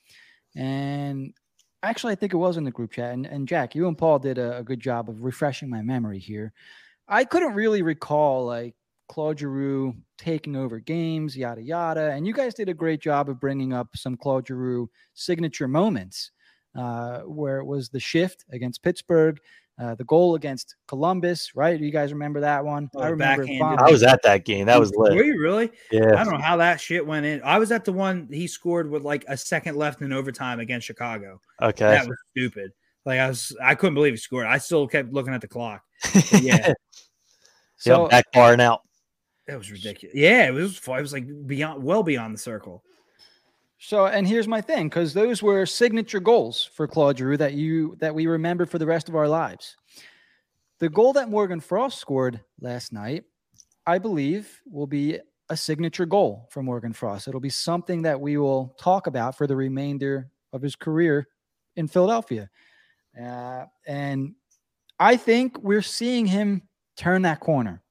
and 0.54 1.34
actually, 1.82 2.12
I 2.12 2.16
think 2.16 2.34
it 2.34 2.38
was 2.38 2.56
in 2.56 2.64
the 2.64 2.70
group 2.70 2.92
chat. 2.92 3.14
And, 3.14 3.26
and 3.26 3.48
Jack, 3.48 3.74
you 3.74 3.88
and 3.88 3.98
Paul 3.98 4.18
did 4.18 4.38
a, 4.38 4.58
a 4.58 4.62
good 4.62 4.80
job 4.80 5.08
of 5.08 5.22
refreshing 5.22 5.68
my 5.68 5.82
memory 5.82 6.18
here. 6.18 6.52
I 7.08 7.24
couldn't 7.24 7.54
really 7.54 7.82
recall 7.82 8.44
like 8.44 8.74
Claude 9.08 9.38
Giroux 9.38 9.94
taking 10.18 10.56
over 10.56 10.78
games, 10.78 11.36
yada 11.36 11.62
yada. 11.62 12.12
And 12.12 12.26
you 12.26 12.32
guys 12.32 12.54
did 12.54 12.68
a 12.68 12.74
great 12.74 13.00
job 13.00 13.28
of 13.28 13.40
bringing 13.40 13.72
up 13.72 13.88
some 13.94 14.16
Claude 14.16 14.46
Giroux 14.46 14.90
signature 15.14 15.68
moments, 15.68 16.30
uh, 16.74 17.20
where 17.20 17.58
it 17.58 17.64
was 17.64 17.88
the 17.88 18.00
shift 18.00 18.44
against 18.50 18.82
Pittsburgh, 18.82 19.38
uh, 19.78 19.94
the 19.94 20.04
goal 20.04 20.34
against 20.34 20.76
Columbus, 20.88 21.54
right? 21.54 21.78
Do 21.78 21.84
you 21.84 21.92
guys 21.92 22.12
remember 22.12 22.40
that 22.40 22.64
one? 22.64 22.90
Oh, 22.94 23.00
I 23.02 23.08
remember. 23.08 23.44
backhanded. 23.44 23.80
I 23.80 23.90
was 23.90 24.02
at 24.02 24.22
that 24.22 24.44
game. 24.44 24.66
That 24.66 24.80
was 24.80 24.90
Were 24.96 25.12
you 25.22 25.38
really? 25.38 25.70
Yeah. 25.90 26.18
I 26.18 26.24
don't 26.24 26.32
know 26.32 26.40
how 26.40 26.56
that 26.56 26.80
shit 26.80 27.06
went 27.06 27.26
in. 27.26 27.42
I 27.42 27.58
was 27.58 27.70
at 27.70 27.84
the 27.84 27.92
one 27.92 28.28
he 28.30 28.46
scored 28.46 28.90
with 28.90 29.02
like 29.02 29.24
a 29.28 29.36
second 29.36 29.76
left 29.76 30.00
in 30.00 30.12
overtime 30.12 30.60
against 30.60 30.86
Chicago. 30.86 31.40
Okay. 31.60 31.90
That 31.90 32.08
was 32.08 32.16
stupid. 32.30 32.72
Like 33.04 33.20
I 33.20 33.28
was, 33.28 33.54
I 33.62 33.74
couldn't 33.74 33.94
believe 33.94 34.14
he 34.14 34.16
scored. 34.16 34.46
I 34.46 34.58
still 34.58 34.88
kept 34.88 35.12
looking 35.12 35.34
at 35.34 35.40
the 35.40 35.48
clock. 35.48 35.82
But 36.12 36.42
yeah, 36.42 36.72
So 37.76 38.02
yep, 38.02 38.10
back 38.10 38.32
bar 38.32 38.52
and 38.52 38.62
out. 38.62 38.80
That 39.46 39.58
was 39.58 39.70
ridiculous. 39.70 40.16
Yeah, 40.16 40.48
it 40.48 40.52
was. 40.52 40.78
It 40.78 40.88
was 40.88 41.12
like 41.12 41.46
beyond, 41.46 41.82
well 41.82 42.02
beyond 42.02 42.34
the 42.34 42.38
circle. 42.38 42.82
So, 43.78 44.06
and 44.06 44.26
here's 44.26 44.48
my 44.48 44.60
thing, 44.60 44.88
because 44.88 45.12
those 45.12 45.42
were 45.42 45.66
signature 45.66 46.20
goals 46.20 46.64
for 46.64 46.88
Claude 46.88 47.18
Giroux 47.18 47.36
that 47.36 47.52
you 47.52 47.96
that 48.00 48.14
we 48.14 48.26
remember 48.26 48.66
for 48.66 48.78
the 48.78 48.86
rest 48.86 49.08
of 49.08 49.14
our 49.14 49.28
lives. 49.28 49.76
The 50.78 50.88
goal 50.88 51.12
that 51.14 51.28
Morgan 51.28 51.60
Frost 51.60 51.98
scored 51.98 52.40
last 52.60 52.92
night, 52.92 53.24
I 53.86 53.98
believe, 53.98 54.60
will 54.66 54.86
be 54.86 55.18
a 55.48 55.56
signature 55.56 56.06
goal 56.06 56.48
for 56.50 56.62
Morgan 56.62 56.92
Frost. 56.92 57.28
It'll 57.28 57.40
be 57.40 57.50
something 57.50 58.02
that 58.02 58.20
we 58.20 58.36
will 58.36 58.74
talk 58.78 59.06
about 59.06 59.38
for 59.38 59.46
the 59.46 59.56
remainder 59.56 60.28
of 60.52 60.60
his 60.60 60.74
career 60.74 61.28
in 61.76 61.86
Philadelphia. 61.86 62.50
Uh, 63.22 63.66
and 63.86 64.34
I 64.98 65.16
think 65.16 65.58
we're 65.62 65.82
seeing 65.82 66.26
him 66.26 66.62
turn 66.96 67.22
that 67.22 67.40
corner. 67.40 67.82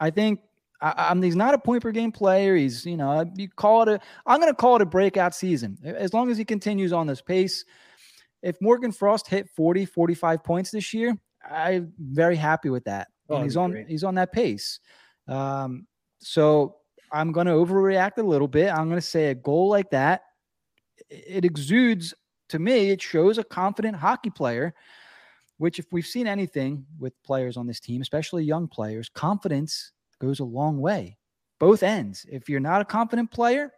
I 0.00 0.10
think 0.10 0.40
I, 0.84 1.08
I'm, 1.08 1.22
he's 1.22 1.34
not 1.34 1.54
a 1.54 1.58
point 1.58 1.82
per 1.82 1.92
game 1.92 2.12
player. 2.12 2.54
He's, 2.54 2.84
you 2.84 2.98
know, 2.98 3.24
you 3.36 3.48
call 3.48 3.82
it 3.82 3.88
a, 3.88 4.00
I'm 4.26 4.38
going 4.38 4.52
to 4.52 4.56
call 4.56 4.76
it 4.76 4.82
a 4.82 4.86
breakout 4.86 5.34
season. 5.34 5.78
As 5.82 6.12
long 6.12 6.30
as 6.30 6.36
he 6.36 6.44
continues 6.44 6.92
on 6.92 7.06
this 7.06 7.22
pace, 7.22 7.64
if 8.42 8.60
Morgan 8.60 8.92
Frost 8.92 9.26
hit 9.26 9.48
40, 9.56 9.86
45 9.86 10.44
points 10.44 10.70
this 10.70 10.92
year, 10.92 11.16
I'm 11.50 11.92
very 11.98 12.36
happy 12.36 12.68
with 12.68 12.84
that. 12.84 13.08
Oh, 13.30 13.36
and 13.36 13.44
he's 13.44 13.56
on, 13.56 13.70
great. 13.70 13.88
he's 13.88 14.04
on 14.04 14.14
that 14.16 14.32
pace. 14.32 14.80
Um, 15.26 15.86
so 16.18 16.76
I'm 17.10 17.32
going 17.32 17.46
to 17.46 17.52
overreact 17.52 18.18
a 18.18 18.22
little 18.22 18.48
bit. 18.48 18.70
I'm 18.70 18.88
going 18.88 19.00
to 19.00 19.06
say 19.06 19.30
a 19.30 19.34
goal 19.34 19.70
like 19.70 19.88
that, 19.90 20.22
it 21.08 21.46
exudes 21.46 22.12
to 22.50 22.58
me, 22.58 22.90
it 22.90 23.00
shows 23.00 23.38
a 23.38 23.44
confident 23.44 23.96
hockey 23.96 24.28
player, 24.28 24.74
which, 25.56 25.78
if 25.78 25.86
we've 25.90 26.06
seen 26.06 26.26
anything 26.26 26.84
with 26.98 27.14
players 27.22 27.56
on 27.56 27.66
this 27.66 27.80
team, 27.80 28.02
especially 28.02 28.44
young 28.44 28.68
players, 28.68 29.08
confidence 29.08 29.92
goes 30.18 30.40
a 30.40 30.44
long 30.44 30.80
way. 30.80 31.16
Both 31.58 31.82
ends. 31.82 32.26
If 32.30 32.48
you're 32.48 32.60
not 32.60 32.80
a 32.80 32.84
confident 32.84 33.30
player, 33.30 33.72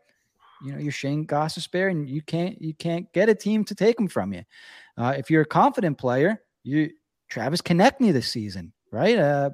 you 0.64 0.72
know 0.72 0.78
you're 0.78 0.92
Shane 0.92 1.26
Gostisbehere, 1.26 1.90
and 1.90 2.08
you 2.08 2.22
can't 2.22 2.60
you 2.60 2.74
can't 2.74 3.12
get 3.12 3.28
a 3.28 3.34
team 3.34 3.64
to 3.64 3.74
take 3.74 3.96
them 3.96 4.08
from 4.08 4.32
you. 4.32 4.42
Uh, 4.96 5.14
if 5.16 5.30
you're 5.30 5.42
a 5.42 5.46
confident 5.46 5.98
player, 5.98 6.42
you 6.62 6.90
Travis 7.28 7.60
Konecny 7.60 8.12
this 8.12 8.28
season, 8.28 8.72
right? 8.90 9.18
Uh, 9.18 9.50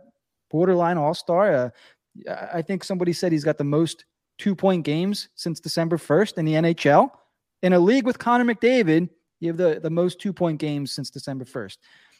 borderline 0.51 0.99
All 0.99 1.15
Star. 1.15 1.53
Uh, 1.53 1.71
I 2.29 2.59
I 2.59 2.63
think 2.63 2.85
somebody 2.85 3.13
said 3.13 3.33
he's 3.33 3.45
got 3.45 3.59
the 3.59 3.65
most 3.65 4.05
two 4.39 4.55
point 4.55 4.85
games 4.85 5.29
since 5.35 5.61
December 5.61 5.97
1st 5.97 6.39
in 6.39 6.45
the 6.45 6.55
NHL. 6.55 7.11
In 7.63 7.75
a 7.75 7.79
league 7.79 8.05
with 8.05 8.19
Connor 8.19 8.45
McDavid, 8.45 9.09
you 9.41 9.49
have 9.49 9.57
the, 9.57 9.79
the 9.81 9.91
most 9.91 10.21
two 10.21 10.33
point 10.33 10.59
games 10.59 10.93
since 10.93 11.11
December 11.11 11.45
1st. 11.45 11.79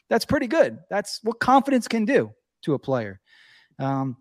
That's 0.09 0.25
pretty 0.25 0.47
good. 0.47 0.79
That's 0.89 1.21
what 1.23 1.41
confidence 1.41 1.89
can 1.89 2.05
do 2.05 2.33
to 2.63 2.75
a 2.75 2.79
player. 2.79 3.21
Um, 3.79 4.17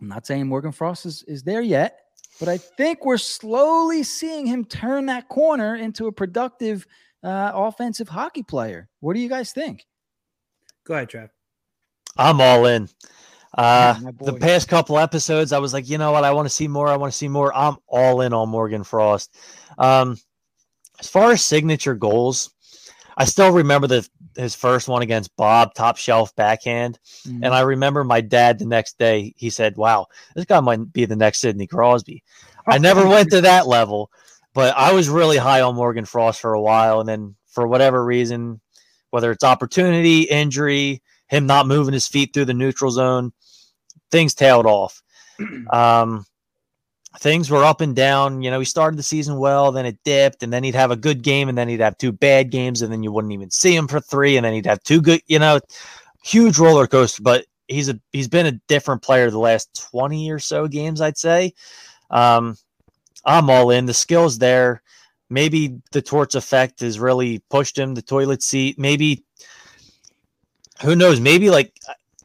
I'm 0.00 0.08
not 0.08 0.26
saying 0.26 0.46
Morgan 0.46 0.72
Frost 0.72 1.06
is, 1.06 1.22
is 1.24 1.42
there 1.42 1.60
yet, 1.62 2.00
but 2.38 2.48
I 2.48 2.58
think 2.58 3.04
we're 3.04 3.18
slowly 3.18 4.02
seeing 4.02 4.46
him 4.46 4.64
turn 4.64 5.06
that 5.06 5.28
corner 5.28 5.76
into 5.76 6.06
a 6.06 6.12
productive 6.12 6.86
uh, 7.22 7.50
offensive 7.54 8.08
hockey 8.08 8.42
player. 8.42 8.88
What 9.00 9.14
do 9.14 9.20
you 9.20 9.28
guys 9.28 9.52
think? 9.52 9.86
Go 10.84 10.94
ahead, 10.94 11.10
Trav. 11.10 11.30
I'm 12.16 12.40
all 12.40 12.66
in. 12.66 12.88
Uh, 13.56 13.98
Yeah, 14.02 14.10
the 14.20 14.34
past 14.34 14.68
couple 14.68 14.98
episodes, 14.98 15.52
I 15.52 15.58
was 15.58 15.72
like, 15.72 15.88
you 15.88 15.98
know 15.98 16.12
what? 16.12 16.24
I 16.24 16.30
want 16.32 16.46
to 16.46 16.54
see 16.54 16.68
more. 16.68 16.88
I 16.88 16.96
want 16.96 17.12
to 17.12 17.16
see 17.16 17.28
more. 17.28 17.54
I'm 17.54 17.76
all 17.86 18.20
in 18.20 18.32
on 18.32 18.48
Morgan 18.48 18.84
Frost. 18.84 19.36
Um, 19.78 20.16
as 21.00 21.08
far 21.08 21.32
as 21.32 21.42
signature 21.42 21.94
goals, 21.94 22.50
I 23.18 23.24
still 23.24 23.50
remember 23.50 23.88
the 23.88 24.08
his 24.36 24.54
first 24.54 24.86
one 24.86 25.02
against 25.02 25.36
Bob, 25.36 25.74
top 25.74 25.96
shelf 25.96 26.34
backhand. 26.36 27.00
Mhm. 27.26 27.40
And 27.42 27.46
I 27.52 27.60
remember 27.60 28.04
my 28.04 28.20
dad 28.20 28.60
the 28.60 28.64
next 28.64 28.96
day, 28.96 29.34
he 29.36 29.50
said, 29.50 29.76
Wow, 29.76 30.06
this 30.36 30.44
guy 30.44 30.60
might 30.60 30.92
be 30.92 31.04
the 31.04 31.16
next 31.16 31.40
Sidney 31.40 31.66
Crosby. 31.66 32.22
I 32.68 32.78
never 32.78 33.06
went 33.06 33.30
to 33.32 33.40
that 33.40 33.66
level, 33.66 34.10
but 34.54 34.76
I 34.76 34.92
was 34.92 35.08
really 35.08 35.36
high 35.36 35.60
on 35.62 35.74
Morgan 35.74 36.04
Frost 36.04 36.40
for 36.40 36.54
a 36.54 36.60
while. 36.60 37.00
And 37.00 37.08
then 37.08 37.34
for 37.48 37.66
whatever 37.66 38.04
reason, 38.04 38.60
whether 39.10 39.32
it's 39.32 39.42
opportunity, 39.42 40.22
injury, 40.22 41.02
him 41.26 41.46
not 41.46 41.66
moving 41.66 41.94
his 41.94 42.06
feet 42.06 42.32
through 42.32 42.44
the 42.44 42.54
neutral 42.54 42.92
zone, 42.92 43.32
things 44.10 44.34
tailed 44.34 44.66
off. 44.66 45.02
Um, 45.72 46.24
things 47.18 47.50
were 47.50 47.64
up 47.64 47.80
and 47.80 47.94
down. 47.94 48.42
You 48.42 48.50
know, 48.50 48.58
he 48.58 48.64
started 48.64 48.98
the 48.98 49.02
season 49.02 49.38
well, 49.38 49.72
then 49.72 49.86
it 49.86 49.98
dipped, 50.04 50.42
and 50.42 50.52
then 50.52 50.64
he'd 50.64 50.74
have 50.74 50.90
a 50.90 50.96
good 50.96 51.22
game, 51.22 51.48
and 51.48 51.58
then 51.58 51.68
he'd 51.68 51.80
have 51.80 51.98
two 51.98 52.12
bad 52.12 52.50
games, 52.50 52.82
and 52.82 52.92
then 52.92 53.02
you 53.02 53.12
wouldn't 53.12 53.32
even 53.32 53.50
see 53.50 53.74
him 53.74 53.88
for 53.88 54.00
three, 54.00 54.36
and 54.36 54.44
then 54.44 54.52
he'd 54.52 54.66
have 54.66 54.82
two 54.82 55.00
good, 55.00 55.20
you 55.26 55.38
know, 55.38 55.60
huge 56.22 56.58
roller 56.58 56.86
coaster. 56.86 57.22
But 57.22 57.46
he's 57.66 57.88
a 57.88 58.00
he's 58.12 58.28
been 58.28 58.46
a 58.46 58.60
different 58.68 59.02
player 59.02 59.30
the 59.30 59.38
last 59.38 59.88
20 59.90 60.30
or 60.30 60.38
so 60.38 60.66
games, 60.68 61.00
I'd 61.00 61.18
say. 61.18 61.54
Um, 62.10 62.56
I'm 63.24 63.50
all 63.50 63.70
in. 63.70 63.86
The 63.86 63.94
skills 63.94 64.38
there. 64.38 64.82
Maybe 65.30 65.80
the 65.92 66.00
Torts 66.00 66.34
effect 66.34 66.80
has 66.80 66.98
really 66.98 67.40
pushed 67.50 67.76
him 67.76 67.94
the 67.94 68.00
toilet 68.00 68.42
seat. 68.42 68.78
Maybe 68.78 69.24
who 70.82 70.96
knows? 70.96 71.20
Maybe 71.20 71.50
like 71.50 71.72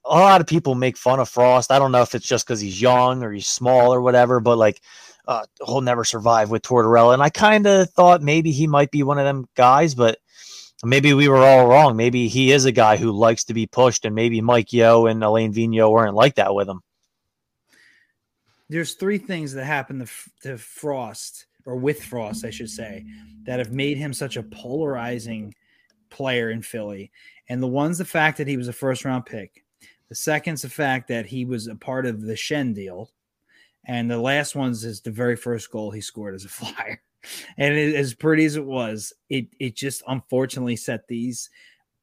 a 0.05 0.09
lot 0.09 0.41
of 0.41 0.47
people 0.47 0.75
make 0.75 0.97
fun 0.97 1.19
of 1.19 1.29
Frost. 1.29 1.71
I 1.71 1.79
don't 1.79 1.91
know 1.91 2.01
if 2.01 2.15
it's 2.15 2.27
just 2.27 2.45
because 2.45 2.59
he's 2.59 2.81
young 2.81 3.23
or 3.23 3.31
he's 3.31 3.47
small 3.47 3.93
or 3.93 4.01
whatever, 4.01 4.39
but 4.39 4.57
like 4.57 4.81
uh, 5.27 5.45
he'll 5.65 5.81
never 5.81 6.03
survive 6.03 6.49
with 6.49 6.61
Tortorella. 6.61 7.13
And 7.13 7.23
I 7.23 7.29
kind 7.29 7.65
of 7.65 7.89
thought 7.91 8.21
maybe 8.21 8.51
he 8.51 8.67
might 8.67 8.91
be 8.91 9.03
one 9.03 9.17
of 9.17 9.25
them 9.25 9.47
guys, 9.55 9.95
but 9.95 10.19
maybe 10.83 11.13
we 11.13 11.27
were 11.27 11.37
all 11.37 11.67
wrong. 11.67 11.95
Maybe 11.95 12.27
he 12.27 12.51
is 12.51 12.65
a 12.65 12.71
guy 12.71 12.97
who 12.97 13.11
likes 13.11 13.45
to 13.45 13.53
be 13.53 13.65
pushed, 13.65 14.05
and 14.05 14.15
maybe 14.15 14.41
Mike 14.41 14.73
Yeo 14.73 15.05
and 15.05 15.23
Alain 15.23 15.53
Vigneault 15.53 15.91
weren't 15.91 16.15
like 16.15 16.35
that 16.35 16.53
with 16.53 16.67
him. 16.67 16.81
There's 18.69 18.93
three 18.93 19.17
things 19.17 19.53
that 19.53 19.65
happened 19.65 20.05
to, 20.05 20.49
to 20.49 20.57
Frost, 20.57 21.45
or 21.65 21.75
with 21.75 22.03
Frost, 22.03 22.43
I 22.43 22.49
should 22.49 22.69
say, 22.69 23.05
that 23.43 23.59
have 23.59 23.71
made 23.71 23.97
him 23.97 24.13
such 24.13 24.35
a 24.35 24.43
polarizing 24.43 25.53
player 26.09 26.49
in 26.49 26.61
Philly. 26.61 27.11
And 27.49 27.61
the 27.61 27.67
one's 27.67 27.97
the 27.97 28.05
fact 28.05 28.37
that 28.37 28.47
he 28.47 28.57
was 28.57 28.67
a 28.67 28.73
first 28.73 29.05
round 29.05 29.25
pick. 29.25 29.62
The 30.13 30.17
second's 30.17 30.61
the 30.61 30.69
fact 30.69 31.07
that 31.07 31.25
he 31.25 31.43
was 31.43 31.65
a 31.65 31.73
part 31.73 32.05
of 32.05 32.21
the 32.21 32.35
Schenn 32.35 32.75
deal. 32.75 33.09
And 33.83 34.11
the 34.11 34.19
last 34.19 34.55
one's 34.55 34.85
is 34.85 35.01
the 35.01 35.09
very 35.09 35.35
first 35.35 35.71
goal 35.71 35.89
he 35.89 36.01
scored 36.01 36.35
as 36.35 36.45
a 36.45 36.49
flyer. 36.49 37.01
And 37.57 37.73
it, 37.73 37.95
as 37.95 38.13
pretty 38.13 38.45
as 38.45 38.55
it 38.55 38.63
was, 38.63 39.11
it 39.31 39.47
it 39.59 39.75
just 39.75 40.03
unfortunately 40.07 40.75
set 40.75 41.07
these 41.07 41.49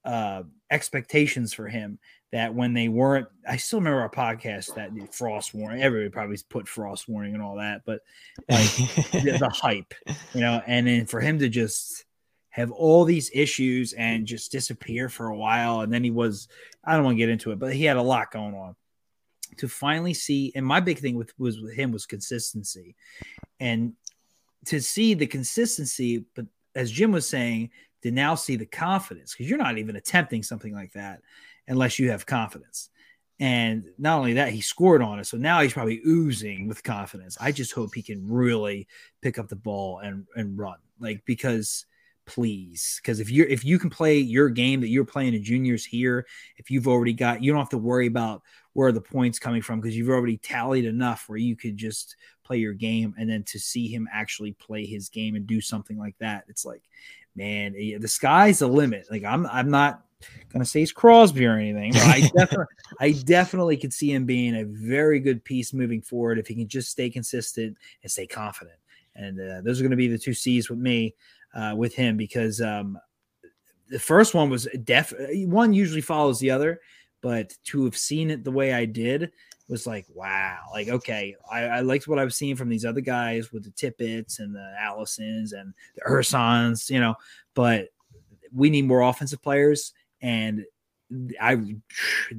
uh, 0.05 0.43
expectations 0.73 1.55
for 1.55 1.69
him 1.69 2.01
that 2.33 2.53
when 2.53 2.75
they 2.75 2.89
weren't, 2.89 3.29
I 3.49 3.59
still 3.59 3.79
remember 3.79 4.01
our 4.01 4.11
podcast 4.11 4.75
that 4.75 4.91
frost 5.15 5.55
warning. 5.55 5.81
Everybody 5.81 6.11
probably 6.11 6.39
put 6.49 6.67
frost 6.67 7.09
warning 7.09 7.35
and 7.35 7.43
all 7.45 7.59
that, 7.59 7.83
but 7.87 8.01
like 8.49 8.77
the, 9.13 9.37
the 9.39 9.53
hype, 9.55 9.95
you 10.35 10.41
know, 10.41 10.61
and 10.67 10.89
then 10.89 11.07
for 11.07 11.21
him 11.21 11.39
to 11.39 11.49
just 11.49 12.07
have 12.51 12.71
all 12.71 13.05
these 13.05 13.31
issues 13.33 13.93
and 13.95 14.27
just 14.27 14.53
disappear 14.53 15.09
for 15.09 15.29
a 15.29 15.37
while, 15.37 15.81
and 15.81 15.93
then 15.93 16.05
he 16.05 16.11
was, 16.11 16.49
I 16.85 16.95
don't 16.95 17.05
want 17.05 17.17
to 17.17 17.19
get 17.19 17.29
into 17.29 17.53
it, 17.53 17.59
but 17.59 17.73
he 17.73 17.85
had 17.85 17.97
a 17.97 18.03
lot 18.03 18.33
going 18.33 18.55
on. 18.55 18.77
To 19.57 19.69
finally 19.69 20.15
see, 20.15 20.53
and 20.55 20.65
my 20.65 20.79
big 20.79 20.99
thing 20.99 21.17
with 21.17 21.33
was 21.39 21.61
with 21.61 21.75
him 21.75 21.91
was 21.91 22.07
consistency, 22.07 22.95
and 23.59 23.95
to 24.67 24.81
see 24.81 25.15
the 25.15 25.27
consistency, 25.27 26.25
but 26.35 26.47
as 26.75 26.91
Jim 26.91 27.13
was 27.13 27.29
saying, 27.29 27.71
to 28.03 28.11
now 28.11 28.35
see 28.35 28.57
the 28.57 28.67
confidence 28.67 29.33
because 29.33 29.49
you're 29.49 29.59
not 29.59 29.79
even 29.79 29.97
attempting 29.97 30.43
something 30.43 30.73
like 30.73 30.93
that 30.93 31.21
unless 31.69 31.99
you 31.99 32.11
have 32.11 32.27
confidence. 32.27 32.91
And 33.39 33.87
not 33.99 34.19
only 34.19 34.35
that, 34.35 34.53
he 34.53 34.61
scored 34.61 35.03
on 35.03 35.19
it. 35.19 35.27
So 35.27 35.37
now 35.37 35.61
he's 35.61 35.73
probably 35.73 36.03
oozing 36.07 36.69
with 36.69 36.83
confidence. 36.83 37.39
I 37.41 37.53
just 37.53 37.73
hope 37.73 37.95
he 37.95 38.03
can 38.03 38.29
really 38.29 38.87
pick 39.23 39.39
up 39.39 39.49
the 39.49 39.57
ball 39.57 39.99
and, 39.99 40.27
and 40.37 40.59
run. 40.59 40.77
Like, 40.99 41.23
because 41.25 41.87
please, 42.31 43.01
because 43.03 43.19
if 43.19 43.29
you're 43.29 43.49
if 43.49 43.65
you 43.65 43.77
can 43.77 43.91
play 43.91 44.19
your 44.19 44.49
game 44.49 44.81
that 44.81 44.89
you're 44.89 45.05
playing 45.05 45.35
in 45.35 45.43
juniors 45.43 45.85
here, 45.85 46.27
if 46.59 46.71
you've 46.71 46.87
already 46.87 47.13
got 47.13 47.43
you 47.43 47.51
don't 47.51 47.59
have 47.59 47.71
to 47.71 47.79
worry 47.79 48.07
about 48.07 48.43
where 48.73 48.93
the 48.93 49.01
points 49.01 49.41
coming 49.41 49.61
from 49.61 49.81
because 49.81 49.97
you've 49.97 50.09
already 50.09 50.37
tallied 50.37 50.85
enough 50.85 51.25
where 51.27 51.39
you 51.39 51.57
could 51.57 51.77
just 51.77 52.15
play 52.45 52.59
your 52.59 52.73
game 52.73 53.13
and 53.19 53.29
then 53.29 53.43
to 53.43 53.59
see 53.59 53.89
him 53.89 54.09
actually 54.13 54.53
play 54.53 54.87
his 54.87 55.09
game 55.09 55.35
and 55.35 55.45
do 55.45 55.61
something 55.61 55.99
like 55.99 56.17
that, 56.19 56.45
it's 56.47 56.65
like, 56.65 56.83
man, 57.35 57.73
the 57.73 58.07
sky's 58.07 58.61
the 58.61 58.69
limit. 58.69 59.07
Like 59.11 59.25
I'm 59.25 59.45
I'm 59.47 59.71
not 59.71 60.05
gonna 60.53 60.65
say 60.65 60.81
he's 60.81 60.93
Crosby 60.93 61.47
or 61.47 61.57
anything. 61.57 61.95
But 61.95 62.03
I 62.03 62.21
definitely, 62.37 62.75
I 63.01 63.13
definitely 63.25 63.77
could 63.77 63.93
see 63.93 64.13
him 64.13 64.25
being 64.25 64.55
a 64.55 64.65
very 64.65 65.19
good 65.19 65.45
piece 65.45 65.73
moving 65.73 66.01
forward 66.01 66.39
if 66.39 66.47
he 66.47 66.55
can 66.55 66.69
just 66.69 66.91
stay 66.91 67.11
consistent 67.11 67.77
and 68.05 68.13
stay 68.13 68.29
confident. 68.29 68.77
And 69.17 69.41
uh, 69.41 69.61
those 69.63 69.81
are 69.81 69.83
going 69.83 69.91
to 69.91 69.97
be 69.97 70.09
the 70.09 70.19
two 70.19 70.35
C's 70.35 70.71
with 70.71 70.79
me, 70.79 71.15
uh, 71.55 71.75
with 71.77 71.95
him, 71.95 72.17
because 72.17 72.61
um, 72.61 72.99
the 73.89 73.99
first 73.99 74.35
one 74.35 74.51
was 74.51 74.69
def. 74.85 75.13
One 75.47 75.73
usually 75.73 76.01
follows 76.01 76.39
the 76.39 76.51
other, 76.51 76.81
but 77.21 77.53
to 77.65 77.85
have 77.85 77.97
seen 77.97 78.31
it 78.31 78.45
the 78.45 78.51
way 78.51 78.73
I 78.73 78.85
did 78.85 79.33
was 79.69 79.87
like, 79.87 80.07
wow, 80.13 80.59
like 80.73 80.89
okay, 80.89 81.37
I, 81.51 81.63
I 81.63 81.81
liked 81.81 82.09
what 82.09 82.19
I 82.19 82.25
was 82.25 82.37
seeing 82.37 82.57
from 82.57 82.69
these 82.69 82.85
other 82.85 83.01
guys 83.01 83.53
with 83.53 83.65
the 83.65 83.71
Tippett's 83.71 84.41
and 84.41 84.55
the 84.55 84.75
Allisons 84.81 85.53
and 85.53 85.73
the 85.95 86.03
Ersons, 86.11 86.91
you 86.91 87.01
know, 87.01 87.15
but 87.55 87.89
we 88.53 88.69
need 88.69 88.87
more 88.87 89.03
offensive 89.03 89.43
players 89.43 89.93
and 90.23 90.65
I 91.41 91.59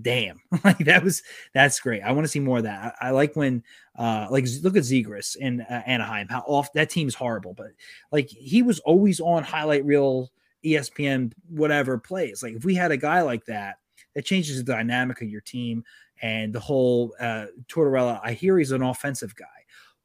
damn 0.02 0.40
like 0.64 0.80
that 0.80 1.04
was 1.04 1.24
that's 1.54 1.80
great. 1.80 2.02
I 2.02 2.12
want 2.12 2.24
to 2.26 2.30
see 2.30 2.40
more 2.40 2.58
of 2.58 2.64
that. 2.64 2.96
I, 3.02 3.08
I 3.08 3.12
like 3.12 3.36
when 3.36 3.64
uh 3.98 4.28
like 4.30 4.46
look 4.64 4.78
at 4.78 4.84
Zegras 4.84 5.36
in 5.36 5.62
uh, 5.62 5.84
Anaheim. 5.86 6.28
How 6.30 6.40
off 6.48 6.72
that 6.74 6.90
team's 6.90 7.16
horrible, 7.16 7.54
but 7.54 7.72
like 8.12 8.30
he 8.30 8.62
was 8.62 8.80
always 8.80 9.20
on 9.20 9.44
highlight 9.44 9.86
reel, 9.86 10.32
ESPN, 10.66 11.34
whatever 11.50 11.98
plays. 11.98 12.42
Like 12.42 12.54
if 12.54 12.64
we 12.64 12.76
had 12.76 12.92
a 12.92 12.98
guy 12.98 13.22
like 13.22 13.46
that, 13.46 13.78
that 14.16 14.26
changes 14.26 14.58
the 14.58 14.64
dynamic 14.64 15.22
of 15.22 15.30
your 15.30 15.42
team 15.42 15.84
and 16.22 16.54
the 16.54 16.60
whole 16.60 17.14
uh 17.20 17.48
Tortorella. 17.68 18.22
I 18.24 18.34
hear 18.34 18.58
he's 18.58 18.72
an 18.72 18.84
offensive 18.84 19.36
guy. 19.36 19.46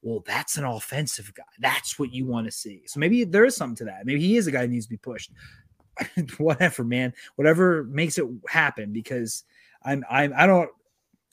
Well, 0.03 0.23
that's 0.27 0.57
an 0.57 0.64
offensive 0.64 1.33
guy. 1.35 1.43
That's 1.59 1.99
what 1.99 2.12
you 2.12 2.27
want 2.27 2.47
to 2.47 2.53
see. 2.53 2.83
So 2.87 3.01
maybe 3.01 3.25
there 3.25 3.45
is 3.45 3.57
something 3.57 3.77
to 3.77 3.85
that. 3.87 4.07
Maybe 4.07 4.21
he 4.21 4.37
is 4.37 4.47
a 4.47 4.53
guy 4.53 4.62
that 4.62 4.71
needs 4.71 4.87
to 4.87 4.91
be 4.91 4.99
pushed. 4.99 5.33
whatever, 6.38 6.84
man, 6.84 7.12
whatever 7.36 7.84
makes 7.84 8.18
it 8.18 8.26
happen 8.49 8.92
because 8.92 9.44
I'm, 9.84 10.05
I'm, 10.11 10.32
I 10.36 10.47
don't, 10.47 10.70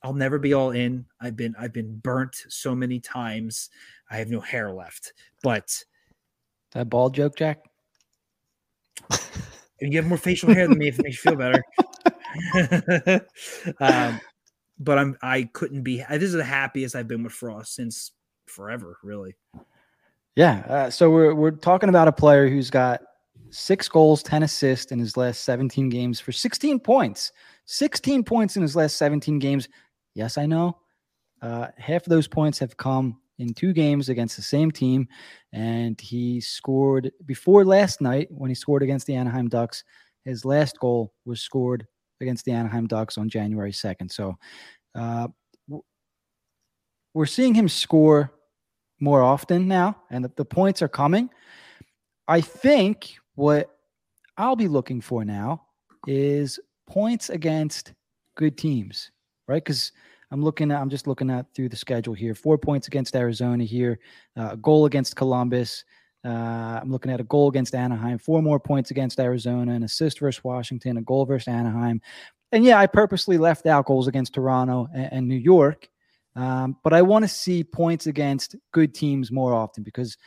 I'll 0.03 0.14
never 0.14 0.38
be 0.38 0.53
all 0.53 0.72
in. 0.72 1.05
I've 1.22 1.36
been, 1.36 1.55
I've 1.57 1.74
been 1.74 1.97
burnt 1.97 2.36
so 2.49 2.76
many 2.76 2.99
times. 2.99 3.70
I 4.11 4.18
have 4.18 4.30
no 4.30 4.39
hair 4.39 4.72
left, 4.72 5.14
but 5.41 5.84
that 6.74 6.89
ball 6.89 7.09
joke, 7.09 7.36
Jack. 7.38 7.59
you 9.80 9.97
have 9.97 10.05
more 10.05 10.18
facial 10.18 10.53
hair 10.53 10.68
than 10.68 10.78
me 10.78 10.88
if 10.88 10.99
it 10.99 11.03
makes 11.03 11.24
you 11.24 11.32
feel 11.32 11.38
better. 11.38 11.64
um, 13.80 14.20
but 14.80 14.97
I'm, 14.97 15.18
I 15.22 15.43
couldn't 15.53 15.84
be, 15.84 16.03
this 16.09 16.24
is 16.24 16.34
the 16.34 16.43
happiest 16.43 16.95
I've 16.95 17.07
been 17.07 17.24
with 17.24 17.34
Frost 17.34 17.76
since 17.76 18.11
forever, 18.47 18.97
really. 19.03 19.36
Yeah. 20.36 20.64
Uh, 20.68 20.89
so 20.89 21.09
we're, 21.09 21.34
we're 21.34 21.51
talking 21.51 21.89
about 21.89 22.07
a 22.07 22.11
player 22.11 22.49
who's 22.49 22.70
got 22.70 23.01
six 23.54 23.88
goals, 23.88 24.24
10 24.24 24.43
assists 24.43 24.91
in 24.91 24.99
his 24.99 25.16
last 25.16 25.43
17 25.43 25.89
games 25.89 26.20
for 26.20 26.32
16 26.32 26.80
points. 26.80 27.32
16 27.66 28.24
points 28.24 28.56
in 28.56 28.62
his 28.62 28.76
last 28.76 28.97
17 28.97 29.39
games. 29.39 29.70
Yes, 30.16 30.38
I 30.38 30.45
know. 30.45 30.78
Uh, 31.41 31.68
half 31.78 32.04
of 32.04 32.10
those 32.10 32.28
points 32.28 32.60
have 32.60 32.76
come 32.78 33.20
in 33.39 33.54
two 33.54 33.74
games 33.74 34.10
against 34.10 34.36
the 34.36 34.41
same 34.41 34.72
team. 34.72 35.08
And 35.51 35.99
he 35.99 36.41
scored 36.41 37.12
before 37.26 37.64
last 37.64 38.01
night 38.01 38.28
when 38.32 38.49
he 38.49 38.56
scored 38.56 38.84
against 38.84 39.08
the 39.08 39.16
Anaheim 39.16 39.49
Ducks. 39.49 39.84
His 40.26 40.45
last 40.45 40.80
goal 40.80 41.14
was 41.26 41.41
scored 41.41 41.86
against 42.22 42.45
the 42.45 42.54
Anaheim 42.54 42.88
Ducks 42.88 43.18
on 43.18 43.30
January 43.30 43.72
2nd. 43.72 44.12
So 44.12 44.36
uh, 44.95 45.28
we're 47.14 47.26
seeing 47.26 47.54
him 47.54 47.70
score 47.70 48.34
more 48.99 49.22
often 49.22 49.68
now, 49.68 49.97
and 50.10 50.24
the, 50.24 50.32
the 50.38 50.45
points 50.45 50.82
are 50.82 50.88
coming. 50.88 51.30
I 52.28 52.39
think 52.39 53.16
what 53.36 53.70
I'll 54.38 54.56
be 54.56 54.68
looking 54.68 55.02
for 55.02 55.24
now 55.26 55.64
is 56.08 56.60
points 56.88 57.30
against 57.30 57.94
good 58.36 58.58
teams, 58.58 59.12
right? 59.48 59.64
Because 59.64 59.92
I'm 60.32 60.44
looking 60.44 60.72
at, 60.72 60.82
I'm 60.82 60.90
just 60.90 61.08
looking 61.08 61.30
at 61.30 61.46
through 61.54 61.70
the 61.70 61.76
schedule 61.76 62.14
here. 62.14 62.34
Four 62.34 62.58
points 62.58 62.88
against 62.88 63.16
Arizona 63.16 63.64
here, 63.64 64.00
uh, 64.38 64.50
a 64.54 64.58
goal 64.58 64.86
against 64.86 65.16
Columbus. 65.16 65.84
Uh, 66.26 66.80
I'm 66.82 66.92
looking 66.92 67.12
at 67.12 67.20
a 67.20 67.26
goal 67.26 67.50
against 67.50 67.76
Anaheim, 67.76 68.18
four 68.18 68.42
more 68.42 68.60
points 68.60 68.92
against 68.92 69.20
Arizona, 69.20 69.74
an 69.74 69.84
assist 69.84 70.20
versus 70.20 70.44
Washington, 70.44 70.98
a 70.98 71.02
goal 71.02 71.26
versus 71.26 71.50
Anaheim. 71.50 72.02
And 72.52 72.64
yeah, 72.64 72.80
I 72.80 72.88
purposely 72.88 73.38
left 73.38 73.66
out 73.66 73.86
goals 73.86 74.08
against 74.08 74.34
Toronto 74.34 74.88
and, 74.94 75.14
and 75.14 75.28
New 75.28 75.36
York. 75.36 75.90
Um, 76.36 76.78
but 76.84 76.94
I 76.94 77.02
want 77.02 77.24
to 77.24 77.30
see 77.30 77.64
points 77.64 78.08
against 78.08 78.56
good 78.72 78.96
teams 78.96 79.32
more 79.32 79.54
often 79.54 79.84
because 79.84 80.18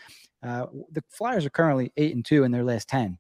uh, 0.43 0.67
the 0.93 1.03
Flyers 1.09 1.45
are 1.47 1.51
currently 1.51 1.93
eight 1.97 2.15
and 2.15 2.25
two 2.25 2.45
in 2.45 2.53
their 2.53 2.65
last 2.65 2.89
ten, 2.89 3.19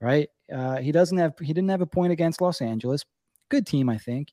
right? 0.00 0.28
Uh, 0.52 0.76
he 0.76 0.92
doesn't 0.92 1.18
have 1.18 1.34
he 1.40 1.52
didn't 1.52 1.70
have 1.70 1.80
a 1.80 1.86
point 1.86 2.12
against 2.12 2.40
Los 2.40 2.60
Angeles, 2.60 3.04
good 3.48 3.66
team 3.66 3.88
I 3.88 3.98
think. 3.98 4.32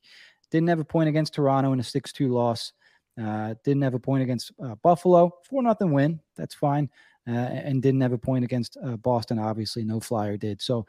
Didn't 0.50 0.68
have 0.68 0.80
a 0.80 0.84
point 0.84 1.08
against 1.08 1.34
Toronto 1.34 1.72
in 1.72 1.80
a 1.80 1.84
six 1.84 2.12
two 2.12 2.28
loss. 2.28 2.72
Uh, 3.20 3.54
didn't 3.64 3.82
have 3.82 3.94
a 3.94 3.98
point 3.98 4.22
against 4.22 4.52
uh, 4.62 4.74
Buffalo, 4.76 5.32
four 5.48 5.62
nothing 5.62 5.92
win. 5.92 6.20
That's 6.36 6.54
fine. 6.54 6.90
Uh, 7.26 7.32
and 7.32 7.82
didn't 7.82 8.02
have 8.02 8.12
a 8.12 8.18
point 8.18 8.44
against 8.44 8.76
Boston. 9.02 9.38
Obviously, 9.38 9.82
no 9.82 9.98
Flyer 9.98 10.36
did. 10.36 10.60
So 10.60 10.86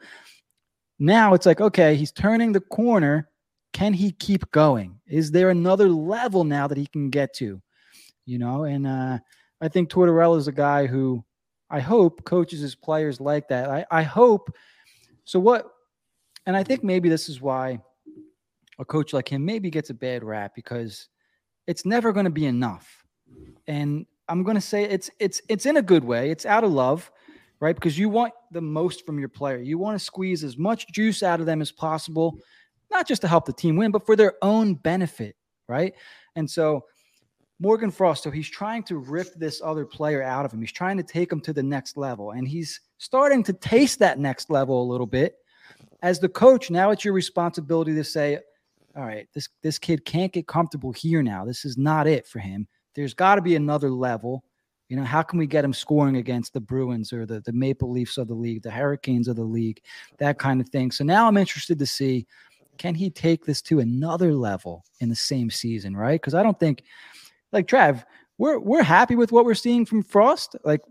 now 0.98 1.32
it's 1.32 1.46
like 1.46 1.60
okay, 1.60 1.96
he's 1.96 2.12
turning 2.12 2.52
the 2.52 2.60
corner. 2.60 3.30
Can 3.72 3.92
he 3.92 4.12
keep 4.12 4.50
going? 4.52 4.98
Is 5.06 5.30
there 5.30 5.50
another 5.50 5.88
level 5.88 6.44
now 6.44 6.66
that 6.66 6.78
he 6.78 6.86
can 6.86 7.10
get 7.10 7.34
to? 7.34 7.60
You 8.26 8.38
know, 8.38 8.64
and 8.64 8.86
I 8.86 9.68
think 9.68 9.88
Tortorella 9.88 10.38
is 10.38 10.48
a 10.48 10.52
guy 10.52 10.86
who 10.86 11.24
I 11.70 11.80
hope 11.80 12.24
coaches 12.24 12.60
his 12.60 12.74
players 12.74 13.20
like 13.20 13.48
that. 13.48 13.70
I, 13.70 13.86
I 13.90 14.02
hope. 14.02 14.54
So 15.24 15.40
what? 15.40 15.66
And 16.46 16.56
I 16.56 16.62
think 16.62 16.84
maybe 16.84 17.08
this 17.08 17.28
is 17.28 17.40
why 17.40 17.80
a 18.78 18.84
coach 18.84 19.12
like 19.12 19.28
him 19.28 19.44
maybe 19.44 19.70
gets 19.70 19.90
a 19.90 19.94
bad 19.94 20.22
rap 20.22 20.54
because 20.54 21.08
it's 21.66 21.84
never 21.84 22.12
going 22.12 22.24
to 22.24 22.30
be 22.30 22.46
enough. 22.46 23.04
And 23.66 24.06
I'm 24.28 24.42
going 24.42 24.54
to 24.56 24.60
say 24.60 24.84
it's 24.84 25.10
it's 25.18 25.40
it's 25.48 25.66
in 25.66 25.76
a 25.76 25.82
good 25.82 26.04
way. 26.04 26.30
It's 26.30 26.46
out 26.46 26.64
of 26.64 26.72
love, 26.72 27.10
right? 27.60 27.74
Because 27.74 27.98
you 27.98 28.08
want 28.08 28.32
the 28.52 28.60
most 28.60 29.04
from 29.06 29.18
your 29.18 29.28
player. 29.28 29.58
You 29.58 29.78
want 29.78 29.98
to 29.98 30.04
squeeze 30.04 30.44
as 30.44 30.56
much 30.56 30.88
juice 30.92 31.22
out 31.22 31.40
of 31.40 31.46
them 31.46 31.60
as 31.60 31.72
possible, 31.72 32.38
not 32.90 33.08
just 33.08 33.22
to 33.22 33.28
help 33.28 33.46
the 33.46 33.52
team 33.52 33.76
win, 33.76 33.90
but 33.90 34.06
for 34.06 34.14
their 34.14 34.34
own 34.42 34.74
benefit, 34.74 35.36
right? 35.68 35.94
And 36.36 36.48
so 36.48 36.84
Morgan 37.58 37.90
Frost, 37.90 38.22
so 38.22 38.30
he's 38.30 38.48
trying 38.48 38.82
to 38.84 38.98
rip 38.98 39.34
this 39.34 39.62
other 39.64 39.86
player 39.86 40.22
out 40.22 40.44
of 40.44 40.52
him. 40.52 40.60
He's 40.60 40.72
trying 40.72 40.98
to 40.98 41.02
take 41.02 41.32
him 41.32 41.40
to 41.40 41.52
the 41.52 41.62
next 41.62 41.96
level, 41.96 42.32
and 42.32 42.46
he's 42.46 42.80
starting 42.98 43.42
to 43.44 43.52
taste 43.54 43.98
that 44.00 44.18
next 44.18 44.50
level 44.50 44.82
a 44.82 44.90
little 44.90 45.06
bit. 45.06 45.36
As 46.02 46.20
the 46.20 46.28
coach, 46.28 46.70
now 46.70 46.90
it's 46.90 47.04
your 47.04 47.14
responsibility 47.14 47.94
to 47.94 48.04
say, 48.04 48.38
"All 48.94 49.04
right, 49.04 49.26
this 49.32 49.48
this 49.62 49.78
kid 49.78 50.04
can't 50.04 50.32
get 50.32 50.46
comfortable 50.46 50.92
here 50.92 51.22
now. 51.22 51.44
This 51.44 51.64
is 51.64 51.78
not 51.78 52.06
it 52.06 52.26
for 52.26 52.40
him. 52.40 52.68
There's 52.94 53.14
got 53.14 53.36
to 53.36 53.42
be 53.42 53.56
another 53.56 53.90
level. 53.90 54.44
You 54.88 54.96
know, 54.96 55.04
how 55.04 55.22
can 55.22 55.38
we 55.38 55.46
get 55.46 55.64
him 55.64 55.72
scoring 55.72 56.16
against 56.16 56.52
the 56.52 56.60
Bruins 56.60 57.12
or 57.12 57.24
the 57.24 57.40
the 57.40 57.52
Maple 57.52 57.90
Leafs 57.90 58.18
of 58.18 58.28
the 58.28 58.34
league, 58.34 58.62
the 58.62 58.70
Hurricanes 58.70 59.28
of 59.28 59.36
the 59.36 59.44
league, 59.44 59.80
that 60.18 60.38
kind 60.38 60.60
of 60.60 60.68
thing." 60.68 60.90
So 60.90 61.04
now 61.04 61.26
I'm 61.26 61.38
interested 61.38 61.78
to 61.78 61.86
see 61.86 62.26
can 62.76 62.94
he 62.94 63.10
take 63.10 63.44
this 63.44 63.62
to 63.62 63.80
another 63.80 64.34
level 64.34 64.84
in 65.00 65.08
the 65.08 65.16
same 65.16 65.50
season, 65.50 65.96
right? 65.96 66.20
Because 66.20 66.34
I 66.34 66.42
don't 66.42 66.60
think 66.60 66.82
like 67.56 67.66
Trav, 67.66 68.04
we're 68.38 68.58
we're 68.58 68.82
happy 68.82 69.16
with 69.16 69.32
what 69.32 69.44
we're 69.44 69.54
seeing 69.54 69.86
from 69.86 70.02
Frost. 70.02 70.56
Like, 70.62 70.82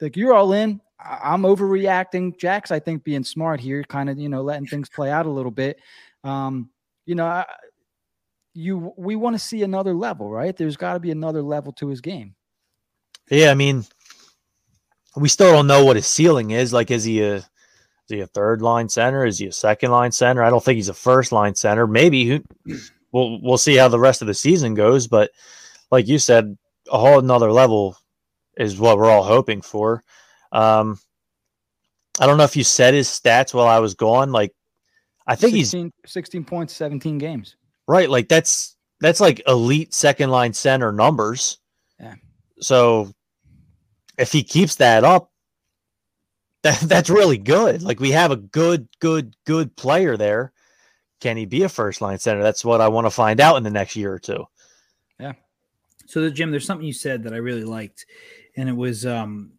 like 0.00 0.16
you're 0.16 0.34
all 0.34 0.52
in. 0.52 0.80
I'm 1.00 1.42
overreacting. 1.42 2.38
Jack's, 2.38 2.70
I 2.70 2.78
think, 2.78 3.02
being 3.02 3.24
smart 3.24 3.58
here, 3.60 3.82
kind 3.82 4.08
of, 4.08 4.18
you 4.18 4.28
know, 4.28 4.42
letting 4.42 4.66
things 4.66 4.88
play 4.88 5.10
out 5.10 5.26
a 5.26 5.30
little 5.30 5.50
bit. 5.50 5.80
Um, 6.22 6.70
you 7.06 7.16
know, 7.16 7.26
I, 7.26 7.44
you 8.54 8.92
we 8.96 9.16
want 9.16 9.34
to 9.34 9.40
see 9.40 9.62
another 9.62 9.94
level, 9.94 10.30
right? 10.30 10.56
There's 10.56 10.76
got 10.76 10.92
to 10.94 11.00
be 11.00 11.10
another 11.10 11.42
level 11.42 11.72
to 11.74 11.88
his 11.88 12.00
game. 12.00 12.34
Yeah, 13.30 13.50
I 13.50 13.54
mean, 13.54 13.84
we 15.16 15.28
still 15.28 15.52
don't 15.52 15.66
know 15.66 15.84
what 15.84 15.96
his 15.96 16.06
ceiling 16.06 16.50
is. 16.50 16.72
Like, 16.72 16.90
is 16.90 17.04
he 17.04 17.22
a 17.22 17.36
is 17.36 17.46
he 18.08 18.20
a 18.20 18.26
third 18.26 18.62
line 18.62 18.88
center? 18.88 19.24
Is 19.24 19.38
he 19.38 19.46
a 19.46 19.52
second 19.52 19.90
line 19.90 20.12
center? 20.12 20.42
I 20.42 20.50
don't 20.50 20.62
think 20.62 20.76
he's 20.76 20.90
a 20.90 20.94
first 20.94 21.32
line 21.32 21.54
center. 21.54 21.86
Maybe 21.86 22.42
we'll 23.10 23.40
we'll 23.40 23.58
see 23.58 23.76
how 23.76 23.88
the 23.88 23.98
rest 23.98 24.20
of 24.20 24.28
the 24.28 24.34
season 24.34 24.74
goes. 24.74 25.06
But 25.06 25.30
like 25.92 26.08
you 26.08 26.18
said, 26.18 26.56
a 26.90 26.98
whole 26.98 27.18
another 27.18 27.52
level 27.52 27.96
is 28.56 28.78
what 28.78 28.96
we're 28.96 29.10
all 29.10 29.22
hoping 29.22 29.60
for. 29.60 30.02
Um, 30.50 30.98
I 32.18 32.26
don't 32.26 32.38
know 32.38 32.44
if 32.44 32.56
you 32.56 32.64
said 32.64 32.94
his 32.94 33.08
stats 33.08 33.54
while 33.54 33.68
I 33.68 33.78
was 33.78 33.94
gone. 33.94 34.32
Like, 34.32 34.52
I 35.26 35.36
think 35.36 35.54
16, 35.54 35.92
he's 36.02 36.12
16 36.12 36.44
points, 36.44 36.74
17 36.74 37.18
games. 37.18 37.56
Right. 37.86 38.10
Like 38.10 38.28
that's 38.28 38.76
that's 39.00 39.20
like 39.20 39.42
elite 39.46 39.94
second 39.94 40.30
line 40.30 40.52
center 40.52 40.92
numbers. 40.92 41.58
Yeah. 42.00 42.14
So 42.60 43.12
if 44.18 44.32
he 44.32 44.42
keeps 44.42 44.76
that 44.76 45.04
up, 45.04 45.30
that 46.62 46.80
that's 46.80 47.10
really 47.10 47.38
good. 47.38 47.82
Like 47.82 48.00
we 48.00 48.12
have 48.12 48.30
a 48.30 48.36
good, 48.36 48.88
good, 49.00 49.36
good 49.46 49.76
player 49.76 50.16
there. 50.16 50.52
Can 51.20 51.36
he 51.36 51.44
be 51.44 51.62
a 51.62 51.68
first 51.68 52.00
line 52.00 52.18
center? 52.18 52.42
That's 52.42 52.64
what 52.64 52.80
I 52.80 52.88
want 52.88 53.06
to 53.06 53.10
find 53.10 53.40
out 53.40 53.56
in 53.56 53.62
the 53.62 53.70
next 53.70 53.94
year 53.94 54.12
or 54.12 54.18
two. 54.18 54.44
So 56.12 56.28
Jim, 56.28 56.50
there's 56.50 56.66
something 56.66 56.86
you 56.86 56.92
said 56.92 57.22
that 57.22 57.32
I 57.32 57.38
really 57.38 57.64
liked, 57.64 58.04
and 58.58 58.68
it 58.68 58.76
was 58.76 59.06
um 59.06 59.52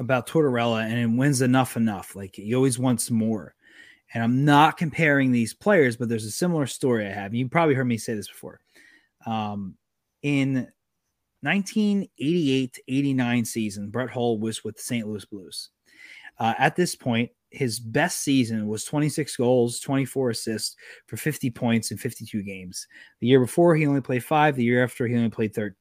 about 0.00 0.26
Tortorella 0.26 0.82
and 0.82 1.16
when's 1.16 1.42
enough 1.42 1.76
enough? 1.76 2.16
Like 2.16 2.34
he 2.34 2.56
always 2.56 2.76
wants 2.76 3.08
more. 3.08 3.54
And 4.12 4.24
I'm 4.24 4.44
not 4.44 4.76
comparing 4.76 5.30
these 5.30 5.54
players, 5.54 5.96
but 5.96 6.08
there's 6.08 6.24
a 6.24 6.30
similar 6.32 6.66
story 6.66 7.06
I 7.06 7.12
have. 7.12 7.34
You 7.34 7.48
probably 7.48 7.76
heard 7.76 7.86
me 7.86 7.98
say 7.98 8.14
this 8.14 8.26
before. 8.26 8.60
Um, 9.26 9.76
in 10.24 10.66
1988 11.42 12.80
89 12.88 13.44
season, 13.44 13.88
Brett 13.88 14.10
Hull 14.10 14.40
was 14.40 14.64
with 14.64 14.74
the 14.78 14.82
St. 14.82 15.06
Louis 15.06 15.24
Blues. 15.24 15.70
Uh, 16.36 16.54
at 16.58 16.74
this 16.74 16.96
point, 16.96 17.30
his 17.50 17.78
best 17.78 18.22
season 18.24 18.66
was 18.66 18.84
26 18.84 19.36
goals, 19.36 19.78
24 19.78 20.30
assists 20.30 20.74
for 21.06 21.16
50 21.16 21.48
points 21.50 21.92
in 21.92 21.96
52 21.96 22.42
games. 22.42 22.88
The 23.20 23.28
year 23.28 23.38
before, 23.38 23.76
he 23.76 23.86
only 23.86 24.00
played 24.00 24.24
five. 24.24 24.56
The 24.56 24.64
year 24.64 24.82
after, 24.82 25.06
he 25.06 25.14
only 25.14 25.30
played 25.30 25.54
third, 25.54 25.76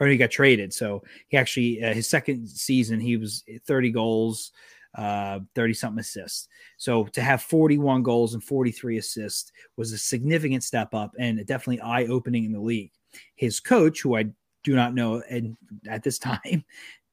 or 0.00 0.06
he 0.06 0.16
got 0.16 0.30
traded. 0.30 0.72
So 0.72 1.02
he 1.28 1.36
actually, 1.36 1.82
uh, 1.82 1.94
his 1.94 2.08
second 2.08 2.48
season, 2.48 3.00
he 3.00 3.16
was 3.16 3.44
30 3.66 3.90
goals, 3.90 4.52
uh, 4.94 5.40
30 5.54 5.74
something 5.74 6.00
assists. 6.00 6.48
So 6.76 7.04
to 7.04 7.20
have 7.20 7.42
41 7.42 8.02
goals 8.02 8.34
and 8.34 8.42
43 8.42 8.98
assists 8.98 9.52
was 9.76 9.92
a 9.92 9.98
significant 9.98 10.64
step 10.64 10.94
up 10.94 11.14
and 11.18 11.44
definitely 11.46 11.80
eye 11.80 12.06
opening 12.06 12.44
in 12.44 12.52
the 12.52 12.60
league. 12.60 12.92
His 13.34 13.60
coach, 13.60 14.02
who 14.02 14.16
I 14.16 14.26
do 14.64 14.74
not 14.74 14.94
know 14.94 15.22
and 15.30 15.56
at 15.88 16.02
this 16.02 16.18
time, 16.18 16.64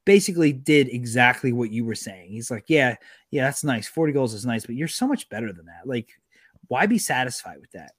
basically 0.04 0.52
did 0.52 0.88
exactly 0.88 1.52
what 1.52 1.70
you 1.70 1.84
were 1.84 1.94
saying. 1.94 2.30
He's 2.30 2.50
like, 2.50 2.64
yeah, 2.68 2.94
yeah, 3.30 3.44
that's 3.44 3.64
nice. 3.64 3.88
40 3.88 4.12
goals 4.12 4.34
is 4.34 4.46
nice, 4.46 4.64
but 4.64 4.76
you're 4.76 4.88
so 4.88 5.06
much 5.06 5.28
better 5.28 5.52
than 5.52 5.66
that. 5.66 5.86
Like, 5.86 6.10
why 6.68 6.86
be 6.86 6.98
satisfied 6.98 7.58
with 7.60 7.72
that? 7.72 7.92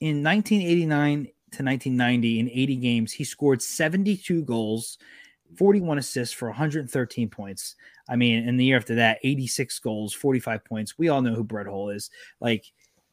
In 0.00 0.22
1989 0.22 1.28
to 1.52 1.62
1990, 1.62 2.40
in 2.40 2.50
80 2.50 2.76
games, 2.76 3.12
he 3.12 3.24
scored 3.24 3.62
72 3.62 4.42
goals, 4.42 4.98
41 5.56 5.98
assists 5.98 6.34
for 6.34 6.48
113 6.48 7.28
points. 7.28 7.76
I 8.08 8.16
mean, 8.16 8.48
in 8.48 8.56
the 8.56 8.64
year 8.64 8.76
after 8.76 8.94
that, 8.96 9.18
86 9.22 9.78
goals, 9.80 10.12
45 10.12 10.64
points. 10.64 10.98
We 10.98 11.08
all 11.08 11.22
know 11.22 11.34
who 11.34 11.44
Brett 11.44 11.66
Hull 11.66 11.90
is. 11.90 12.10
Like 12.40 12.64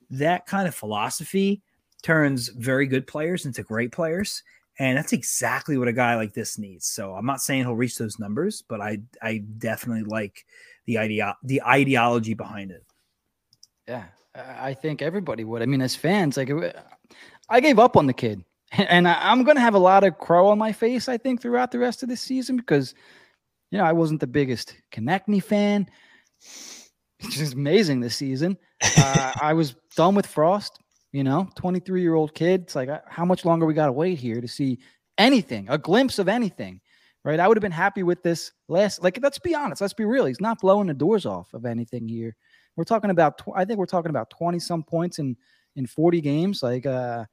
that 0.09 0.45
kind 0.45 0.67
of 0.67 0.75
philosophy 0.75 1.61
turns 2.01 2.49
very 2.49 2.85
good 2.85 3.07
players 3.07 3.45
into 3.45 3.63
great 3.63 3.91
players. 3.91 4.43
And 4.79 4.97
that's 4.97 5.13
exactly 5.13 5.77
what 5.77 5.87
a 5.87 5.93
guy 5.93 6.15
like 6.15 6.33
this 6.33 6.57
needs. 6.57 6.87
So 6.87 7.13
I'm 7.13 7.25
not 7.25 7.41
saying 7.41 7.61
he'll 7.61 7.75
reach 7.75 7.97
those 7.97 8.19
numbers, 8.19 8.63
but 8.67 8.81
I 8.81 8.99
I 9.21 9.43
definitely 9.59 10.03
like 10.03 10.45
the 10.85 10.97
idea 10.97 11.35
the 11.43 11.61
ideology 11.61 12.33
behind 12.33 12.71
it. 12.71 12.83
Yeah, 13.87 14.05
I 14.33 14.73
think 14.73 15.01
everybody 15.01 15.43
would. 15.43 15.61
I 15.61 15.67
mean, 15.67 15.81
as 15.81 15.95
fans, 15.95 16.37
like 16.37 16.49
I 17.49 17.59
gave 17.59 17.79
up 17.79 17.97
on 17.97 18.07
the 18.07 18.13
kid, 18.13 18.43
and 18.71 19.07
I'm 19.07 19.43
going 19.43 19.57
to 19.57 19.61
have 19.61 19.75
a 19.75 19.79
lot 19.79 20.03
of 20.03 20.17
crow 20.17 20.47
on 20.47 20.57
my 20.57 20.71
face. 20.71 21.07
I 21.09 21.17
think 21.17 21.41
throughout 21.41 21.71
the 21.71 21.79
rest 21.79 22.03
of 22.03 22.09
the 22.09 22.17
season 22.17 22.57
because 22.57 22.93
you 23.73 23.79
know, 23.79 23.85
I 23.85 23.91
wasn't 23.91 24.19
the 24.19 24.27
biggest 24.27 24.75
Konecny 24.91 25.41
fan. 25.41 25.89
It's 26.39 26.91
just 27.37 27.55
amazing 27.55 27.99
this 27.99 28.15
season. 28.15 28.57
Uh, 28.97 29.31
I 29.41 29.53
was 29.53 29.75
done 29.95 30.13
with 30.13 30.27
Frost. 30.27 30.77
You 31.13 31.23
know, 31.23 31.47
23 31.55 32.01
year 32.01 32.15
old 32.15 32.35
kid. 32.35 32.63
It's 32.63 32.75
like, 32.75 32.89
uh, 32.89 32.99
how 33.07 33.23
much 33.23 33.45
longer 33.45 33.65
we 33.65 33.73
got 33.73 33.85
to 33.85 33.93
wait 33.93 34.19
here 34.19 34.41
to 34.41 34.47
see 34.47 34.79
anything, 35.17 35.67
a 35.69 35.77
glimpse 35.77 36.19
of 36.19 36.27
anything, 36.27 36.81
right? 37.23 37.39
I 37.39 37.47
would 37.47 37.55
have 37.55 37.61
been 37.61 37.71
happy 37.71 38.03
with 38.03 38.23
this 38.23 38.51
last. 38.67 39.01
Like, 39.01 39.19
let's 39.21 39.39
be 39.39 39.55
honest. 39.55 39.79
Let's 39.79 39.93
be 39.93 40.03
real. 40.03 40.25
He's 40.25 40.41
not 40.41 40.59
blowing 40.59 40.87
the 40.87 40.93
doors 40.93 41.25
off 41.25 41.53
of 41.53 41.65
anything 41.65 42.09
here. 42.09 42.35
We're 42.75 42.83
talking 42.83 43.09
about. 43.09 43.41
I 43.55 43.63
think 43.63 43.79
we're 43.79 43.85
talking 43.85 44.09
about 44.09 44.29
20 44.31 44.59
some 44.59 44.83
points 44.83 45.19
in 45.19 45.37
in 45.77 45.87
40 45.87 46.19
games. 46.19 46.61
Like, 46.61 46.85
uh, 46.85 47.23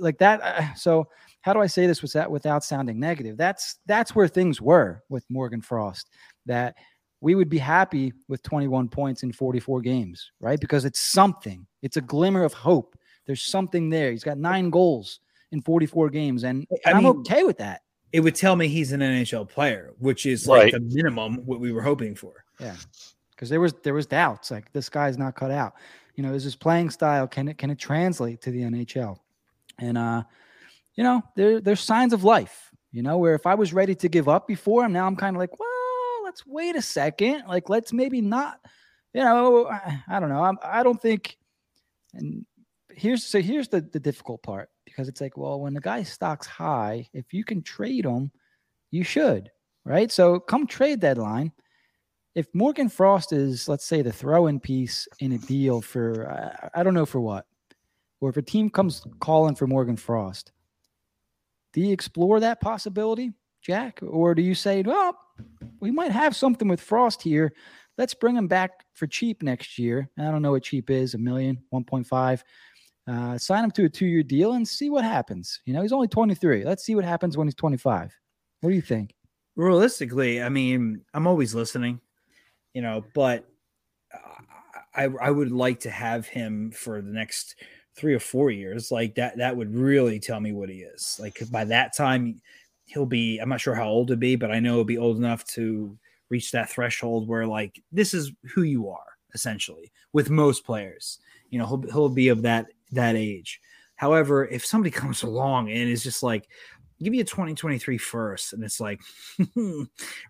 like 0.00 0.18
that. 0.18 0.40
Uh, 0.42 0.74
so 0.76 1.08
how 1.40 1.52
do 1.52 1.60
I 1.60 1.66
say 1.66 1.86
this 1.86 2.02
without 2.02 2.30
without 2.30 2.64
sounding 2.64 2.98
negative? 2.98 3.36
That's 3.36 3.78
that's 3.86 4.14
where 4.14 4.28
things 4.28 4.60
were 4.60 5.02
with 5.08 5.24
Morgan 5.30 5.60
Frost. 5.60 6.08
That 6.46 6.74
we 7.20 7.34
would 7.34 7.48
be 7.48 7.58
happy 7.58 8.12
with 8.28 8.42
21 8.42 8.88
points 8.88 9.22
in 9.22 9.32
44 9.32 9.80
games, 9.80 10.30
right? 10.40 10.60
Because 10.60 10.84
it's 10.84 11.00
something. 11.00 11.66
It's 11.82 11.96
a 11.96 12.00
glimmer 12.00 12.44
of 12.44 12.52
hope. 12.52 12.96
There's 13.26 13.42
something 13.42 13.90
there. 13.90 14.12
He's 14.12 14.24
got 14.24 14.38
nine 14.38 14.70
goals 14.70 15.20
in 15.50 15.60
44 15.62 16.10
games, 16.10 16.44
and, 16.44 16.66
and 16.84 16.96
I'm 16.96 17.06
okay 17.06 17.42
with 17.42 17.58
that. 17.58 17.82
It 18.12 18.20
would 18.20 18.34
tell 18.34 18.56
me 18.56 18.68
he's 18.68 18.92
an 18.92 19.00
NHL 19.00 19.48
player, 19.48 19.92
which 19.98 20.26
is 20.26 20.46
like 20.46 20.72
the 20.72 20.80
minimum 20.80 21.44
what 21.44 21.60
we 21.60 21.72
were 21.72 21.82
hoping 21.82 22.14
for. 22.14 22.44
Yeah, 22.58 22.76
because 23.32 23.50
there 23.50 23.60
was 23.60 23.74
there 23.82 23.94
was 23.94 24.06
doubts 24.06 24.50
like 24.50 24.72
this 24.72 24.88
guy's 24.88 25.18
not 25.18 25.34
cut 25.34 25.50
out. 25.50 25.74
You 26.14 26.22
know, 26.22 26.32
is 26.32 26.44
his 26.44 26.56
playing 26.56 26.90
style 26.90 27.26
can 27.28 27.48
it 27.48 27.58
can 27.58 27.70
it 27.70 27.78
translate 27.78 28.40
to 28.42 28.50
the 28.50 28.62
NHL? 28.62 29.18
And 29.78 29.96
uh, 29.96 30.24
you 30.94 31.04
know, 31.04 31.22
there, 31.36 31.60
there's 31.60 31.80
signs 31.80 32.12
of 32.12 32.24
life, 32.24 32.70
you 32.90 33.02
know, 33.02 33.18
where 33.18 33.34
if 33.34 33.46
I 33.46 33.54
was 33.54 33.72
ready 33.72 33.94
to 33.94 34.08
give 34.08 34.28
up 34.28 34.48
before, 34.48 34.84
and 34.84 34.92
now 34.92 35.06
I'm 35.06 35.16
kind 35.16 35.36
of 35.36 35.40
like, 35.40 35.58
well, 35.58 36.24
let's 36.24 36.44
wait 36.46 36.76
a 36.76 36.82
second. 36.82 37.44
Like, 37.46 37.68
let's 37.68 37.92
maybe 37.92 38.20
not, 38.20 38.58
you 39.14 39.22
know, 39.22 39.68
I, 39.68 40.02
I 40.08 40.20
don't 40.20 40.28
know. 40.28 40.42
I'm, 40.42 40.58
I 40.62 40.82
don't 40.82 41.00
think, 41.00 41.38
and 42.14 42.44
here's, 42.90 43.24
so 43.24 43.40
here's 43.40 43.68
the, 43.68 43.80
the 43.80 44.00
difficult 44.00 44.42
part 44.42 44.70
because 44.84 45.08
it's 45.08 45.20
like, 45.20 45.36
well, 45.36 45.60
when 45.60 45.74
the 45.74 45.80
guy 45.80 46.02
stocks 46.02 46.46
high, 46.46 47.08
if 47.12 47.32
you 47.32 47.44
can 47.44 47.62
trade 47.62 48.04
him, 48.04 48.32
you 48.90 49.04
should, 49.04 49.50
right? 49.84 50.10
So 50.10 50.40
come 50.40 50.66
trade 50.66 51.00
deadline. 51.00 51.52
If 52.34 52.46
Morgan 52.54 52.88
Frost 52.88 53.32
is, 53.32 53.68
let's 53.68 53.84
say, 53.84 54.02
the 54.02 54.12
throw 54.12 54.46
in 54.48 54.60
piece 54.60 55.08
in 55.20 55.32
a 55.32 55.38
deal 55.38 55.80
for, 55.80 56.30
I, 56.74 56.80
I 56.80 56.82
don't 56.82 56.94
know 56.94 57.06
for 57.06 57.20
what, 57.20 57.46
or 58.20 58.30
if 58.30 58.36
a 58.36 58.42
team 58.42 58.70
comes 58.70 59.06
calling 59.20 59.54
for 59.54 59.66
Morgan 59.66 59.96
Frost, 59.96 60.52
do 61.72 61.80
you 61.80 61.92
explore 61.92 62.40
that 62.40 62.60
possibility, 62.60 63.32
Jack? 63.62 64.00
Or 64.02 64.34
do 64.34 64.42
you 64.42 64.54
say, 64.54 64.82
well, 64.82 65.18
we 65.80 65.90
might 65.90 66.10
have 66.10 66.34
something 66.34 66.68
with 66.68 66.80
Frost 66.80 67.22
here. 67.22 67.52
Let's 67.96 68.14
bring 68.14 68.36
him 68.36 68.48
back 68.48 68.84
for 68.94 69.06
cheap 69.06 69.42
next 69.42 69.78
year. 69.78 70.08
I 70.18 70.30
don't 70.30 70.42
know 70.42 70.52
what 70.52 70.62
cheap 70.62 70.90
is 70.90 71.14
a 71.14 71.18
million, 71.18 71.58
1.5. 71.72 72.42
Uh, 73.06 73.38
sign 73.38 73.64
him 73.64 73.70
to 73.72 73.86
a 73.86 73.88
two 73.88 74.06
year 74.06 74.22
deal 74.22 74.52
and 74.52 74.66
see 74.66 74.90
what 74.90 75.04
happens. 75.04 75.60
You 75.64 75.72
know, 75.72 75.82
he's 75.82 75.92
only 75.92 76.08
23. 76.08 76.64
Let's 76.64 76.84
see 76.84 76.94
what 76.94 77.04
happens 77.04 77.36
when 77.36 77.46
he's 77.46 77.54
25. 77.54 78.14
What 78.60 78.70
do 78.70 78.76
you 78.76 78.82
think? 78.82 79.14
Realistically, 79.56 80.42
I 80.42 80.48
mean, 80.48 81.02
I'm 81.14 81.26
always 81.26 81.54
listening, 81.54 82.00
you 82.74 82.82
know, 82.82 83.04
but 83.14 83.48
I, 84.94 85.04
I 85.20 85.30
would 85.30 85.52
like 85.52 85.80
to 85.80 85.90
have 85.90 86.26
him 86.26 86.70
for 86.72 87.00
the 87.00 87.10
next 87.10 87.54
three 87.98 88.14
or 88.14 88.20
four 88.20 88.50
years, 88.50 88.90
like 88.90 89.14
that, 89.16 89.36
that 89.38 89.56
would 89.56 89.74
really 89.74 90.20
tell 90.20 90.40
me 90.40 90.52
what 90.52 90.68
he 90.68 90.82
is. 90.82 91.18
Like 91.20 91.42
by 91.50 91.64
that 91.64 91.96
time, 91.96 92.40
he'll 92.86 93.06
be, 93.06 93.38
I'm 93.38 93.48
not 93.48 93.60
sure 93.60 93.74
how 93.74 93.88
old 93.88 94.08
he'll 94.08 94.16
be, 94.16 94.36
but 94.36 94.50
I 94.50 94.60
know 94.60 94.76
he'll 94.76 94.84
be 94.84 94.98
old 94.98 95.18
enough 95.18 95.44
to 95.46 95.96
reach 96.30 96.52
that 96.52 96.70
threshold 96.70 97.26
where 97.26 97.46
like 97.46 97.82
this 97.90 98.14
is 98.14 98.32
who 98.54 98.62
you 98.62 98.88
are 98.88 99.18
essentially 99.34 99.90
with 100.12 100.30
most 100.30 100.64
players. 100.64 101.18
You 101.50 101.58
know, 101.58 101.66
he'll, 101.66 101.82
he'll 101.92 102.08
be 102.08 102.28
of 102.28 102.42
that 102.42 102.66
that 102.92 103.16
age. 103.16 103.60
However, 103.96 104.46
if 104.46 104.64
somebody 104.64 104.90
comes 104.90 105.22
along 105.22 105.70
and 105.70 105.90
is 105.90 106.04
just 106.04 106.22
like, 106.22 106.48
give 107.02 107.14
you 107.14 107.20
a 107.20 107.24
2023 107.24 107.98
first. 107.98 108.52
And 108.52 108.64
it's 108.64 108.80
like, 108.80 109.00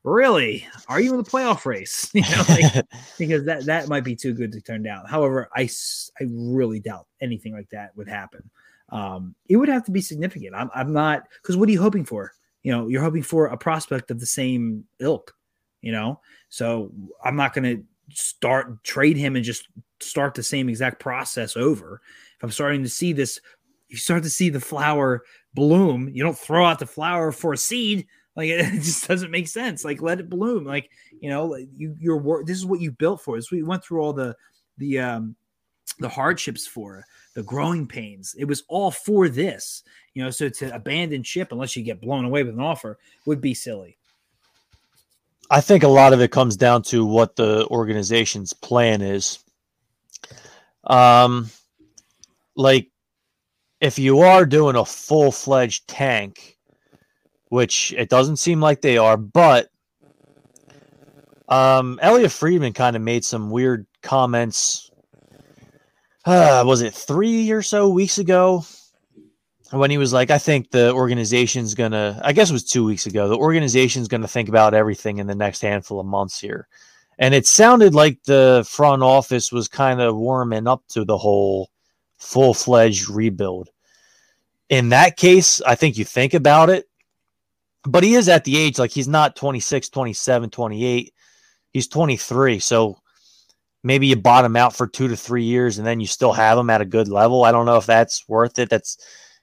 really? 0.04 0.66
Are 0.88 1.00
you 1.00 1.12
in 1.12 1.16
the 1.16 1.28
playoff 1.28 1.64
race? 1.64 2.10
You 2.14 2.22
know, 2.22 2.44
like, 2.48 2.86
because 3.18 3.44
that, 3.44 3.64
that 3.66 3.88
might 3.88 4.04
be 4.04 4.16
too 4.16 4.34
good 4.34 4.52
to 4.52 4.60
turn 4.60 4.82
down. 4.82 5.06
However, 5.06 5.48
I, 5.54 5.68
I 6.20 6.24
really 6.28 6.80
doubt 6.80 7.06
anything 7.20 7.54
like 7.54 7.70
that 7.70 7.96
would 7.96 8.08
happen. 8.08 8.48
Um, 8.90 9.34
it 9.48 9.56
would 9.56 9.68
have 9.68 9.84
to 9.84 9.90
be 9.90 10.00
significant. 10.00 10.54
I'm, 10.54 10.70
I'm 10.74 10.92
not, 10.92 11.24
because 11.42 11.56
what 11.56 11.68
are 11.68 11.72
you 11.72 11.80
hoping 11.80 12.04
for? 12.04 12.32
You 12.62 12.72
know, 12.72 12.88
you're 12.88 13.02
hoping 13.02 13.22
for 13.22 13.46
a 13.46 13.56
prospect 13.56 14.10
of 14.10 14.20
the 14.20 14.26
same 14.26 14.84
ilk, 14.98 15.34
you 15.80 15.92
know? 15.92 16.20
So 16.48 16.92
I'm 17.24 17.36
not 17.36 17.54
going 17.54 17.76
to 17.76 17.84
start 18.14 18.82
trade 18.84 19.16
him 19.16 19.36
and 19.36 19.44
just 19.44 19.68
start 20.00 20.34
the 20.34 20.42
same 20.42 20.68
exact 20.68 20.98
process 20.98 21.56
over. 21.56 22.00
If 22.36 22.44
I'm 22.44 22.50
starting 22.50 22.82
to 22.82 22.88
see 22.88 23.12
this 23.12 23.40
you 23.88 23.96
start 23.96 24.22
to 24.22 24.30
see 24.30 24.50
the 24.50 24.60
flower 24.60 25.22
bloom. 25.58 26.08
You 26.12 26.22
don't 26.22 26.38
throw 26.38 26.64
out 26.64 26.78
the 26.78 26.86
flower 26.86 27.32
for 27.32 27.52
a 27.52 27.58
seed. 27.58 28.06
Like 28.36 28.48
it 28.50 28.70
just 28.74 29.08
doesn't 29.08 29.32
make 29.32 29.48
sense. 29.48 29.84
Like 29.84 30.00
let 30.00 30.20
it 30.20 30.30
bloom. 30.30 30.64
Like 30.64 30.90
you 31.20 31.28
know, 31.28 31.56
you 31.56 31.96
your 31.98 32.18
work. 32.18 32.46
This 32.46 32.56
is 32.56 32.64
what 32.64 32.80
you 32.80 32.92
built 32.92 33.20
for. 33.20 33.36
This 33.36 33.50
we 33.50 33.62
went 33.64 33.84
through 33.84 34.00
all 34.00 34.12
the 34.12 34.36
the 34.78 35.00
um 35.00 35.34
the 35.98 36.08
hardships 36.08 36.66
for 36.66 37.04
the 37.34 37.42
growing 37.42 37.86
pains. 37.88 38.36
It 38.38 38.44
was 38.44 38.62
all 38.68 38.92
for 38.92 39.28
this. 39.28 39.82
You 40.14 40.22
know, 40.22 40.30
so 40.30 40.48
to 40.48 40.74
abandon 40.74 41.24
ship 41.24 41.50
unless 41.50 41.74
you 41.76 41.82
get 41.82 42.00
blown 42.00 42.24
away 42.24 42.44
with 42.44 42.54
an 42.54 42.60
offer 42.60 42.98
would 43.26 43.40
be 43.40 43.54
silly. 43.54 43.98
I 45.50 45.60
think 45.60 45.82
a 45.82 45.88
lot 45.88 46.12
of 46.12 46.20
it 46.20 46.30
comes 46.30 46.56
down 46.56 46.82
to 46.84 47.04
what 47.04 47.36
the 47.36 47.66
organization's 47.68 48.52
plan 48.52 49.00
is. 49.00 49.38
Um, 50.84 51.50
like 52.54 52.90
if 53.80 53.98
you 53.98 54.20
are 54.20 54.44
doing 54.44 54.76
a 54.76 54.84
full 54.84 55.30
fledged 55.30 55.86
tank, 55.88 56.56
which 57.48 57.94
it 57.96 58.08
doesn't 58.08 58.36
seem 58.36 58.60
like 58.60 58.80
they 58.80 58.98
are, 58.98 59.16
but 59.16 59.68
um, 61.48 61.98
Elliotte 62.02 62.32
Friedman 62.32 62.72
kind 62.72 62.96
of 62.96 63.02
made 63.02 63.24
some 63.24 63.50
weird 63.50 63.86
comments. 64.02 64.90
Uh, 66.24 66.62
was 66.66 66.82
it 66.82 66.92
three 66.92 67.50
or 67.50 67.62
so 67.62 67.88
weeks 67.88 68.18
ago 68.18 68.64
when 69.70 69.90
he 69.90 69.98
was 69.98 70.12
like, 70.12 70.30
I 70.30 70.38
think 70.38 70.70
the 70.70 70.92
organization's 70.92 71.74
gonna, 71.74 72.20
I 72.22 72.32
guess 72.32 72.50
it 72.50 72.54
was 72.54 72.64
two 72.64 72.84
weeks 72.84 73.06
ago, 73.06 73.28
the 73.28 73.36
organization's 73.36 74.08
gonna 74.08 74.28
think 74.28 74.48
about 74.48 74.74
everything 74.74 75.18
in 75.18 75.26
the 75.26 75.34
next 75.34 75.62
handful 75.62 76.00
of 76.00 76.06
months 76.06 76.38
here. 76.40 76.68
And 77.18 77.34
it 77.34 77.46
sounded 77.46 77.94
like 77.94 78.22
the 78.24 78.66
front 78.68 79.02
office 79.02 79.50
was 79.50 79.68
kind 79.68 80.00
of 80.00 80.16
warming 80.16 80.66
up 80.66 80.82
to 80.88 81.04
the 81.04 81.18
whole 81.18 81.70
full 82.18 82.54
fledged 82.54 83.08
rebuild. 83.08 83.70
In 84.68 84.90
that 84.90 85.16
case, 85.16 85.62
I 85.62 85.74
think 85.74 85.96
you 85.96 86.04
think 86.04 86.34
about 86.34 86.68
it, 86.70 86.86
but 87.84 88.04
he 88.04 88.14
is 88.14 88.28
at 88.28 88.44
the 88.44 88.58
age 88.58 88.78
like 88.78 88.90
he's 88.90 89.08
not 89.08 89.36
26, 89.36 89.88
27, 89.88 90.50
28. 90.50 91.14
He's 91.72 91.88
23. 91.88 92.58
So 92.58 92.98
maybe 93.82 94.08
you 94.08 94.16
bottom 94.16 94.56
out 94.56 94.74
for 94.74 94.86
two 94.86 95.08
to 95.08 95.16
three 95.16 95.44
years 95.44 95.78
and 95.78 95.86
then 95.86 96.00
you 96.00 96.06
still 96.06 96.32
have 96.32 96.58
him 96.58 96.70
at 96.70 96.80
a 96.80 96.86
good 96.86 97.08
level. 97.08 97.44
I 97.44 97.52
don't 97.52 97.66
know 97.66 97.76
if 97.76 97.86
that's 97.86 98.28
worth 98.28 98.58
it. 98.58 98.68
That's 98.68 98.98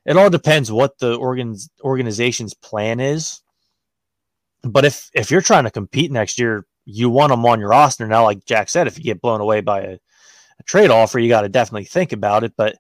it 0.06 0.18
all 0.18 0.30
depends 0.30 0.72
what 0.72 0.98
the 1.00 1.16
organ 1.16 1.56
organization's 1.84 2.54
plan 2.54 3.00
is. 3.00 3.42
But 4.64 4.86
if 4.86 5.10
if 5.14 5.32
you're 5.32 5.42
trying 5.42 5.64
to 5.64 5.72
compete 5.72 6.12
next 6.12 6.38
year, 6.40 6.66
you 6.86 7.10
want 7.10 7.32
them 7.32 7.46
on 7.46 7.60
your 7.60 7.70
roster 7.70 8.08
now. 8.08 8.24
Like 8.24 8.46
Jack 8.46 8.70
said, 8.70 8.88
if 8.88 8.98
you 8.98 9.04
get 9.04 9.22
blown 9.22 9.42
away 9.42 9.62
by 9.62 9.82
a, 9.82 9.98
a 10.60 10.64
trade 10.64 10.90
offer, 10.90 11.20
you 11.20 11.30
got 11.30 11.42
to 11.42 11.50
definitely 11.50 11.86
think 11.86 12.12
about 12.12 12.44
it. 12.44 12.54
But 12.56 12.78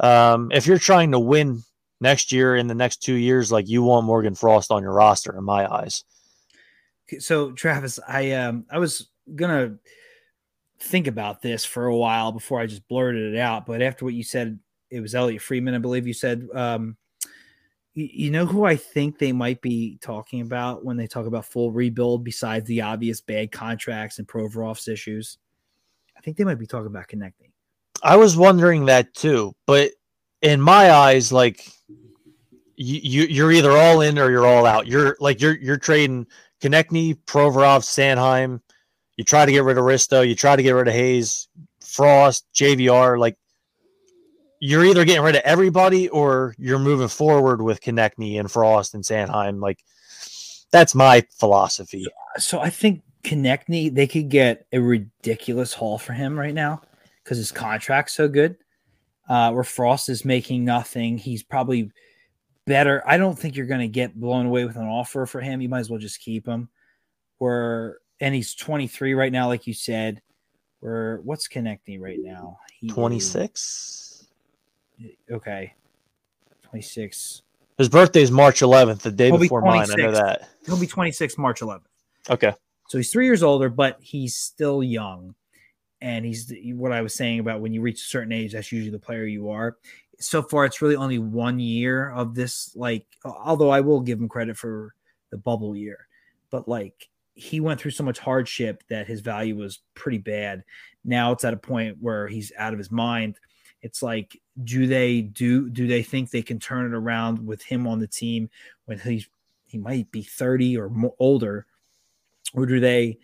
um, 0.00 0.50
if 0.52 0.66
you're 0.66 0.78
trying 0.78 1.12
to 1.12 1.18
win 1.18 1.62
next 2.00 2.32
year 2.32 2.56
in 2.56 2.66
the 2.66 2.74
next 2.74 3.02
two 3.02 3.14
years, 3.14 3.50
like 3.50 3.68
you 3.68 3.82
want 3.82 4.06
Morgan 4.06 4.34
Frost 4.34 4.70
on 4.70 4.82
your 4.82 4.92
roster, 4.92 5.36
in 5.36 5.44
my 5.44 5.70
eyes. 5.72 6.04
So 7.18 7.52
Travis, 7.52 7.98
I 8.06 8.32
um 8.32 8.66
I 8.70 8.78
was 8.78 9.08
gonna 9.34 9.76
think 10.80 11.06
about 11.06 11.42
this 11.42 11.64
for 11.64 11.86
a 11.86 11.96
while 11.96 12.32
before 12.32 12.60
I 12.60 12.66
just 12.66 12.86
blurted 12.88 13.34
it 13.34 13.38
out, 13.38 13.66
but 13.66 13.82
after 13.82 14.04
what 14.04 14.14
you 14.14 14.22
said, 14.22 14.58
it 14.90 15.00
was 15.00 15.14
Elliotte 15.14 15.42
Friedman, 15.42 15.74
I 15.74 15.78
believe 15.78 16.06
you 16.06 16.14
said. 16.14 16.46
Um, 16.54 16.96
you, 17.94 18.08
you 18.12 18.30
know 18.30 18.46
who 18.46 18.64
I 18.64 18.76
think 18.76 19.18
they 19.18 19.32
might 19.32 19.60
be 19.60 19.98
talking 20.00 20.40
about 20.40 20.84
when 20.84 20.96
they 20.96 21.06
talk 21.06 21.26
about 21.26 21.46
full 21.46 21.72
rebuild, 21.72 22.24
besides 22.24 22.66
the 22.66 22.82
obvious 22.82 23.20
bad 23.20 23.50
contracts 23.50 24.18
and 24.18 24.28
Provorov's 24.28 24.88
issues. 24.88 25.38
I 26.18 26.20
think 26.20 26.36
they 26.36 26.44
might 26.44 26.58
be 26.58 26.66
talking 26.66 26.88
about 26.88 27.08
Konecny. 27.08 27.52
I 28.02 28.16
was 28.16 28.36
wondering 28.36 28.86
that 28.86 29.14
too, 29.14 29.54
but 29.66 29.92
in 30.42 30.60
my 30.60 30.90
eyes, 30.90 31.32
like 31.32 31.70
you, 32.76 33.24
you 33.24 33.46
are 33.46 33.52
either 33.52 33.72
all 33.72 34.00
in 34.00 34.18
or 34.18 34.30
you're 34.30 34.46
all 34.46 34.66
out. 34.66 34.86
You're 34.86 35.16
like 35.20 35.40
you're 35.40 35.56
you're 35.56 35.78
trading 35.78 36.26
Konecny, 36.60 37.16
Provorov, 37.26 37.82
Sanheim. 37.82 38.60
You 39.16 39.24
try 39.24 39.46
to 39.46 39.52
get 39.52 39.64
rid 39.64 39.78
of 39.78 39.84
Risto. 39.84 40.26
You 40.26 40.34
try 40.34 40.54
to 40.54 40.62
get 40.62 40.72
rid 40.72 40.86
of 40.88 40.94
Hayes, 40.94 41.48
Frost, 41.80 42.46
JVR. 42.54 43.18
Like 43.18 43.36
you're 44.60 44.84
either 44.84 45.04
getting 45.04 45.24
rid 45.24 45.36
of 45.36 45.42
everybody 45.42 46.08
or 46.08 46.54
you're 46.58 46.78
moving 46.78 47.08
forward 47.08 47.62
with 47.62 47.80
Konecny 47.80 48.38
and 48.38 48.50
Frost 48.50 48.94
and 48.94 49.04
Sanheim. 49.04 49.60
Like 49.60 49.78
that's 50.70 50.94
my 50.94 51.24
philosophy. 51.38 52.06
So 52.38 52.60
I 52.60 52.70
think 52.70 53.02
Konecny 53.28 53.94
they 53.94 54.06
could 54.06 54.28
get 54.28 54.66
a 54.72 54.78
ridiculous 54.78 55.74
haul 55.74 55.98
for 55.98 56.12
him 56.12 56.38
right 56.38 56.54
now 56.54 56.80
because 57.22 57.38
his 57.38 57.52
contract's 57.52 58.14
so 58.14 58.28
good. 58.28 58.56
Uh, 59.28 59.52
where 59.52 59.64
Frost 59.64 60.08
is 60.08 60.24
making 60.24 60.64
nothing, 60.64 61.18
he's 61.18 61.42
probably 61.42 61.90
better. 62.66 63.02
I 63.06 63.18
don't 63.18 63.38
think 63.38 63.56
you're 63.56 63.66
going 63.66 63.80
to 63.80 63.88
get 63.88 64.18
blown 64.18 64.46
away 64.46 64.64
with 64.64 64.76
an 64.76 64.86
offer 64.86 65.26
for 65.26 65.40
him. 65.42 65.60
You 65.60 65.68
might 65.68 65.80
as 65.80 65.90
well 65.90 65.98
just 65.98 66.20
keep 66.20 66.46
him. 66.46 66.70
Where 67.36 67.98
and 68.20 68.34
he's 68.34 68.54
23 68.54 69.12
right 69.14 69.30
now, 69.30 69.48
like 69.48 69.66
you 69.66 69.74
said. 69.74 70.22
Where 70.80 71.20
what's 71.24 71.48
Konecny 71.48 72.00
right 72.00 72.18
now? 72.20 72.58
26. 72.88 74.26
Okay, 75.30 75.74
26. 76.62 77.42
His 77.76 77.88
birthday 77.88 78.22
is 78.22 78.30
March 78.30 78.60
11th, 78.60 79.00
the 79.00 79.12
day 79.12 79.26
He'll 79.26 79.38
before 79.38 79.60
be 79.60 79.68
mine. 79.68 79.90
I 79.90 79.94
know 79.94 80.12
that. 80.12 80.48
He'll 80.66 80.80
be 80.80 80.86
26 80.86 81.36
March 81.38 81.60
11th. 81.60 81.82
Okay. 82.30 82.54
So 82.88 82.98
he's 82.98 83.12
three 83.12 83.26
years 83.26 83.42
older, 83.42 83.68
but 83.68 83.98
he's 84.00 84.36
still 84.36 84.82
young 84.82 85.34
and 86.00 86.24
he's 86.24 86.52
what 86.74 86.92
I 86.92 87.02
was 87.02 87.14
saying 87.14 87.40
about 87.40 87.60
when 87.60 87.72
you 87.72 87.80
reach 87.80 88.00
a 88.00 88.06
certain 88.08 88.32
age, 88.32 88.52
that's 88.52 88.72
usually 88.72 88.90
the 88.90 88.98
player 88.98 89.24
you 89.24 89.50
are. 89.50 89.76
So 90.20 90.42
far, 90.42 90.64
it's 90.64 90.82
really 90.82 90.96
only 90.96 91.18
one 91.18 91.58
year 91.58 92.10
of 92.10 92.34
this. 92.34 92.74
Like, 92.74 93.06
although 93.24 93.70
I 93.70 93.80
will 93.80 94.00
give 94.00 94.18
him 94.18 94.28
credit 94.28 94.56
for 94.56 94.94
the 95.30 95.36
bubble 95.36 95.76
year, 95.76 96.08
but 96.50 96.68
like 96.68 97.08
he 97.34 97.60
went 97.60 97.80
through 97.80 97.92
so 97.92 98.02
much 98.02 98.18
hardship 98.18 98.82
that 98.88 99.06
his 99.06 99.20
value 99.20 99.56
was 99.56 99.80
pretty 99.94 100.18
bad. 100.18 100.64
Now 101.04 101.32
it's 101.32 101.44
at 101.44 101.54
a 101.54 101.58
point 101.58 101.98
where 102.00 102.26
he's 102.26 102.52
out 102.58 102.72
of 102.72 102.78
his 102.78 102.90
mind. 102.90 103.38
It's 103.80 104.02
like, 104.02 104.40
do 104.64 104.88
they 104.88 105.22
do 105.22 105.70
do 105.70 105.86
they 105.86 106.02
think 106.02 106.30
they 106.30 106.42
can 106.42 106.58
turn 106.58 106.86
it 106.86 106.96
around 106.96 107.46
with 107.46 107.62
him 107.62 107.86
on 107.86 108.00
the 108.00 108.08
team 108.08 108.50
when 108.86 108.98
he's 108.98 109.28
he 109.66 109.78
might 109.78 110.10
be 110.10 110.22
30 110.22 110.78
or 110.78 110.88
more 110.88 111.14
older, 111.20 111.66
or 112.54 112.66
do 112.66 112.80
they 112.80 113.18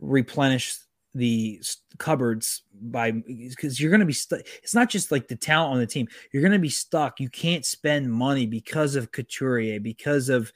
replenish 0.00 0.78
the 1.16 1.60
cupboards 1.98 2.62
by 2.74 3.10
because 3.10 3.80
you're 3.80 3.90
going 3.90 4.00
to 4.00 4.06
be 4.06 4.12
stuck. 4.12 4.40
It's 4.62 4.74
not 4.74 4.90
just 4.90 5.10
like 5.10 5.28
the 5.28 5.36
talent 5.36 5.72
on 5.72 5.78
the 5.78 5.86
team. 5.86 6.06
You're 6.30 6.42
going 6.42 6.52
to 6.52 6.58
be 6.58 6.68
stuck. 6.68 7.18
You 7.20 7.30
can't 7.30 7.64
spend 7.64 8.12
money 8.12 8.46
because 8.46 8.96
of 8.96 9.12
Couturier, 9.12 9.80
because 9.80 10.28
of 10.28 10.52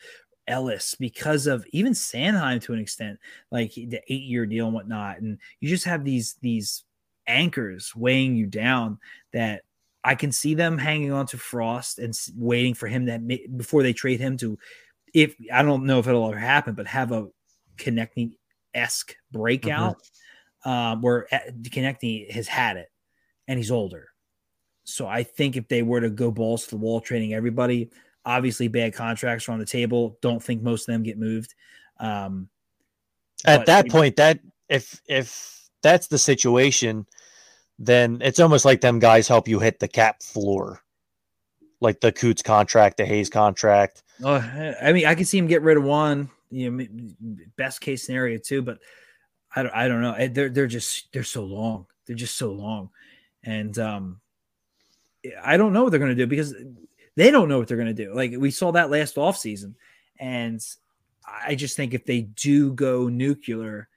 Ellis, 0.46 0.94
because 0.96 1.46
of 1.46 1.64
even 1.70 1.94
Sanheim 1.94 2.60
to 2.62 2.74
an 2.74 2.78
extent, 2.78 3.18
like 3.50 3.72
the 3.72 4.00
eight 4.08 4.22
year 4.22 4.44
deal 4.44 4.66
and 4.66 4.74
whatnot. 4.74 5.20
And 5.20 5.38
you 5.60 5.68
just 5.68 5.86
have 5.86 6.04
these 6.04 6.34
these 6.42 6.84
anchors 7.26 7.96
weighing 7.96 8.36
you 8.36 8.46
down 8.46 8.98
that 9.32 9.62
I 10.04 10.14
can 10.14 10.32
see 10.32 10.54
them 10.54 10.76
hanging 10.76 11.12
on 11.12 11.26
to 11.26 11.38
Frost 11.38 11.98
and 11.98 12.14
waiting 12.36 12.74
for 12.74 12.86
him 12.86 13.06
that 13.06 13.26
before 13.56 13.82
they 13.82 13.92
trade 13.92 14.20
him 14.20 14.36
to, 14.38 14.58
if 15.14 15.36
I 15.52 15.62
don't 15.62 15.86
know 15.86 16.00
if 16.00 16.06
it'll 16.06 16.28
ever 16.28 16.38
happen, 16.38 16.74
but 16.74 16.86
have 16.86 17.12
a 17.12 17.28
Konecny 17.80 18.36
esque 18.74 19.16
breakout. 19.32 19.96
Mm-hmm 19.96 20.06
um, 20.64 21.00
where 21.02 21.26
Konecny 21.62 22.30
has 22.30 22.48
had 22.48 22.76
it 22.76 22.90
and 23.48 23.58
he's 23.58 23.70
older. 23.70 24.08
So 24.84 25.06
I 25.06 25.22
think 25.22 25.56
if 25.56 25.68
they 25.68 25.82
were 25.82 26.00
to 26.00 26.10
go 26.10 26.30
balls 26.30 26.64
to 26.64 26.70
the 26.70 26.76
wall 26.76 27.00
trading 27.00 27.34
everybody, 27.34 27.90
obviously 28.24 28.68
bad 28.68 28.94
contracts 28.94 29.48
are 29.48 29.52
on 29.52 29.58
the 29.58 29.66
table. 29.66 30.18
Don't 30.20 30.42
think 30.42 30.62
most 30.62 30.88
of 30.88 30.92
them 30.92 31.02
get 31.02 31.18
moved. 31.18 31.54
Um, 31.98 32.48
At 33.44 33.66
that 33.66 33.88
point, 33.88 34.16
that 34.16 34.40
if 34.68 35.00
if 35.06 35.68
that's 35.82 36.08
the 36.08 36.18
situation, 36.18 37.06
then 37.78 38.20
it's 38.22 38.40
almost 38.40 38.64
like 38.64 38.80
them 38.80 38.98
guys 38.98 39.28
help 39.28 39.48
you 39.48 39.60
hit 39.60 39.78
the 39.78 39.88
cap 39.88 40.22
floor, 40.22 40.80
like 41.80 42.00
the 42.00 42.12
Coots 42.12 42.42
contract, 42.42 42.98
the 42.98 43.06
Hayes 43.06 43.30
contract. 43.30 44.02
Oh, 44.22 44.34
I 44.82 44.92
mean, 44.92 45.06
I 45.06 45.14
can 45.14 45.24
see 45.24 45.38
him 45.38 45.46
get 45.46 45.62
rid 45.62 45.78
of 45.78 45.84
one. 45.84 46.30
You 46.50 46.70
know, 46.70 46.86
best 47.56 47.80
case 47.80 48.04
scenario 48.04 48.38
too, 48.38 48.62
but 48.62 48.78
I 49.54 49.62
don't, 49.62 49.74
I 49.74 49.88
don't 49.88 50.02
know. 50.02 50.28
They're 50.28 50.48
they're 50.48 50.66
just 50.66 51.12
they're 51.12 51.22
so 51.22 51.44
long. 51.44 51.86
They're 52.06 52.16
just 52.16 52.36
so 52.36 52.52
long, 52.52 52.90
and 53.44 53.78
um, 53.78 54.20
I 55.42 55.56
don't 55.56 55.72
know 55.72 55.84
what 55.84 55.90
they're 55.90 55.98
going 56.00 56.16
to 56.16 56.22
do 56.22 56.26
because 56.26 56.54
they 57.16 57.30
don't 57.30 57.48
know 57.48 57.58
what 57.58 57.68
they're 57.68 57.76
going 57.76 57.94
to 57.94 58.04
do. 58.04 58.14
Like 58.14 58.32
we 58.36 58.50
saw 58.50 58.72
that 58.72 58.90
last 58.90 59.18
off 59.18 59.36
season, 59.36 59.76
and 60.18 60.60
I 61.26 61.54
just 61.54 61.76
think 61.76 61.94
if 61.94 62.04
they 62.04 62.22
do 62.22 62.72
go 62.72 63.08
nuclear, 63.08 63.88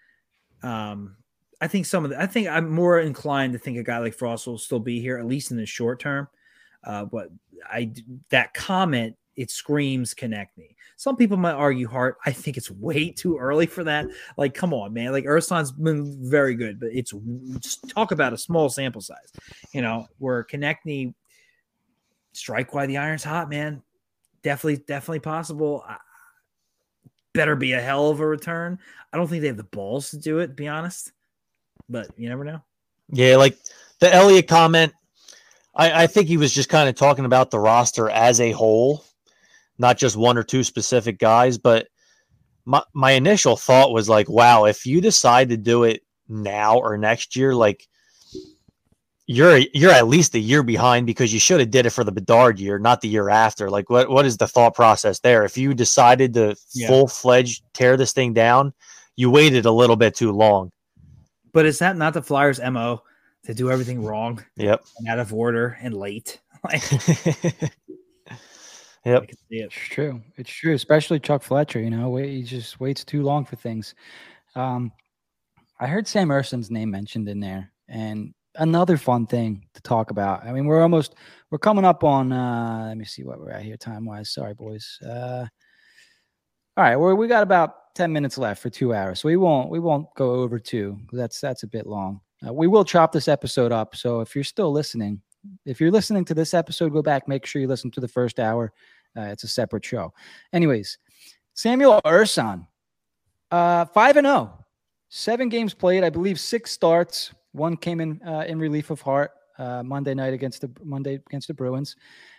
um, 0.62 1.16
I 1.62 1.68
think 1.68 1.86
some 1.86 2.04
of 2.04 2.12
the, 2.12 2.22
I 2.22 2.26
think 2.26 2.48
I'm 2.48 2.70
more 2.70 3.00
inclined 3.00 3.54
to 3.54 3.60
think 3.60 3.78
a 3.78 3.84
guy 3.84 4.00
like 4.00 4.14
Frost 4.14 4.48
will 4.48 4.58
still 4.58 4.80
be 4.80 5.00
here 5.00 5.18
at 5.18 5.26
least 5.26 5.52
in 5.52 5.58
the 5.58 5.66
short 5.66 6.00
term. 6.00 6.28
Uh, 6.84 7.06
but 7.06 7.30
I 7.66 7.94
that 8.30 8.54
comment 8.54 9.16
it 9.36 9.52
screams 9.52 10.14
Konecny. 10.14 10.76
Some 10.96 11.16
people 11.16 11.38
might 11.38 11.54
argue 11.54 11.88
Hart. 11.88 12.18
I 12.26 12.32
think 12.32 12.58
it's 12.58 12.72
way 12.72 13.10
too 13.18 13.38
early 13.38 13.66
for 13.66 13.84
that. 13.84 14.08
Like, 14.38 14.54
come 14.54 14.74
on, 14.74 14.94
man. 14.94 15.12
Like 15.12 15.26
Ersson's 15.26 15.72
been 15.72 16.18
very 16.30 16.56
good, 16.56 16.80
but 16.80 16.90
it's 16.94 17.14
talk 17.90 18.12
about 18.12 18.34
a 18.34 18.38
small 18.38 18.70
sample 18.70 19.02
size. 19.02 19.32
You 19.74 19.82
know, 19.82 20.08
where 20.20 20.44
Konecny 20.44 21.14
strike 22.34 22.74
while 22.74 22.88
the 22.88 22.98
iron's 22.98 23.24
hot, 23.24 23.50
man. 23.50 23.82
Definitely, 24.44 24.84
definitely 24.88 25.20
possible. 25.20 25.86
better 27.34 27.56
be 27.56 27.74
a 27.74 27.82
hell 27.82 28.10
of 28.10 28.20
a 28.20 28.28
return. 28.28 28.78
I 29.12 29.18
don't 29.18 29.28
think 29.28 29.42
they 29.42 29.48
have 29.48 29.58
the 29.58 29.64
balls 29.64 30.12
to 30.12 30.18
do 30.18 30.40
it, 30.40 30.48
to 30.48 30.54
be 30.54 30.68
honest. 30.68 31.12
But 31.90 32.08
you 32.18 32.30
never 32.30 32.44
know. 32.44 32.62
Yeah, 33.10 33.38
like 33.38 33.58
the 34.00 34.14
Elliotte 34.14 34.48
comment, 34.48 34.94
I, 35.76 36.04
I 36.04 36.08
think 36.08 36.28
he 36.28 36.38
was 36.38 36.54
just 36.54 36.70
kind 36.70 36.90
of 36.90 36.96
talking 36.96 37.26
about 37.26 37.52
the 37.52 37.60
roster 37.60 38.10
as 38.10 38.40
a 38.40 38.52
whole, 38.52 39.06
not 39.78 39.98
just 39.98 40.16
one 40.16 40.38
or 40.38 40.44
two 40.44 40.64
specific 40.64 41.20
guys. 41.20 41.58
But 41.58 41.88
my 42.66 42.84
my 42.94 43.12
initial 43.12 43.56
thought 43.56 43.94
was 43.94 44.10
like, 44.10 44.30
wow, 44.30 44.66
if 44.66 44.86
you 44.86 45.02
decide 45.02 45.50
to 45.50 45.58
do 45.58 45.84
it 45.84 46.04
now 46.28 46.78
or 46.78 46.98
next 46.98 47.36
year, 47.36 47.54
like 47.56 47.88
you're 49.26 49.58
you're 49.74 49.92
at 49.92 50.08
least 50.08 50.36
a 50.36 50.40
year 50.40 50.64
behind 50.64 51.06
because 51.06 51.34
you 51.34 51.40
should 51.40 51.60
have 51.60 51.72
did 51.72 51.86
it 51.86 51.92
for 51.92 52.04
the 52.04 52.12
Bedard 52.12 52.60
year, 52.60 52.78
not 52.78 53.02
the 53.02 53.08
year 53.08 53.30
after. 53.30 53.70
Like 53.70 53.90
what 53.90 54.10
what 54.10 54.26
is 54.26 54.38
the 54.38 54.48
thought 54.48 54.76
process 54.76 55.20
there? 55.20 55.44
If 55.46 55.58
you 55.58 55.74
decided 55.74 56.34
to 56.34 56.56
yeah. 56.74 56.88
full 56.88 57.08
fledged 57.08 57.64
tear 57.74 57.96
this 57.96 58.14
thing 58.14 58.34
down, 58.34 58.74
you 59.16 59.30
waited 59.30 59.66
a 59.66 59.72
little 59.72 59.96
bit 59.96 60.16
too 60.16 60.32
long. 60.32 60.72
But 61.54 61.66
is 61.66 61.80
that 61.80 61.96
not 61.98 62.14
the 62.14 62.22
Flyers' 62.22 62.60
mo 62.60 63.04
to 63.46 63.54
do 63.54 63.72
everything 63.72 64.04
wrong? 64.04 64.44
Yep, 64.58 64.84
and 64.98 65.08
out 65.08 65.20
of 65.20 65.34
order 65.34 65.78
and 65.82 65.94
late. 65.94 66.40
yep, 69.06 69.24
it. 69.24 69.38
it's 69.50 69.76
true. 69.76 70.22
It's 70.38 70.50
true, 70.52 70.74
especially 70.74 71.20
Chuck 71.20 71.44
Fletcher. 71.44 71.80
You 71.80 71.90
know, 71.90 72.16
he 72.16 72.44
just 72.44 72.80
waits 72.80 73.04
too 73.04 73.24
long 73.24 73.46
for 73.46 73.56
things. 73.56 73.96
Um, 74.56 74.92
I 75.80 75.88
heard 75.88 76.08
Sam 76.08 76.30
Ersson's 76.30 76.72
name 76.72 76.92
mentioned 76.92 77.28
in 77.28 77.40
there, 77.40 77.72
and 77.88 78.34
another 78.56 78.98
fun 78.98 79.26
thing 79.26 79.66
to 79.74 79.82
talk 79.82 80.12
about. 80.12 80.46
I 80.46 80.52
mean, 80.52 80.66
we're 80.66 80.82
almost 80.82 81.16
we're 81.50 81.58
coming 81.60 81.86
up 81.86 82.04
on. 82.04 82.32
uh 82.32 82.86
Let 82.88 82.98
me 82.98 83.06
see 83.06 83.24
what 83.24 83.40
we're 83.40 83.52
at 83.52 83.64
here 83.64 83.78
time 83.78 84.06
wise. 84.06 84.32
Sorry, 84.32 84.54
boys. 84.54 85.00
Uh 85.06 85.46
All 86.78 86.84
right, 86.84 86.96
we 86.96 87.14
we 87.14 87.28
got 87.28 87.44
about 87.44 87.94
ten 87.96 88.12
minutes 88.14 88.38
left 88.38 88.62
for 88.62 88.70
two 88.70 88.94
hours, 88.94 89.22
so 89.22 89.28
we 89.28 89.38
won't 89.38 89.70
we 89.70 89.80
won't 89.80 90.08
go 90.16 90.32
over 90.32 90.60
two. 90.60 91.00
That's 91.12 91.40
that's 91.40 91.64
a 91.64 91.68
bit 91.68 91.88
long. 91.88 92.22
Uh, 92.46 92.54
we 92.54 92.68
will 92.68 92.86
chop 92.86 93.12
this 93.12 93.28
episode 93.28 93.72
up. 93.72 93.96
So 93.96 94.22
if 94.22 94.36
you're 94.36 94.44
still 94.44 94.72
listening, 94.72 95.22
if 95.66 95.80
you're 95.80 95.92
listening 95.92 96.26
to 96.26 96.34
this 96.34 96.54
episode, 96.54 96.94
go 96.94 97.02
back. 97.02 97.28
Make 97.28 97.46
sure 97.46 97.62
you 97.62 97.68
listen 97.68 97.92
to 97.92 98.02
the 98.02 98.08
first 98.08 98.40
hour. 98.40 98.72
Uh, 99.16 99.24
it's 99.24 99.44
a 99.44 99.48
separate 99.48 99.86
show. 99.86 100.14
Anyways, 100.52 100.98
Samuel 101.54 102.02
Ersson, 102.06 102.68
uh, 103.52 103.86
five 103.86 104.18
and 104.18 104.26
zero, 104.26 104.52
oh. 104.54 104.66
seven 105.10 105.50
games 105.50 105.74
played. 105.74 106.04
I 106.04 106.10
believe 106.10 106.40
six 106.40 106.72
starts 106.72 107.34
one 107.54 107.78
came 107.78 108.02
in 108.02 108.22
uh, 108.26 108.44
in 108.48 108.60
relief 108.60 108.90
of 108.90 109.02
Hart 109.02 109.32
uh, 109.58 109.84
Monday 109.84 110.14
night 110.14 110.34
against 110.34 110.62
the 110.62 110.72
Monday 110.84 111.16
against 111.28 111.48
the 111.48 111.54
Bruins. 111.54 111.96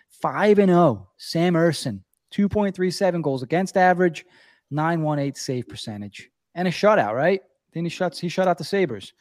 Five 0.08 0.58
and 0.58 0.68
zero. 0.68 0.80
Oh, 0.80 1.08
Sam 1.16 1.54
Ersson, 1.54 2.00
two 2.30 2.48
point 2.48 2.74
three 2.74 2.90
seven 2.90 3.22
goals 3.22 3.42
against 3.42 3.76
average, 3.76 4.26
nine 4.70 5.02
one 5.02 5.18
eight 5.18 5.36
save 5.36 5.68
percentage, 5.68 6.30
and 6.54 6.68
a 6.68 6.70
shutout. 6.70 7.14
Right? 7.14 7.40
Then 7.72 7.84
he 7.84 7.90
shuts. 7.90 8.18
He 8.18 8.28
shut 8.28 8.48
out 8.48 8.58
the 8.58 8.64
Sabres. 8.64 9.12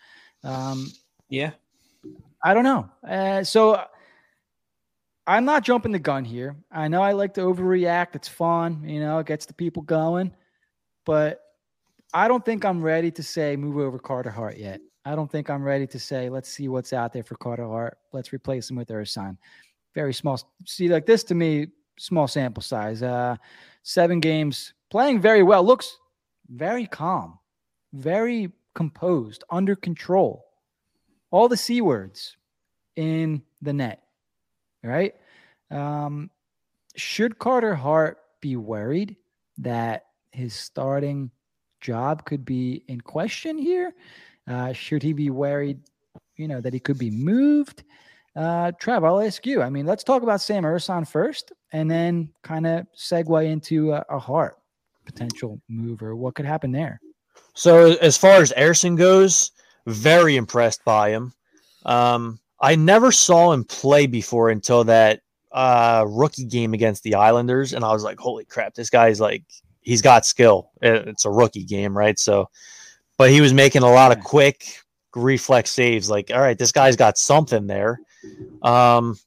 Um, 0.43 0.91
yeah. 1.29 1.51
I 2.43 2.53
don't 2.53 2.63
know. 2.63 2.89
Uh, 3.07 3.43
so 3.43 3.83
I'm 5.25 5.45
not 5.45 5.63
jumping 5.63 5.93
the 5.93 5.99
gun 5.99 6.25
here. 6.25 6.55
I 6.71 6.87
know 6.87 7.01
I 7.01 7.13
like 7.13 7.33
to 7.35 7.41
overreact. 7.41 8.15
It's 8.15 8.27
fun. 8.27 8.83
You 8.87 8.99
know, 8.99 9.19
it 9.19 9.27
gets 9.27 9.45
the 9.45 9.53
people 9.53 9.81
going. 9.83 10.35
But 11.05 11.41
I 12.13 12.27
don't 12.27 12.43
think 12.43 12.65
I'm 12.65 12.81
ready 12.81 13.11
to 13.11 13.23
say 13.23 13.55
move 13.55 13.77
over 13.77 13.97
Carter 13.97 14.29
Hart 14.29 14.57
yet. 14.57 14.81
I 15.05 15.15
don't 15.15 15.31
think 15.31 15.49
I'm 15.49 15.63
ready 15.63 15.87
to 15.87 15.99
say, 15.99 16.29
let's 16.29 16.49
see 16.49 16.67
what's 16.67 16.93
out 16.93 17.11
there 17.13 17.23
for 17.23 17.35
Carter 17.35 17.67
Hart. 17.67 17.97
Let's 18.11 18.31
replace 18.31 18.69
him 18.69 18.77
with 18.77 18.89
Ersson. 18.89 19.37
Very 19.95 20.13
small. 20.13 20.39
See, 20.65 20.87
like 20.87 21.05
this 21.05 21.23
to 21.25 21.35
me, 21.35 21.67
small 21.97 22.27
sample 22.27 22.63
size. 22.63 23.03
Uh, 23.03 23.35
seven 23.83 24.19
games, 24.19 24.73
playing 24.89 25.19
very 25.19 25.43
well. 25.43 25.63
Looks 25.63 25.97
very 26.49 26.87
calm, 26.87 27.37
very 27.93 28.51
composed, 28.75 29.43
under 29.49 29.75
control. 29.75 30.45
All 31.33 31.49
the 31.49 31.57
C 31.57 31.81
words 31.81 32.37
in 32.95 33.41
the 33.63 33.73
net. 33.73 34.03
Right? 34.83 35.15
Um, 35.71 36.29
should 36.95 37.39
Carter 37.39 37.73
Hart 37.73 38.19
be 38.39 38.55
worried 38.55 39.15
that 39.57 40.05
his 40.31 40.53
starting 40.53 41.31
job 41.81 42.23
could 42.25 42.45
be 42.45 42.83
in 42.87 43.01
question 43.01 43.57
here? 43.57 43.95
Uh, 44.47 44.73
should 44.73 45.01
he 45.01 45.11
be 45.11 45.31
worried, 45.31 45.79
you 46.35 46.47
know, 46.47 46.61
that 46.61 46.71
he 46.71 46.79
could 46.79 46.99
be 46.99 47.09
moved? 47.09 47.83
Uh, 48.35 48.71
Trev, 48.73 49.03
I'll 49.03 49.19
ask 49.19 49.43
you. 49.47 49.63
I 49.63 49.71
mean, 49.71 49.87
let's 49.87 50.03
talk 50.03 50.21
about 50.21 50.39
Sam 50.39 50.63
Ersson 50.63 51.07
first, 51.07 51.51
and 51.71 51.89
then 51.89 52.29
kind 52.43 52.67
of 52.67 52.85
segue 52.95 53.49
into 53.49 53.93
a, 53.93 54.05
a 54.09 54.19
Hart 54.19 54.57
potential 55.03 55.59
move 55.67 56.03
or 56.03 56.15
what 56.15 56.35
could 56.35 56.45
happen 56.45 56.71
there. 56.71 57.01
So, 57.55 57.95
as 58.01 58.17
far 58.17 58.41
as 58.41 58.53
Ersson 58.53 58.95
goes, 58.95 59.51
very 59.85 60.35
impressed 60.35 60.83
by 60.85 61.09
him. 61.09 61.33
Um, 61.85 62.39
I 62.59 62.75
never 62.75 63.11
saw 63.11 63.51
him 63.51 63.65
play 63.65 64.07
before 64.07 64.49
until 64.49 64.83
that 64.85 65.21
uh, 65.51 66.05
rookie 66.07 66.45
game 66.45 66.73
against 66.73 67.03
the 67.03 67.15
Islanders, 67.15 67.73
and 67.73 67.83
I 67.83 67.91
was 67.91 68.03
like, 68.03 68.19
"Holy 68.19 68.45
crap! 68.45 68.73
This 68.73 68.89
guy's 68.89 69.19
like, 69.19 69.43
he's 69.81 70.01
got 70.01 70.25
skill." 70.25 70.71
It's 70.81 71.25
a 71.25 71.29
rookie 71.29 71.65
game, 71.65 71.95
right? 71.95 72.17
So, 72.17 72.49
but 73.17 73.29
he 73.29 73.41
was 73.41 73.53
making 73.53 73.83
a 73.83 73.91
lot 73.91 74.15
of 74.15 74.23
quick 74.23 74.83
reflex 75.15 75.71
saves. 75.71 76.09
Like, 76.09 76.31
all 76.33 76.41
right, 76.41 76.57
this 76.57 76.71
guy's 76.71 76.95
got 76.95 77.17
something 77.17 77.67
there. 77.67 77.99
Um, 78.61 79.17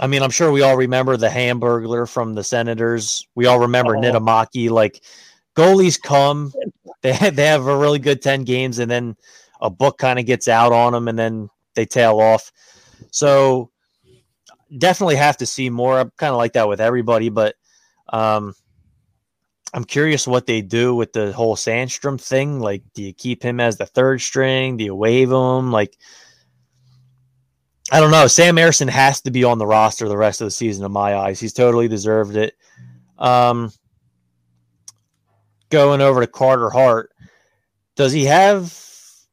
I 0.00 0.06
mean, 0.06 0.22
I'm 0.22 0.30
sure 0.30 0.52
we 0.52 0.62
all 0.62 0.76
remember 0.76 1.16
the 1.16 1.28
Hamburglar 1.28 2.08
from 2.08 2.34
the 2.34 2.44
Senators. 2.44 3.26
We 3.34 3.46
all 3.46 3.60
remember 3.60 3.96
oh. 3.96 4.00
Niittymaki. 4.00 4.68
Like, 4.68 5.02
goalies 5.56 6.00
come, 6.00 6.52
they 7.02 7.12
they 7.30 7.46
have 7.46 7.66
a 7.66 7.76
really 7.76 7.98
good 7.98 8.22
10 8.22 8.44
games, 8.44 8.78
and 8.78 8.90
then 8.90 9.16
a 9.60 9.70
book 9.70 9.98
kind 9.98 10.18
of 10.18 10.26
gets 10.26 10.48
out 10.48 10.72
on 10.72 10.92
them, 10.92 11.08
and 11.08 11.18
then 11.18 11.48
they 11.74 11.86
tail 11.86 12.20
off. 12.20 12.52
So, 13.10 13.70
definitely 14.78 15.16
have 15.16 15.36
to 15.38 15.46
see 15.46 15.70
more. 15.70 15.98
I'm 15.98 16.12
kind 16.16 16.32
of 16.32 16.38
like 16.38 16.54
that 16.54 16.68
with 16.68 16.80
everybody, 16.80 17.28
but 17.28 17.54
um, 18.08 18.54
I'm 19.74 19.84
curious 19.84 20.26
what 20.26 20.46
they 20.46 20.62
do 20.62 20.94
with 20.94 21.12
the 21.12 21.32
whole 21.32 21.56
Sandstrom 21.56 22.20
thing. 22.20 22.60
Like, 22.60 22.82
do 22.94 23.02
you 23.02 23.12
keep 23.12 23.42
him 23.42 23.60
as 23.60 23.76
the 23.76 23.86
third 23.86 24.20
string? 24.20 24.76
Do 24.76 24.84
you 24.84 24.94
waive 24.94 25.30
him? 25.30 25.70
Like, 25.72 25.96
I 27.92 28.00
don't 28.00 28.10
know. 28.10 28.26
Sam 28.26 28.56
Ersson 28.56 28.88
has 28.88 29.20
to 29.22 29.30
be 29.30 29.44
on 29.44 29.58
the 29.58 29.66
roster 29.66 30.08
the 30.08 30.16
rest 30.16 30.40
of 30.40 30.46
the 30.46 30.50
season, 30.52 30.84
in 30.84 30.92
my 30.92 31.14
eyes. 31.14 31.38
He's 31.38 31.52
totally 31.52 31.88
deserved 31.88 32.36
it. 32.36 32.54
Um, 33.18 33.72
going 35.70 36.00
over 36.00 36.20
to 36.20 36.26
Carter 36.26 36.70
Hart, 36.70 37.10
does 37.96 38.12
he 38.12 38.24
have 38.24 38.76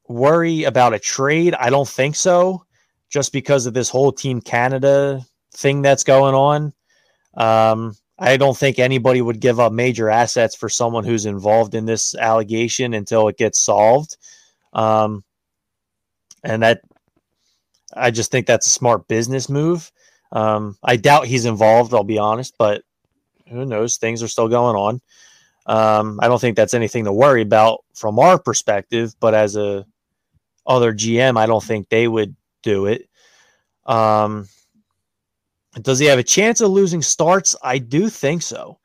worry 0.08 0.64
about 0.64 0.94
a 0.94 1.00
trade? 1.00 1.54
I 1.56 1.70
don't 1.70 1.88
think 1.88 2.16
so, 2.16 2.66
just 3.10 3.34
because 3.34 3.66
of 3.66 3.74
this 3.74 3.90
whole 3.90 4.12
Team 4.12 4.42
Canada 4.42 5.22
thing 5.54 5.82
that's 5.82 6.04
going 6.04 6.36
on. 6.36 6.74
Um, 7.36 7.96
I 8.18 8.38
don't 8.38 8.58
think 8.58 8.80
anybody 8.80 9.22
would 9.22 9.40
give 9.40 9.60
up 9.60 9.74
major 9.74 10.10
assets 10.10 10.56
for 10.56 10.70
someone 10.70 11.04
who's 11.04 11.26
involved 11.26 11.76
in 11.76 11.86
this 11.86 12.16
allegation 12.16 12.94
until 12.94 13.28
it 13.28 13.38
gets 13.38 13.60
solved. 13.60 14.18
Um, 14.72 15.24
and 16.44 16.62
that, 16.64 16.82
I 17.96 18.12
just 18.12 18.32
think 18.32 18.46
that's 18.46 18.68
a 18.68 18.72
smart 18.72 19.08
business 19.08 19.50
move. 19.50 19.92
Um, 20.32 20.78
I 20.84 20.96
doubt 20.96 21.28
he's 21.28 21.46
involved, 21.46 21.94
I'll 21.94 22.04
be 22.04 22.18
honest, 22.18 22.56
but 22.58 22.84
who 23.50 23.66
knows? 23.66 23.98
Things 23.98 24.24
are 24.24 24.28
still 24.28 24.48
going 24.48 24.76
on. 24.76 25.02
Um, 25.66 26.20
I 26.22 26.28
don't 26.28 26.40
think 26.40 26.56
that's 26.56 26.74
anything 26.74 27.06
to 27.06 27.14
worry 27.14 27.42
about 27.42 27.84
from 27.94 28.20
our 28.20 28.38
perspective, 28.38 29.16
but 29.20 29.34
as 29.34 29.56
a 29.56 29.86
other 30.66 30.94
GM, 30.94 31.38
I 31.38 31.46
don't 31.46 31.64
think 31.64 31.90
they 31.90 32.08
would 32.08 32.36
do 32.62 32.86
it. 32.86 33.10
Um, 33.86 34.48
does 35.82 36.00
he 36.00 36.06
have 36.06 36.20
a 36.20 36.24
chance 36.24 36.62
of 36.62 36.72
losing 36.72 37.02
starts? 37.02 37.56
I 37.62 37.80
do 37.80 38.10
think 38.10 38.42
so. 38.42 38.80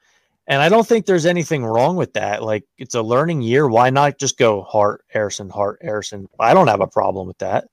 And 0.46 0.62
I 0.62 0.70
don't 0.70 0.86
think 0.86 1.04
there's 1.04 1.26
anything 1.26 1.64
wrong 1.64 1.96
with 1.96 2.14
that. 2.14 2.42
Like 2.42 2.64
it's 2.78 2.94
a 2.94 3.02
learning 3.02 3.42
year. 3.42 3.68
Why 3.68 3.90
not 3.90 4.18
just 4.18 4.38
go 4.38 4.62
Hart, 4.62 5.04
Ersson, 5.14 5.50
Hart, 5.50 5.82
Ersson? 5.82 6.26
I 6.40 6.54
don't 6.54 6.68
have 6.68 6.80
a 6.80 6.86
problem 6.86 7.26
with 7.26 7.38
that. 7.38 7.66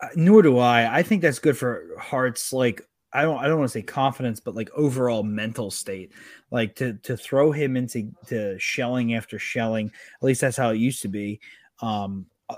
Uh, 0.00 0.08
nor 0.14 0.42
do 0.42 0.58
I. 0.58 0.98
I 0.98 1.02
think 1.02 1.22
that's 1.22 1.38
good 1.38 1.56
for 1.56 1.96
Hart's 1.98 2.52
like 2.52 2.82
I 3.12 3.22
don't 3.22 3.38
I 3.38 3.48
don't 3.48 3.58
want 3.58 3.70
to 3.70 3.78
say 3.78 3.82
confidence, 3.82 4.40
but 4.40 4.54
like 4.54 4.70
overall 4.74 5.22
mental 5.22 5.70
state. 5.70 6.12
Like 6.50 6.74
to 6.76 6.94
to 6.94 7.16
throw 7.16 7.52
him 7.52 7.76
into 7.76 8.10
to 8.26 8.58
shelling 8.58 9.14
after 9.14 9.38
shelling. 9.38 9.86
At 9.86 10.22
least 10.22 10.40
that's 10.40 10.56
how 10.56 10.70
it 10.70 10.76
used 10.76 11.02
to 11.02 11.08
be. 11.08 11.40
Um, 11.82 12.26
uh, 12.48 12.56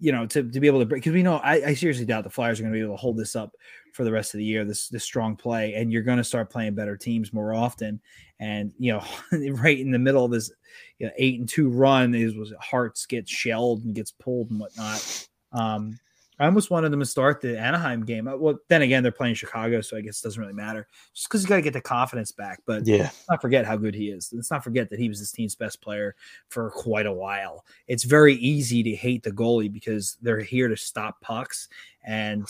you 0.00 0.12
know, 0.12 0.26
to, 0.26 0.48
to 0.48 0.60
be 0.60 0.68
able 0.68 0.78
to 0.78 0.86
break 0.86 1.02
because 1.02 1.14
we 1.14 1.22
know 1.22 1.38
I, 1.38 1.54
I 1.66 1.74
seriously 1.74 2.04
doubt 2.04 2.24
the 2.24 2.30
Flyers 2.30 2.60
are 2.60 2.62
going 2.62 2.72
to 2.72 2.78
be 2.78 2.84
able 2.84 2.94
to 2.94 3.00
hold 3.00 3.16
this 3.16 3.34
up 3.34 3.56
for 3.92 4.04
the 4.04 4.12
rest 4.12 4.34
of 4.34 4.38
the 4.38 4.44
year. 4.44 4.64
This 4.64 4.88
this 4.88 5.02
strong 5.02 5.34
play, 5.34 5.74
and 5.74 5.92
you're 5.92 6.02
going 6.02 6.18
to 6.18 6.24
start 6.24 6.50
playing 6.50 6.74
better 6.74 6.96
teams 6.96 7.32
more 7.32 7.52
often. 7.52 8.00
And 8.38 8.72
you 8.78 8.92
know, 8.92 9.04
right 9.54 9.78
in 9.78 9.90
the 9.90 9.98
middle 9.98 10.24
of 10.24 10.30
this 10.30 10.52
you 10.98 11.06
know, 11.06 11.12
eight 11.16 11.40
and 11.40 11.48
two 11.48 11.68
run 11.68 12.14
is 12.14 12.34
was 12.34 12.52
Harts 12.60 13.06
gets 13.06 13.30
shelled 13.30 13.84
and 13.84 13.94
gets 13.94 14.12
pulled 14.12 14.50
and 14.50 14.60
whatnot. 14.60 15.28
Um, 15.52 15.98
I 16.38 16.46
almost 16.46 16.70
wanted 16.70 16.90
them 16.92 17.00
to 17.00 17.06
start 17.06 17.40
the 17.40 17.58
Anaheim 17.58 18.04
game. 18.04 18.28
Uh, 18.28 18.36
Well, 18.36 18.58
then 18.68 18.82
again, 18.82 19.02
they're 19.02 19.12
playing 19.12 19.34
Chicago, 19.34 19.80
so 19.80 19.96
I 19.96 20.00
guess 20.00 20.20
it 20.20 20.24
doesn't 20.24 20.40
really 20.40 20.52
matter. 20.54 20.86
Just 21.14 21.28
because 21.28 21.42
you 21.42 21.48
got 21.48 21.56
to 21.56 21.62
get 21.62 21.72
the 21.72 21.80
confidence 21.80 22.32
back. 22.32 22.60
But 22.66 22.86
Yeah. 22.86 23.02
let's 23.04 23.28
not 23.28 23.42
forget 23.42 23.66
how 23.66 23.76
good 23.76 23.94
he 23.94 24.10
is. 24.10 24.30
Let's 24.32 24.50
not 24.50 24.62
forget 24.62 24.88
that 24.90 24.98
he 24.98 25.08
was 25.08 25.18
this 25.18 25.32
team's 25.32 25.54
best 25.54 25.80
player 25.80 26.14
for 26.48 26.70
quite 26.70 27.06
a 27.06 27.12
while. 27.12 27.64
It's 27.88 28.04
very 28.04 28.34
easy 28.36 28.82
to 28.84 28.94
hate 28.94 29.22
the 29.22 29.32
goalie 29.32 29.72
because 29.72 30.16
they're 30.22 30.40
here 30.40 30.68
to 30.68 30.76
stop 30.76 31.20
pucks 31.20 31.68
and 32.04 32.46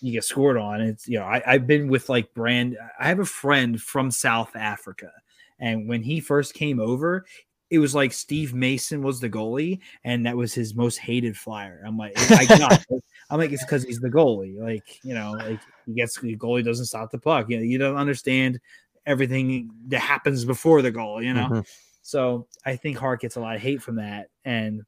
you 0.00 0.12
get 0.12 0.24
scored 0.24 0.56
on. 0.56 0.80
It's 0.80 1.08
you 1.08 1.18
know, 1.18 1.24
I, 1.24 1.42
I've 1.46 1.66
been 1.66 1.88
with 1.88 2.08
like 2.08 2.32
Brand. 2.34 2.76
I 2.98 3.08
have 3.08 3.20
a 3.20 3.24
friend 3.24 3.80
from 3.80 4.10
South 4.10 4.54
Africa, 4.54 5.10
and 5.58 5.88
when 5.88 6.02
he 6.02 6.20
first 6.20 6.54
came 6.54 6.78
over, 6.78 7.24
it 7.70 7.78
was 7.78 7.94
like 7.94 8.12
Steve 8.12 8.54
Mason 8.54 9.02
was 9.02 9.20
the 9.20 9.28
goalie, 9.28 9.80
and 10.04 10.24
that 10.26 10.36
was 10.36 10.54
his 10.54 10.74
most 10.74 10.96
hated 10.98 11.36
flyer. 11.36 11.82
I'm 11.86 11.98
like, 11.98 12.12
I 12.30 12.44
got 12.58 12.84
I'm 13.30 13.38
like, 13.38 13.52
it's 13.52 13.64
because 13.64 13.84
he's 13.84 14.00
the 14.00 14.08
goalie. 14.08 14.58
Like, 14.58 14.98
you 15.04 15.14
know, 15.14 15.32
like 15.32 15.60
he 15.86 15.92
gets 15.92 16.18
the 16.18 16.36
goalie 16.36 16.64
doesn't 16.64 16.86
stop 16.86 17.10
the 17.10 17.18
puck. 17.18 17.46
You 17.50 17.58
know, 17.58 17.62
you 17.62 17.76
don't 17.78 17.96
understand 17.96 18.58
everything 19.06 19.70
that 19.88 20.00
happens 20.00 20.44
before 20.44 20.82
the 20.82 20.90
goal. 20.90 21.22
You 21.22 21.34
know, 21.34 21.48
Mhm. 21.48 21.66
so 22.02 22.46
I 22.64 22.76
think 22.76 22.96
Hart 22.96 23.20
gets 23.20 23.36
a 23.36 23.40
lot 23.40 23.56
of 23.56 23.60
hate 23.62 23.82
from 23.82 23.96
that, 23.96 24.28
and 24.44 24.82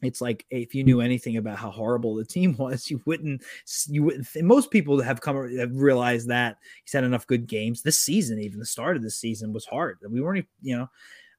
it's 0.00 0.20
like 0.20 0.46
if 0.50 0.74
you 0.74 0.84
knew 0.84 1.00
anything 1.00 1.36
about 1.38 1.58
how 1.58 1.70
horrible 1.70 2.14
the 2.14 2.24
team 2.24 2.56
was, 2.58 2.90
you 2.90 3.02
wouldn't. 3.04 3.42
You 3.88 4.04
wouldn't. 4.04 4.26
Most 4.42 4.70
people 4.70 5.00
have 5.02 5.20
come 5.20 5.58
have 5.58 5.74
realized 5.74 6.28
that 6.28 6.56
he's 6.84 6.92
had 6.94 7.04
enough 7.04 7.26
good 7.26 7.46
games 7.46 7.82
this 7.82 8.00
season. 8.00 8.40
Even 8.40 8.60
the 8.60 8.64
start 8.66 8.96
of 8.96 9.02
this 9.02 9.18
season 9.18 9.52
was 9.52 9.66
hard. 9.66 9.98
We 10.08 10.22
weren't, 10.22 10.46
you 10.62 10.76
know. 10.78 10.88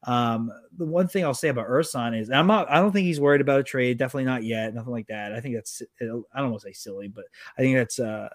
Um, 0.04 0.52
the 0.78 0.86
one 0.86 1.08
thing 1.08 1.26
I'll 1.26 1.34
say 1.34 1.50
about 1.50 1.68
Ersson 1.68 2.18
is 2.18 2.30
I'm 2.30 2.48
not. 2.48 2.70
I 2.70 2.80
don't 2.80 2.92
think 2.92 3.06
he's 3.06 3.20
worried 3.20 3.42
about 3.42 3.60
a 3.60 3.64
trade. 3.64 3.98
Definitely 3.98 4.26
not 4.26 4.44
yet. 4.44 4.74
Nothing 4.74 4.94
like 4.94 5.08
that. 5.08 5.34
I 5.34 5.42
think 5.42 5.56
that's. 5.56 5.82
I 6.02 6.06
don't 6.06 6.26
want 6.52 6.62
to 6.62 6.68
say 6.68 6.74
silly, 6.74 7.08
but 7.08 7.26
I 7.58 7.62
think 7.62 7.78
that's 7.78 8.00
uh 8.00 8.30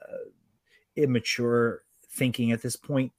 immature 0.97 1.83
thinking 2.11 2.53
at 2.53 2.62
this 2.62 2.77
point. 2.77 3.12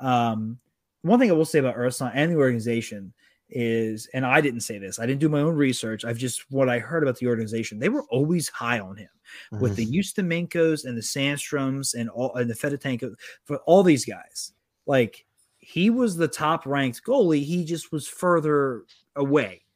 Um, 0.00 0.58
one 1.02 1.18
thing 1.18 1.30
I 1.30 1.34
will 1.34 1.44
say 1.44 1.58
about 1.58 1.76
Ersson 1.76 2.10
and 2.14 2.30
the 2.30 2.36
organization 2.36 3.12
is, 3.50 4.08
and 4.12 4.26
I 4.26 4.40
didn't 4.40 4.60
say 4.60 4.78
this, 4.78 4.98
I 4.98 5.06
didn't 5.06 5.20
do 5.20 5.28
my 5.28 5.40
own 5.40 5.54
research. 5.54 6.04
I've 6.04 6.18
just 6.18 6.50
what 6.50 6.68
I 6.68 6.78
heard 6.78 7.02
about 7.02 7.16
the 7.16 7.26
organization. 7.26 7.78
They 7.78 7.88
were 7.88 8.04
always 8.10 8.48
high 8.48 8.78
on 8.78 8.96
him 8.96 9.08
with 9.52 9.76
the 9.76 9.86
Ustimenkos 9.86 10.84
and 10.84 10.96
the 10.96 11.02
Sandstroms 11.02 11.94
and 11.94 12.10
all 12.10 12.34
and 12.34 12.50
the 12.50 12.54
Fedotenko 12.54 13.14
for 13.44 13.58
all 13.66 13.82
these 13.82 14.04
guys. 14.04 14.52
Like 14.86 15.24
he 15.68 15.90
was 15.90 16.16
the 16.16 16.28
top 16.28 16.64
ranked 16.64 17.04
goalie. 17.04 17.44
He 17.44 17.62
just 17.62 17.92
was 17.92 18.08
further 18.08 18.84
away. 19.16 19.66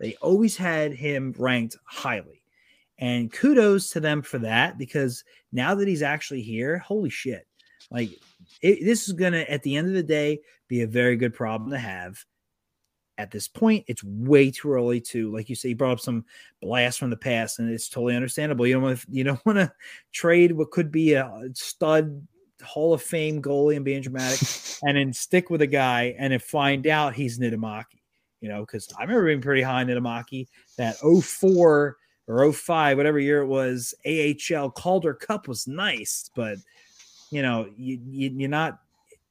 They 0.00 0.16
always 0.16 0.56
had 0.56 0.92
him 0.92 1.36
ranked 1.38 1.76
highly. 1.84 2.42
And 2.98 3.32
kudos 3.32 3.90
to 3.90 4.00
them 4.00 4.22
for 4.22 4.38
that 4.38 4.76
because 4.76 5.22
now 5.52 5.76
that 5.76 5.86
he's 5.86 6.02
actually 6.02 6.42
here, 6.42 6.78
holy 6.78 7.10
shit. 7.10 7.46
Like 7.92 8.10
it, 8.60 8.84
this 8.84 9.06
is 9.06 9.12
going 9.12 9.34
to, 9.34 9.48
at 9.48 9.62
the 9.62 9.76
end 9.76 9.86
of 9.86 9.94
the 9.94 10.02
day, 10.02 10.40
be 10.66 10.82
a 10.82 10.86
very 10.88 11.14
good 11.14 11.32
problem 11.32 11.70
to 11.70 11.78
have. 11.78 12.24
At 13.16 13.30
this 13.30 13.46
point, 13.46 13.84
it's 13.86 14.02
way 14.02 14.50
too 14.50 14.72
early 14.72 15.00
to, 15.02 15.32
like 15.32 15.48
you 15.48 15.54
say, 15.54 15.68
you 15.68 15.76
brought 15.76 15.92
up 15.92 16.00
some 16.00 16.24
blast 16.60 16.98
from 16.98 17.10
the 17.10 17.16
past, 17.16 17.60
and 17.60 17.70
it's 17.70 17.88
totally 17.88 18.16
understandable. 18.16 18.66
You 18.66 18.74
don't 18.74 18.82
want 18.82 18.98
to, 18.98 19.06
you 19.10 19.22
don't 19.22 19.46
want 19.46 19.58
to 19.58 19.72
trade 20.10 20.50
what 20.50 20.72
could 20.72 20.90
be 20.90 21.12
a 21.12 21.44
stud 21.54 22.26
Hall 22.62 22.94
of 22.94 23.02
Fame 23.02 23.42
goalie 23.42 23.76
and 23.76 23.84
being 23.84 24.02
dramatic, 24.02 24.40
and 24.82 24.96
then 24.96 25.12
stick 25.12 25.50
with 25.50 25.62
a 25.62 25.66
guy 25.66 26.14
and 26.18 26.32
then 26.32 26.40
find 26.40 26.86
out 26.86 27.14
he's 27.14 27.38
Niittymaki. 27.38 28.00
You 28.40 28.50
know, 28.50 28.60
because 28.60 28.88
I 28.98 29.02
remember 29.02 29.26
being 29.26 29.40
pretty 29.40 29.62
high 29.62 29.80
on 29.80 29.86
Niittymaki. 29.86 30.46
That 30.76 30.96
04 30.98 31.96
or 32.28 32.52
05, 32.52 32.96
whatever 32.96 33.18
year 33.18 33.42
it 33.42 33.46
was, 33.46 33.94
AHL 34.06 34.70
Calder 34.70 35.14
Cup 35.14 35.48
was 35.48 35.66
nice, 35.66 36.30
but 36.34 36.58
you 37.30 37.42
know, 37.42 37.68
you, 37.76 37.98
you 38.04 38.30
you're 38.36 38.48
not 38.48 38.78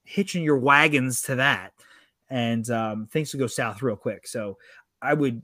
hitching 0.04 0.44
your 0.44 0.58
wagons 0.58 1.22
to 1.24 1.36
that, 1.36 1.74
and 2.30 2.70
um, 2.70 3.08
things 3.12 3.34
will 3.34 3.40
go 3.40 3.48
south 3.48 3.82
real 3.82 3.96
quick. 3.96 4.28
So 4.28 4.58
I 5.02 5.14
would 5.14 5.44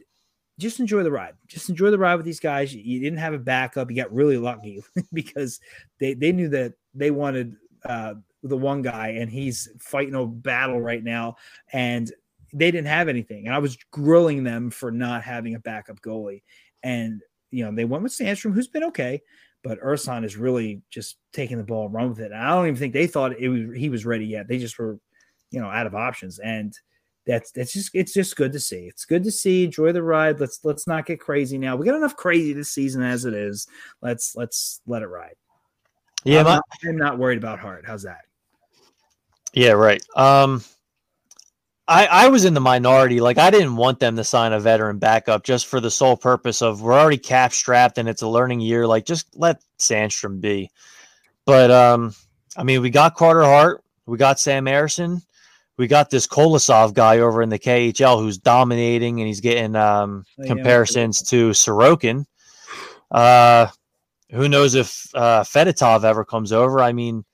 just 0.59 0.79
enjoy 0.79 1.03
the 1.03 1.11
ride. 1.11 1.33
Just 1.47 1.69
enjoy 1.69 1.91
the 1.91 1.97
ride 1.97 2.15
with 2.15 2.25
these 2.25 2.39
guys. 2.39 2.73
You 2.73 2.99
didn't 2.99 3.19
have 3.19 3.33
a 3.33 3.39
backup. 3.39 3.89
You 3.89 3.97
got 3.97 4.13
really 4.13 4.37
lucky 4.37 4.83
because 5.13 5.59
they 5.99 6.13
they 6.13 6.31
knew 6.31 6.49
that 6.49 6.73
they 6.93 7.11
wanted 7.11 7.55
uh, 7.85 8.15
the 8.43 8.57
one 8.57 8.81
guy, 8.81 9.09
and 9.09 9.29
he's 9.29 9.69
fighting 9.79 10.15
a 10.15 10.25
battle 10.25 10.81
right 10.81 11.03
now, 11.03 11.35
and 11.73 12.11
they 12.53 12.71
didn't 12.71 12.87
have 12.87 13.07
anything. 13.07 13.45
And 13.45 13.55
I 13.55 13.59
was 13.59 13.77
grilling 13.91 14.43
them 14.43 14.69
for 14.69 14.91
not 14.91 15.23
having 15.23 15.55
a 15.55 15.59
backup 15.59 16.01
goalie, 16.01 16.43
and 16.83 17.21
you 17.51 17.65
know 17.65 17.73
they 17.73 17.85
went 17.85 18.03
with 18.03 18.11
Sandstrom, 18.11 18.53
who's 18.53 18.67
been 18.67 18.83
okay, 18.85 19.21
but 19.63 19.81
Ersson 19.81 20.25
is 20.25 20.37
really 20.37 20.81
just 20.89 21.17
taking 21.33 21.57
the 21.57 21.63
ball 21.63 21.85
and 21.85 21.93
run 21.93 22.09
with 22.09 22.19
it. 22.19 22.31
And 22.31 22.41
I 22.41 22.49
don't 22.49 22.67
even 22.67 22.77
think 22.77 22.93
they 22.93 23.07
thought 23.07 23.39
it 23.39 23.49
was 23.49 23.75
he 23.75 23.89
was 23.89 24.05
ready 24.05 24.25
yet. 24.25 24.47
They 24.47 24.57
just 24.57 24.77
were, 24.79 24.99
you 25.51 25.61
know, 25.61 25.67
out 25.67 25.87
of 25.87 25.95
options, 25.95 26.39
and 26.39 26.73
that's 27.25 27.51
that's 27.51 27.73
just 27.73 27.91
it's 27.93 28.13
just 28.13 28.35
good 28.35 28.51
to 28.53 28.59
see. 28.59 28.85
It's 28.87 29.05
good 29.05 29.23
to 29.23 29.31
see. 29.31 29.65
Enjoy 29.65 29.91
the 29.91 30.03
ride. 30.03 30.39
Let's 30.39 30.59
let's 30.63 30.87
not 30.87 31.05
get 31.05 31.19
crazy 31.19 31.57
now. 31.57 31.75
We 31.75 31.85
got 31.85 31.95
enough 31.95 32.15
crazy 32.15 32.53
this 32.53 32.73
season 32.73 33.03
as 33.03 33.25
it 33.25 33.33
is. 33.33 33.67
Let's 34.01 34.35
let's 34.35 34.81
let 34.87 35.03
it 35.03 35.07
ride. 35.07 35.35
Yeah, 36.23 36.39
I'm, 36.39 36.45
my, 36.45 36.53
not, 36.55 36.63
I'm 36.85 36.97
not 36.97 37.17
worried 37.17 37.37
about 37.37 37.59
Hart. 37.59 37.83
How's 37.85 38.03
that? 38.03 38.21
yeah, 39.53 39.71
right. 39.71 40.03
Um, 40.15 40.63
I 41.87 42.05
I 42.05 42.27
was 42.29 42.45
in 42.45 42.53
the 42.53 42.61
minority. 42.61 43.19
Like 43.19 43.37
I 43.37 43.49
didn't 43.49 43.75
want 43.75 43.99
them 43.99 44.15
to 44.15 44.23
sign 44.23 44.53
a 44.53 44.59
veteran 44.59 44.97
backup 44.97 45.43
just 45.43 45.67
for 45.67 45.79
the 45.79 45.91
sole 45.91 46.15
purpose 46.15 46.61
of 46.61 46.81
we're 46.81 46.97
already 46.97 47.17
cap 47.17 47.53
strapped 47.53 47.97
and 47.97 48.07
it's 48.07 48.21
a 48.21 48.27
learning 48.27 48.61
year. 48.61 48.87
Like 48.87 49.05
just 49.05 49.27
let 49.35 49.61
Sandstrom 49.79 50.39
be. 50.39 50.69
But 51.45 51.71
um, 51.71 52.13
I 52.55 52.63
mean, 52.63 52.81
we 52.81 52.91
got 52.91 53.15
Carter 53.15 53.43
Hart, 53.43 53.83
we 54.05 54.17
got 54.17 54.39
Sam 54.39 54.65
Ersson, 54.65 55.21
we 55.77 55.87
got 55.87 56.09
this 56.09 56.27
Kolosov 56.27 56.93
guy 56.93 57.19
over 57.19 57.41
in 57.41 57.49
the 57.49 57.59
KHL 57.59 58.19
who's 58.19 58.37
dominating 58.37 59.19
and 59.19 59.27
he's 59.27 59.41
getting 59.41 59.75
um 59.75 60.23
Oh, 60.39 60.45
comparisons 60.45 61.21
to 61.29 61.49
Sorokin. 61.49 62.25
Uh, 63.09 63.67
who 64.31 64.47
knows 64.47 64.75
if 64.75 65.07
uh, 65.13 65.43
Fedotov 65.43 66.03
ever 66.03 66.23
comes 66.25 66.51
over? 66.51 66.79
I 66.79 66.93
mean, 66.93 67.25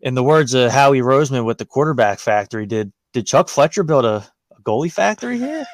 in 0.00 0.14
the 0.14 0.22
words 0.22 0.54
of 0.54 0.70
Howie 0.70 1.00
Roseman 1.00 1.44
with 1.44 1.58
the 1.58 1.64
quarterback 1.64 2.18
factory, 2.18 2.66
did 2.66 2.92
did 3.12 3.26
Chuck 3.26 3.48
Fletcher 3.48 3.82
build 3.82 4.04
a, 4.04 4.24
a 4.56 4.62
goalie 4.62 4.92
factory 4.92 5.38
here? 5.38 5.66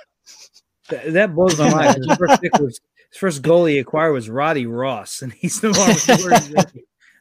That, 0.90 1.12
that 1.12 1.34
blows 1.34 1.58
my 1.58 1.70
mind. 1.70 1.96
His 1.96 2.16
first, 2.16 2.42
was, 2.60 2.80
his 3.10 3.18
first 3.18 3.42
goalie 3.42 3.72
he 3.72 3.78
acquired 3.78 4.12
was 4.12 4.30
Roddy 4.30 4.66
Ross, 4.66 5.22
and 5.22 5.32
he's 5.32 5.60
the 5.60 5.70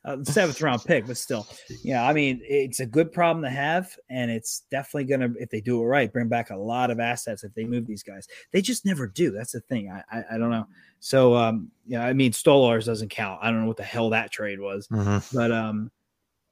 uh, 0.06 0.24
seventh 0.24 0.62
round 0.62 0.84
pick, 0.84 1.08
but 1.08 1.18
still, 1.18 1.48
yeah. 1.82 2.06
I 2.06 2.14
mean, 2.14 2.42
it's 2.44 2.82
a 2.82 2.86
good 2.86 3.12
problem 3.12 3.44
to 3.44 3.50
have, 3.50 3.96
and 4.10 4.30
it's 4.30 4.64
definitely 4.70 5.06
gonna, 5.06 5.34
if 5.40 5.50
they 5.50 5.62
do 5.62 5.82
it 5.82 5.86
right, 5.86 6.12
bring 6.12 6.28
back 6.28 6.50
a 6.50 6.58
lot 6.58 6.92
of 6.92 7.00
assets 7.00 7.44
if 7.44 7.54
they 7.54 7.64
move 7.64 7.88
these 7.88 8.04
guys. 8.04 8.28
They 8.52 8.62
just 8.62 8.86
never 8.86 9.08
do. 9.08 9.32
That's 9.32 9.54
the 9.54 9.62
thing. 9.62 9.90
I 9.90 10.04
I, 10.12 10.24
I 10.34 10.38
don't 10.38 10.52
know. 10.52 10.68
So 11.06 11.36
um, 11.36 11.70
yeah, 11.86 12.02
I 12.06 12.14
mean, 12.14 12.32
Stolarz 12.32 12.86
doesn't 12.86 13.10
count. 13.10 13.40
I 13.42 13.52
don't 13.52 13.60
know 13.60 13.68
what 13.68 13.76
the 13.76 13.84
hell 13.84 14.12
that 14.12 14.32
trade 14.32 14.62
was, 14.62 14.88
but 15.34 15.52
um, 15.52 15.92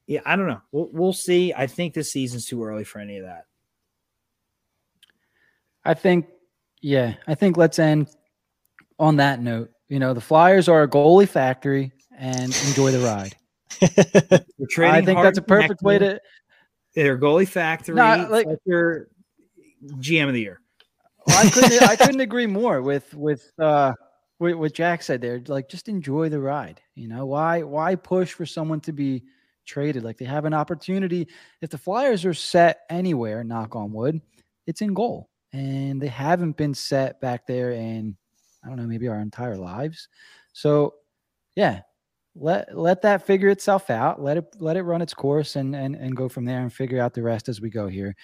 yeah, 0.08 0.20
I 0.26 0.36
don't 0.36 0.48
know. 0.48 0.60
We'll 0.74 0.90
we'll 0.92 1.14
see. 1.14 1.54
I 1.56 1.68
think 1.68 1.94
this 1.94 2.12
season's 2.12 2.46
too 2.46 2.62
early 2.62 2.84
for 2.84 3.00
any 3.00 3.18
of 3.20 3.24
that. 3.28 3.46
I 5.86 5.94
think, 5.94 6.28
yeah, 6.82 7.14
I 7.28 7.36
think 7.36 7.56
let's 7.56 7.80
end 7.80 8.10
on 9.00 9.16
that 9.16 9.40
note. 9.42 9.72
You 9.88 10.00
know, 10.00 10.14
the 10.14 10.20
Flyers 10.20 10.68
are 10.68 10.84
a 10.84 10.88
goalie 10.88 11.30
factory 11.30 11.94
and 12.18 12.54
enjoy 12.68 12.92
the 12.92 13.00
ride. 13.00 13.38
We're 14.60 14.68
trading. 14.70 14.96
I 14.96 15.02
think 15.02 15.22
that's 15.22 15.38
a 15.38 15.42
perfect 15.44 15.82
way 15.82 15.98
to. 15.98 16.20
their 16.94 17.18
goalie 17.18 17.48
factory, 17.48 17.96
No, 17.96 18.28
like- 18.30 18.46
Fletcher, 18.46 19.08
GM 20.00 20.28
of 20.28 20.34
the 20.34 20.42
year. 20.42 20.60
Well, 21.26 21.48
I 21.48 21.50
couldn't. 21.50 21.84
I 21.84 21.96
couldn't 21.96 22.20
agree 22.20 22.48
more 22.48 22.82
with 22.82 23.14
with 23.14 23.50
uh 23.58 23.94
with 23.94 23.98
what 24.42 24.74
Jack 24.74 25.04
said 25.04 25.22
there. 25.22 25.42
Like, 25.48 25.70
just 25.70 25.88
enjoy 25.88 26.30
the 26.30 26.40
ride. 26.40 26.82
You 26.96 27.08
know, 27.08 27.26
why 27.26 27.64
why 27.64 27.96
push 27.96 28.34
for 28.34 28.46
someone 28.46 28.82
to 28.82 28.92
be 28.92 29.24
traded? 29.66 30.04
Like, 30.04 30.18
they 30.18 30.26
have 30.26 30.46
an 30.46 30.54
opportunity. 30.54 31.28
If 31.62 31.70
the 31.70 31.78
Flyers 31.78 32.26
are 32.26 32.34
set 32.34 32.82
anywhere, 32.90 33.44
knock 33.44 33.76
on 33.76 33.94
wood, 33.94 34.20
it's 34.68 34.82
in 34.82 34.94
goal, 34.94 35.30
and 35.54 36.02
they 36.02 36.08
haven't 36.08 36.58
been 36.58 36.74
set 36.74 37.22
back 37.22 37.46
there 37.46 37.72
in 37.72 38.18
I 38.64 38.68
don't 38.68 38.78
know, 38.78 38.88
maybe 38.88 39.08
our 39.08 39.20
entire 39.20 39.58
lives. 39.58 40.08
So, 40.54 40.96
yeah, 41.56 41.82
let 42.36 42.78
let 42.78 43.02
that 43.02 43.26
figure 43.26 43.50
itself 43.50 43.90
out. 43.90 44.22
Let 44.22 44.38
it 44.38 44.46
let 44.60 44.78
it 44.78 44.84
run 44.84 45.02
its 45.02 45.14
course, 45.14 45.56
and 45.56 45.76
and 45.76 45.96
and 45.96 46.16
go 46.16 46.30
from 46.30 46.46
there, 46.46 46.62
and 46.62 46.72
figure 46.72 47.02
out 47.02 47.14
the 47.14 47.24
rest 47.24 47.50
as 47.50 47.62
we 47.62 47.70
go 47.70 47.88
here. 47.88 48.16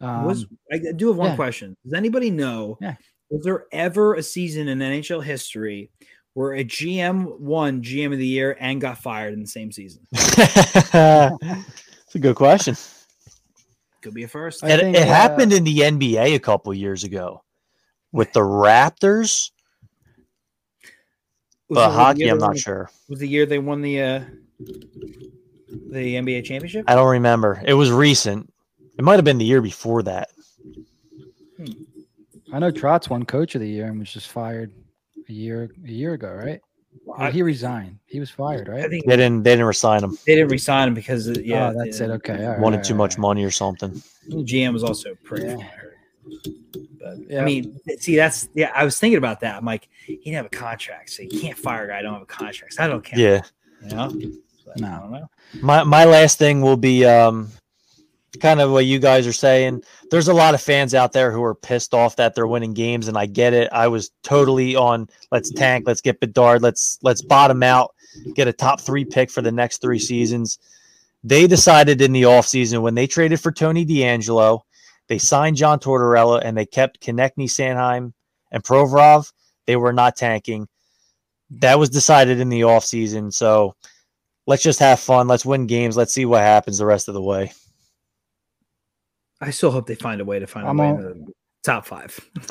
Um, 0.00 0.24
was 0.24 0.46
I 0.72 0.78
do 0.94 1.08
have 1.08 1.16
one 1.16 1.30
yeah. 1.30 1.36
question. 1.36 1.76
Does 1.84 1.94
anybody 1.94 2.30
know? 2.30 2.78
Yeah. 2.80 2.96
Was 3.30 3.42
there 3.42 3.66
ever 3.72 4.14
a 4.14 4.22
season 4.22 4.68
in 4.68 4.78
NHL 4.78 5.22
history 5.22 5.90
where 6.34 6.54
a 6.54 6.64
GM 6.64 7.38
won 7.40 7.82
GM 7.82 8.12
of 8.12 8.18
the 8.18 8.26
year 8.26 8.56
and 8.60 8.80
got 8.80 8.98
fired 8.98 9.34
in 9.34 9.40
the 9.40 9.46
same 9.46 9.72
season? 9.72 10.06
It's 12.06 12.14
a 12.14 12.18
good 12.20 12.36
question. 12.36 12.76
Could 14.00 14.14
be 14.14 14.22
a 14.22 14.28
first. 14.28 14.62
I 14.62 14.70
it 14.70 14.80
think, 14.80 14.96
it 14.96 15.02
uh, 15.02 15.06
happened 15.06 15.52
in 15.52 15.64
the 15.64 15.78
NBA 15.78 16.36
a 16.36 16.38
couple 16.38 16.72
years 16.72 17.02
ago 17.02 17.42
with 18.12 18.32
the 18.32 18.40
Raptors. 18.40 19.50
But 21.68 21.90
hockey, 21.90 22.28
I'm 22.28 22.38
not 22.38 22.50
won- 22.50 22.56
sure. 22.56 22.90
Was 23.08 23.18
the 23.18 23.26
year 23.26 23.44
they 23.44 23.58
won 23.58 23.82
the 23.82 24.00
uh, 24.00 24.20
the 24.60 26.14
NBA 26.14 26.44
championship? 26.44 26.84
I 26.86 26.94
don't 26.94 27.10
remember. 27.10 27.60
It 27.64 27.74
was 27.74 27.90
recent. 27.90 28.52
It 28.96 29.04
might 29.04 29.16
have 29.16 29.24
been 29.24 29.38
the 29.38 29.44
year 29.44 29.60
before 29.60 30.04
that. 30.04 30.28
I 32.52 32.58
know 32.58 32.70
Trotz 32.70 33.08
won 33.10 33.24
Coach 33.24 33.54
of 33.54 33.60
the 33.60 33.68
Year 33.68 33.86
and 33.86 33.98
was 33.98 34.12
just 34.12 34.28
fired 34.28 34.72
a 35.28 35.32
year 35.32 35.70
a 35.84 35.90
year 35.90 36.14
ago, 36.14 36.32
right? 36.32 36.60
Or 37.06 37.20
I, 37.22 37.30
he 37.30 37.42
resigned. 37.42 37.98
He 38.06 38.20
was 38.20 38.30
fired, 38.30 38.68
I 38.68 38.72
right? 38.72 38.90
think 38.90 39.06
They 39.06 39.16
didn't. 39.16 39.42
They 39.42 39.52
didn't 39.52 39.66
resign 39.66 40.02
him. 40.02 40.16
they 40.26 40.34
didn't 40.36 40.50
resign 40.50 40.88
him 40.88 40.94
because 40.94 41.28
yeah, 41.38 41.70
oh, 41.70 41.78
that's 41.84 42.00
it. 42.00 42.10
Okay, 42.10 42.44
all 42.44 42.52
right, 42.52 42.60
Wanted 42.60 42.78
all 42.78 42.82
too 42.84 42.94
right, 42.94 42.98
much 42.98 43.18
money 43.18 43.44
or 43.44 43.50
something. 43.50 43.90
GM 44.30 44.72
was 44.72 44.82
also 44.84 45.14
pretty. 45.22 45.46
Yeah. 45.46 45.66
But 47.00 47.18
Yeah. 47.28 47.42
I 47.42 47.44
mean, 47.44 47.78
see, 47.98 48.16
that's 48.16 48.48
yeah. 48.54 48.70
I 48.74 48.84
was 48.84 48.98
thinking 48.98 49.18
about 49.18 49.40
that. 49.40 49.56
I'm 49.56 49.64
like, 49.64 49.88
he 50.06 50.16
didn't 50.16 50.34
have 50.36 50.46
a 50.46 50.50
contract, 50.50 51.10
so 51.10 51.22
you 51.22 51.40
can't 51.40 51.56
fire 51.58 51.84
a 51.84 51.88
guy 51.88 51.98
who 51.98 52.04
don't 52.04 52.14
have 52.14 52.22
a 52.22 52.26
contract. 52.26 52.74
So 52.74 52.84
I 52.84 52.88
don't 52.88 53.04
care. 53.04 53.18
Yeah. 53.18 53.42
you 53.82 53.94
know. 53.96 54.08
But 54.64 54.80
No. 54.80 54.88
I 54.88 54.98
don't 55.00 55.10
know. 55.12 55.26
My 55.60 55.84
my 55.84 56.04
last 56.04 56.38
thing 56.38 56.60
will 56.62 56.76
be 56.76 57.04
um 57.04 57.50
kind 58.36 58.60
of 58.60 58.70
what 58.70 58.86
you 58.86 58.98
guys 58.98 59.26
are 59.26 59.32
saying. 59.32 59.82
There's 60.10 60.28
a 60.28 60.34
lot 60.34 60.54
of 60.54 60.60
fans 60.60 60.94
out 60.94 61.12
there 61.12 61.30
who 61.32 61.42
are 61.42 61.54
pissed 61.54 61.94
off 61.94 62.16
that 62.16 62.34
they're 62.34 62.46
winning 62.46 62.74
games, 62.74 63.08
and 63.08 63.18
I 63.18 63.26
get 63.26 63.52
it. 63.52 63.68
I 63.72 63.88
was 63.88 64.10
totally 64.22 64.76
on 64.76 65.08
let's 65.30 65.50
tank, 65.50 65.84
let's 65.86 66.00
get 66.00 66.20
Bedard, 66.20 66.62
let's 66.62 66.98
let's 67.02 67.22
bottom 67.22 67.62
out, 67.62 67.94
get 68.34 68.48
a 68.48 68.52
top 68.52 68.80
three 68.80 69.04
pick 69.04 69.30
for 69.30 69.42
the 69.42 69.52
next 69.52 69.80
three 69.80 69.98
seasons. 69.98 70.58
They 71.24 71.46
decided 71.46 72.00
in 72.00 72.12
the 72.12 72.22
offseason 72.22 72.82
when 72.82 72.94
they 72.94 73.06
traded 73.06 73.40
for 73.40 73.50
Tony 73.50 73.84
DeAngelo, 73.84 74.60
they 75.08 75.18
signed 75.18 75.56
John 75.56 75.78
Tortorella 75.78 76.40
and 76.44 76.56
they 76.56 76.66
kept 76.66 77.00
Konecny, 77.00 77.46
Sanheim, 77.46 78.12
and 78.52 78.62
Provorov. 78.62 79.32
They 79.66 79.76
were 79.76 79.92
not 79.92 80.16
tanking. 80.16 80.68
That 81.50 81.78
was 81.78 81.90
decided 81.90 82.40
in 82.40 82.48
the 82.48 82.62
offseason. 82.62 83.32
So 83.32 83.74
let's 84.46 84.62
just 84.62 84.78
have 84.80 85.00
fun. 85.00 85.28
Let's 85.28 85.44
win 85.44 85.66
games. 85.66 85.96
Let's 85.96 86.14
see 86.14 86.24
what 86.24 86.40
happens 86.40 86.78
the 86.78 86.86
rest 86.86 87.08
of 87.08 87.14
the 87.14 87.22
way. 87.22 87.52
I 89.40 89.50
still 89.50 89.70
hope 89.70 89.86
they 89.86 89.94
find 89.94 90.20
a 90.20 90.24
way 90.24 90.38
to 90.38 90.46
find 90.46 90.66
I'm 90.66 90.78
a 90.78 90.82
way 90.82 90.88
all- 90.88 90.98
in 91.12 91.24
the 91.26 91.32
top 91.62 91.86
five. 91.86 92.18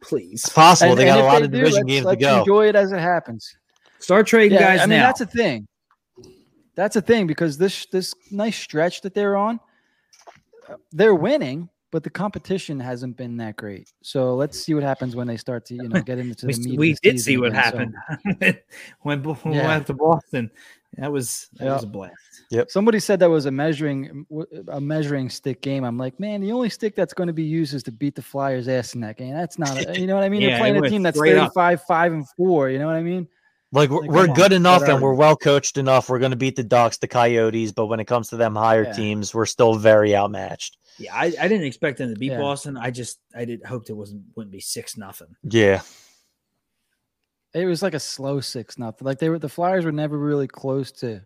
Please 0.00 0.44
It's 0.44 0.48
possible. 0.52 0.92
And- 0.92 1.00
they 1.00 1.04
got 1.06 1.18
a 1.20 1.22
lot 1.24 1.38
they 1.40 1.44
of 1.46 1.50
do, 1.50 1.58
division 1.58 1.74
let's- 1.80 1.86
games 1.86 2.02
to 2.02 2.08
let's 2.08 2.20
go. 2.20 2.38
Enjoy 2.40 2.68
it 2.68 2.76
as 2.76 2.92
it 2.92 2.98
happens. 3.00 3.56
start 4.00 4.26
trading 4.26 4.58
guys 4.58 4.80
I 4.80 4.86
mean 4.86 4.98
now. 4.98 5.06
that's 5.06 5.20
a 5.22 5.26
thing. 5.26 5.66
That's 6.74 6.96
a 6.96 7.00
thing 7.00 7.26
because 7.26 7.56
this 7.56 7.86
this 7.86 8.12
nice 8.30 8.58
stretch 8.58 9.00
that 9.02 9.14
they're 9.14 9.36
on, 9.36 9.60
uh, 10.68 10.74
they're 10.92 11.14
winning, 11.14 11.68
but 11.92 12.02
the 12.02 12.10
competition 12.10 12.80
hasn't 12.80 13.16
been 13.16 13.36
that 13.36 13.54
great. 13.56 13.92
So 14.02 14.34
let's 14.34 14.58
see 14.58 14.74
what 14.74 14.82
happens 14.82 15.14
when 15.14 15.28
they 15.28 15.36
start 15.36 15.64
to 15.66 15.74
you 15.74 15.88
know 15.88 16.02
get 16.02 16.18
into 16.18 16.46
we 16.48 16.52
the 16.54 16.68
meat. 16.68 16.78
we 16.78 16.94
did 17.02 17.20
see 17.20 17.36
what 17.38 17.50
again. 17.52 17.62
So 17.62 17.78
happened 18.34 18.60
when 19.02 19.22
Bo- 19.22 19.34
when 19.34 19.54
we 19.54 19.60
went 19.60 19.86
to 19.86 19.94
Boston. 19.94 20.50
That 20.98 21.12
was 21.12 21.48
that 21.54 21.64
Yeah. 21.66 21.74
was 21.74 21.82
a 21.84 21.86
blast. 21.86 22.14
Yep. 22.50 22.70
Somebody 22.70 23.00
said 23.00 23.18
that 23.20 23.30
was 23.30 23.46
a 23.46 23.50
measuring 23.50 24.26
a 24.68 24.80
measuring 24.80 25.28
stick 25.30 25.60
game. 25.62 25.84
I'm 25.84 25.98
like, 25.98 26.18
man, 26.20 26.40
the 26.40 26.52
only 26.52 26.68
stick 26.70 26.94
that's 26.94 27.14
going 27.14 27.26
to 27.26 27.32
be 27.32 27.42
used 27.42 27.74
is 27.74 27.82
to 27.84 27.92
beat 27.92 28.14
the 28.14 28.22
Flyers' 28.22 28.68
ass 28.68 28.94
in 28.94 29.00
that 29.00 29.16
game. 29.16 29.34
That's 29.34 29.58
not, 29.58 29.76
a, 29.76 29.98
you 30.00 30.06
know 30.06 30.14
what 30.14 30.24
I 30.24 30.28
mean? 30.28 30.42
Yeah, 30.42 30.50
You're 30.50 30.58
playing 30.58 30.84
a 30.84 30.88
team 30.88 31.02
that's 31.02 31.16
straight 31.16 31.36
up. 31.36 31.52
35, 31.54 31.82
five 31.84 32.12
and 32.12 32.28
four. 32.36 32.68
You 32.70 32.78
know 32.78 32.86
what 32.86 32.96
I 32.96 33.02
mean? 33.02 33.26
Like 33.72 33.90
we're, 33.90 34.02
Like, 34.02 34.10
we're 34.10 34.20
come 34.26 34.30
on, 34.30 34.36
good 34.36 34.52
enough 34.52 34.82
and 34.82 34.88
whatever. 34.88 35.02
we're 35.06 35.14
well 35.14 35.36
coached 35.36 35.78
enough. 35.78 36.08
We're 36.08 36.20
going 36.20 36.30
to 36.30 36.36
beat 36.36 36.54
the 36.54 36.62
Ducks, 36.62 36.98
the 36.98 37.08
Coyotes, 37.08 37.72
but 37.72 37.86
when 37.86 37.98
it 37.98 38.04
comes 38.04 38.28
to 38.28 38.36
them 38.36 38.54
higher 38.54 38.84
Yeah. 38.84 38.92
teams, 38.92 39.34
we're 39.34 39.46
still 39.46 39.74
very 39.74 40.14
outmatched. 40.14 40.76
Yeah, 40.96 41.12
I, 41.12 41.24
I 41.40 41.48
didn't 41.48 41.64
expect 41.64 41.98
them 41.98 42.14
to 42.14 42.16
beat 42.18 42.30
Yeah. 42.30 42.38
Boston. 42.38 42.76
I 42.76 42.92
just 42.92 43.18
I 43.34 43.44
did 43.44 43.64
hoped 43.64 43.90
it 43.90 43.94
wasn't 43.94 44.22
wouldn't 44.36 44.52
be 44.52 44.60
six 44.60 44.96
nothing. 44.96 45.34
Yeah, 45.42 45.80
It 47.54 47.66
was 47.66 47.82
like 47.82 47.94
a 47.94 48.00
slow 48.00 48.40
six 48.40 48.78
nothing. 48.78 49.06
Like 49.06 49.18
they 49.18 49.28
were 49.28 49.38
the 49.38 49.48
Flyers 49.48 49.84
were 49.84 49.92
never 49.92 50.18
really 50.18 50.48
close 50.48 50.90
to. 50.92 51.20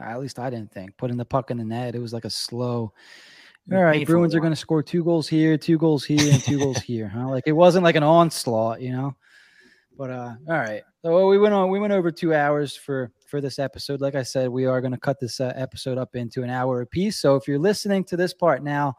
At 0.00 0.20
least 0.20 0.38
I 0.38 0.50
didn't 0.50 0.72
think 0.72 0.96
putting 0.96 1.16
the 1.16 1.24
puck 1.24 1.50
in 1.50 1.58
the 1.58 1.64
net. 1.64 1.94
It 1.94 2.00
was 2.00 2.12
like 2.12 2.24
a 2.24 2.30
slow. 2.30 2.92
All 3.72 3.82
right, 3.82 4.06
Bruins 4.06 4.34
are 4.34 4.40
going 4.40 4.52
to 4.52 4.56
score 4.56 4.82
two 4.82 5.02
goals 5.02 5.26
here, 5.26 5.56
two 5.56 5.78
goals 5.78 6.04
here, 6.04 6.32
and 6.32 6.42
two 6.42 6.58
goals 6.58 6.78
here. 6.82 7.08
Huh? 7.08 7.28
Like 7.28 7.44
it 7.46 7.52
wasn't 7.52 7.84
like 7.84 7.96
an 7.96 8.02
onslaught, 8.02 8.80
you 8.80 8.92
know. 8.92 9.16
But 9.96 10.10
uh, 10.10 10.34
all 10.48 10.56
right. 10.58 10.82
So 11.02 11.28
we 11.28 11.38
went 11.38 11.54
on. 11.54 11.70
We 11.70 11.78
went 11.78 11.92
over 11.92 12.10
two 12.10 12.34
hours 12.34 12.76
for 12.76 13.10
for 13.26 13.40
this 13.40 13.58
episode. 13.58 14.00
Like 14.00 14.14
I 14.14 14.22
said, 14.22 14.48
we 14.48 14.66
are 14.66 14.80
going 14.80 14.92
to 14.92 14.98
cut 14.98 15.20
this 15.20 15.40
uh, 15.40 15.52
episode 15.54 15.98
up 15.98 16.16
into 16.16 16.42
an 16.42 16.50
hour 16.50 16.80
apiece. 16.80 17.18
So 17.18 17.36
if 17.36 17.46
you're 17.46 17.58
listening 17.58 18.04
to 18.04 18.16
this 18.16 18.34
part 18.34 18.62
now, 18.62 18.96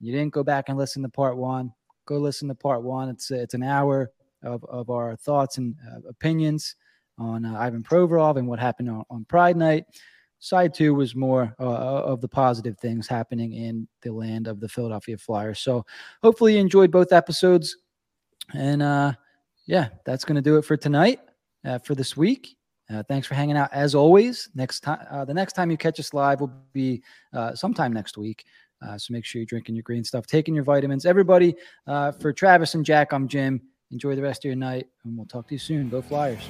you 0.00 0.12
didn't 0.12 0.34
go 0.34 0.42
back 0.42 0.68
and 0.68 0.76
listen 0.76 1.02
to 1.02 1.08
part 1.08 1.36
one. 1.36 1.72
Go 2.06 2.18
listen 2.18 2.48
to 2.48 2.54
part 2.54 2.82
one. 2.82 3.08
It's 3.08 3.30
it's 3.30 3.54
an 3.54 3.62
hour 3.62 4.10
of 4.42 4.64
of 4.64 4.90
our 4.90 5.16
thoughts 5.16 5.58
and 5.58 5.74
uh, 5.90 6.08
opinions 6.08 6.76
on 7.18 7.44
uh, 7.44 7.58
Ivan 7.58 7.82
Provorov 7.82 8.36
and 8.36 8.48
what 8.48 8.58
happened 8.58 8.90
on, 8.90 9.04
on 9.10 9.24
Pride 9.26 9.56
Night. 9.56 9.84
Side 10.38 10.74
two 10.74 10.92
was 10.94 11.14
more 11.14 11.54
uh, 11.60 11.62
of 12.02 12.20
the 12.20 12.28
positive 12.28 12.76
things 12.78 13.06
happening 13.06 13.52
in 13.52 13.86
the 14.00 14.10
land 14.12 14.48
of 14.48 14.58
the 14.58 14.68
Philadelphia 14.68 15.16
Flyers. 15.16 15.60
So 15.60 15.86
hopefully 16.22 16.54
you 16.54 16.60
enjoyed 16.60 16.90
both 16.90 17.12
episodes. 17.12 17.76
And 18.52 18.82
uh, 18.82 19.12
yeah, 19.66 19.90
that's 20.04 20.24
going 20.24 20.34
to 20.34 20.42
do 20.42 20.56
it 20.56 20.64
for 20.64 20.76
tonight, 20.76 21.20
uh, 21.64 21.78
for 21.78 21.94
this 21.94 22.16
week. 22.16 22.56
Uh, 22.92 23.04
thanks 23.04 23.26
for 23.26 23.34
hanging 23.34 23.56
out 23.56 23.72
as 23.72 23.94
always. 23.94 24.48
Next 24.56 24.80
time, 24.80 25.06
uh, 25.08 25.24
the 25.24 25.32
next 25.32 25.52
time 25.52 25.70
you 25.70 25.76
catch 25.76 26.00
us 26.00 26.12
live 26.12 26.40
will 26.40 26.52
be 26.72 27.02
uh, 27.32 27.54
sometime 27.54 27.92
next 27.92 28.18
week. 28.18 28.44
Uh, 28.84 28.98
so 28.98 29.12
make 29.12 29.24
sure 29.24 29.38
you're 29.38 29.46
drinking 29.46 29.76
your 29.76 29.84
green 29.84 30.02
stuff, 30.02 30.26
taking 30.26 30.56
your 30.56 30.64
vitamins. 30.64 31.06
Everybody, 31.06 31.54
uh, 31.86 32.10
for 32.10 32.32
Travis 32.32 32.74
and 32.74 32.84
Jack, 32.84 33.12
I'm 33.12 33.28
Jim. 33.28 33.62
Enjoy 33.92 34.16
the 34.16 34.22
rest 34.22 34.44
of 34.44 34.48
your 34.48 34.56
night, 34.56 34.88
and 35.04 35.16
we'll 35.16 35.26
talk 35.26 35.46
to 35.48 35.54
you 35.54 35.58
soon. 35.58 35.88
Go 35.90 36.02
Flyers. 36.02 36.42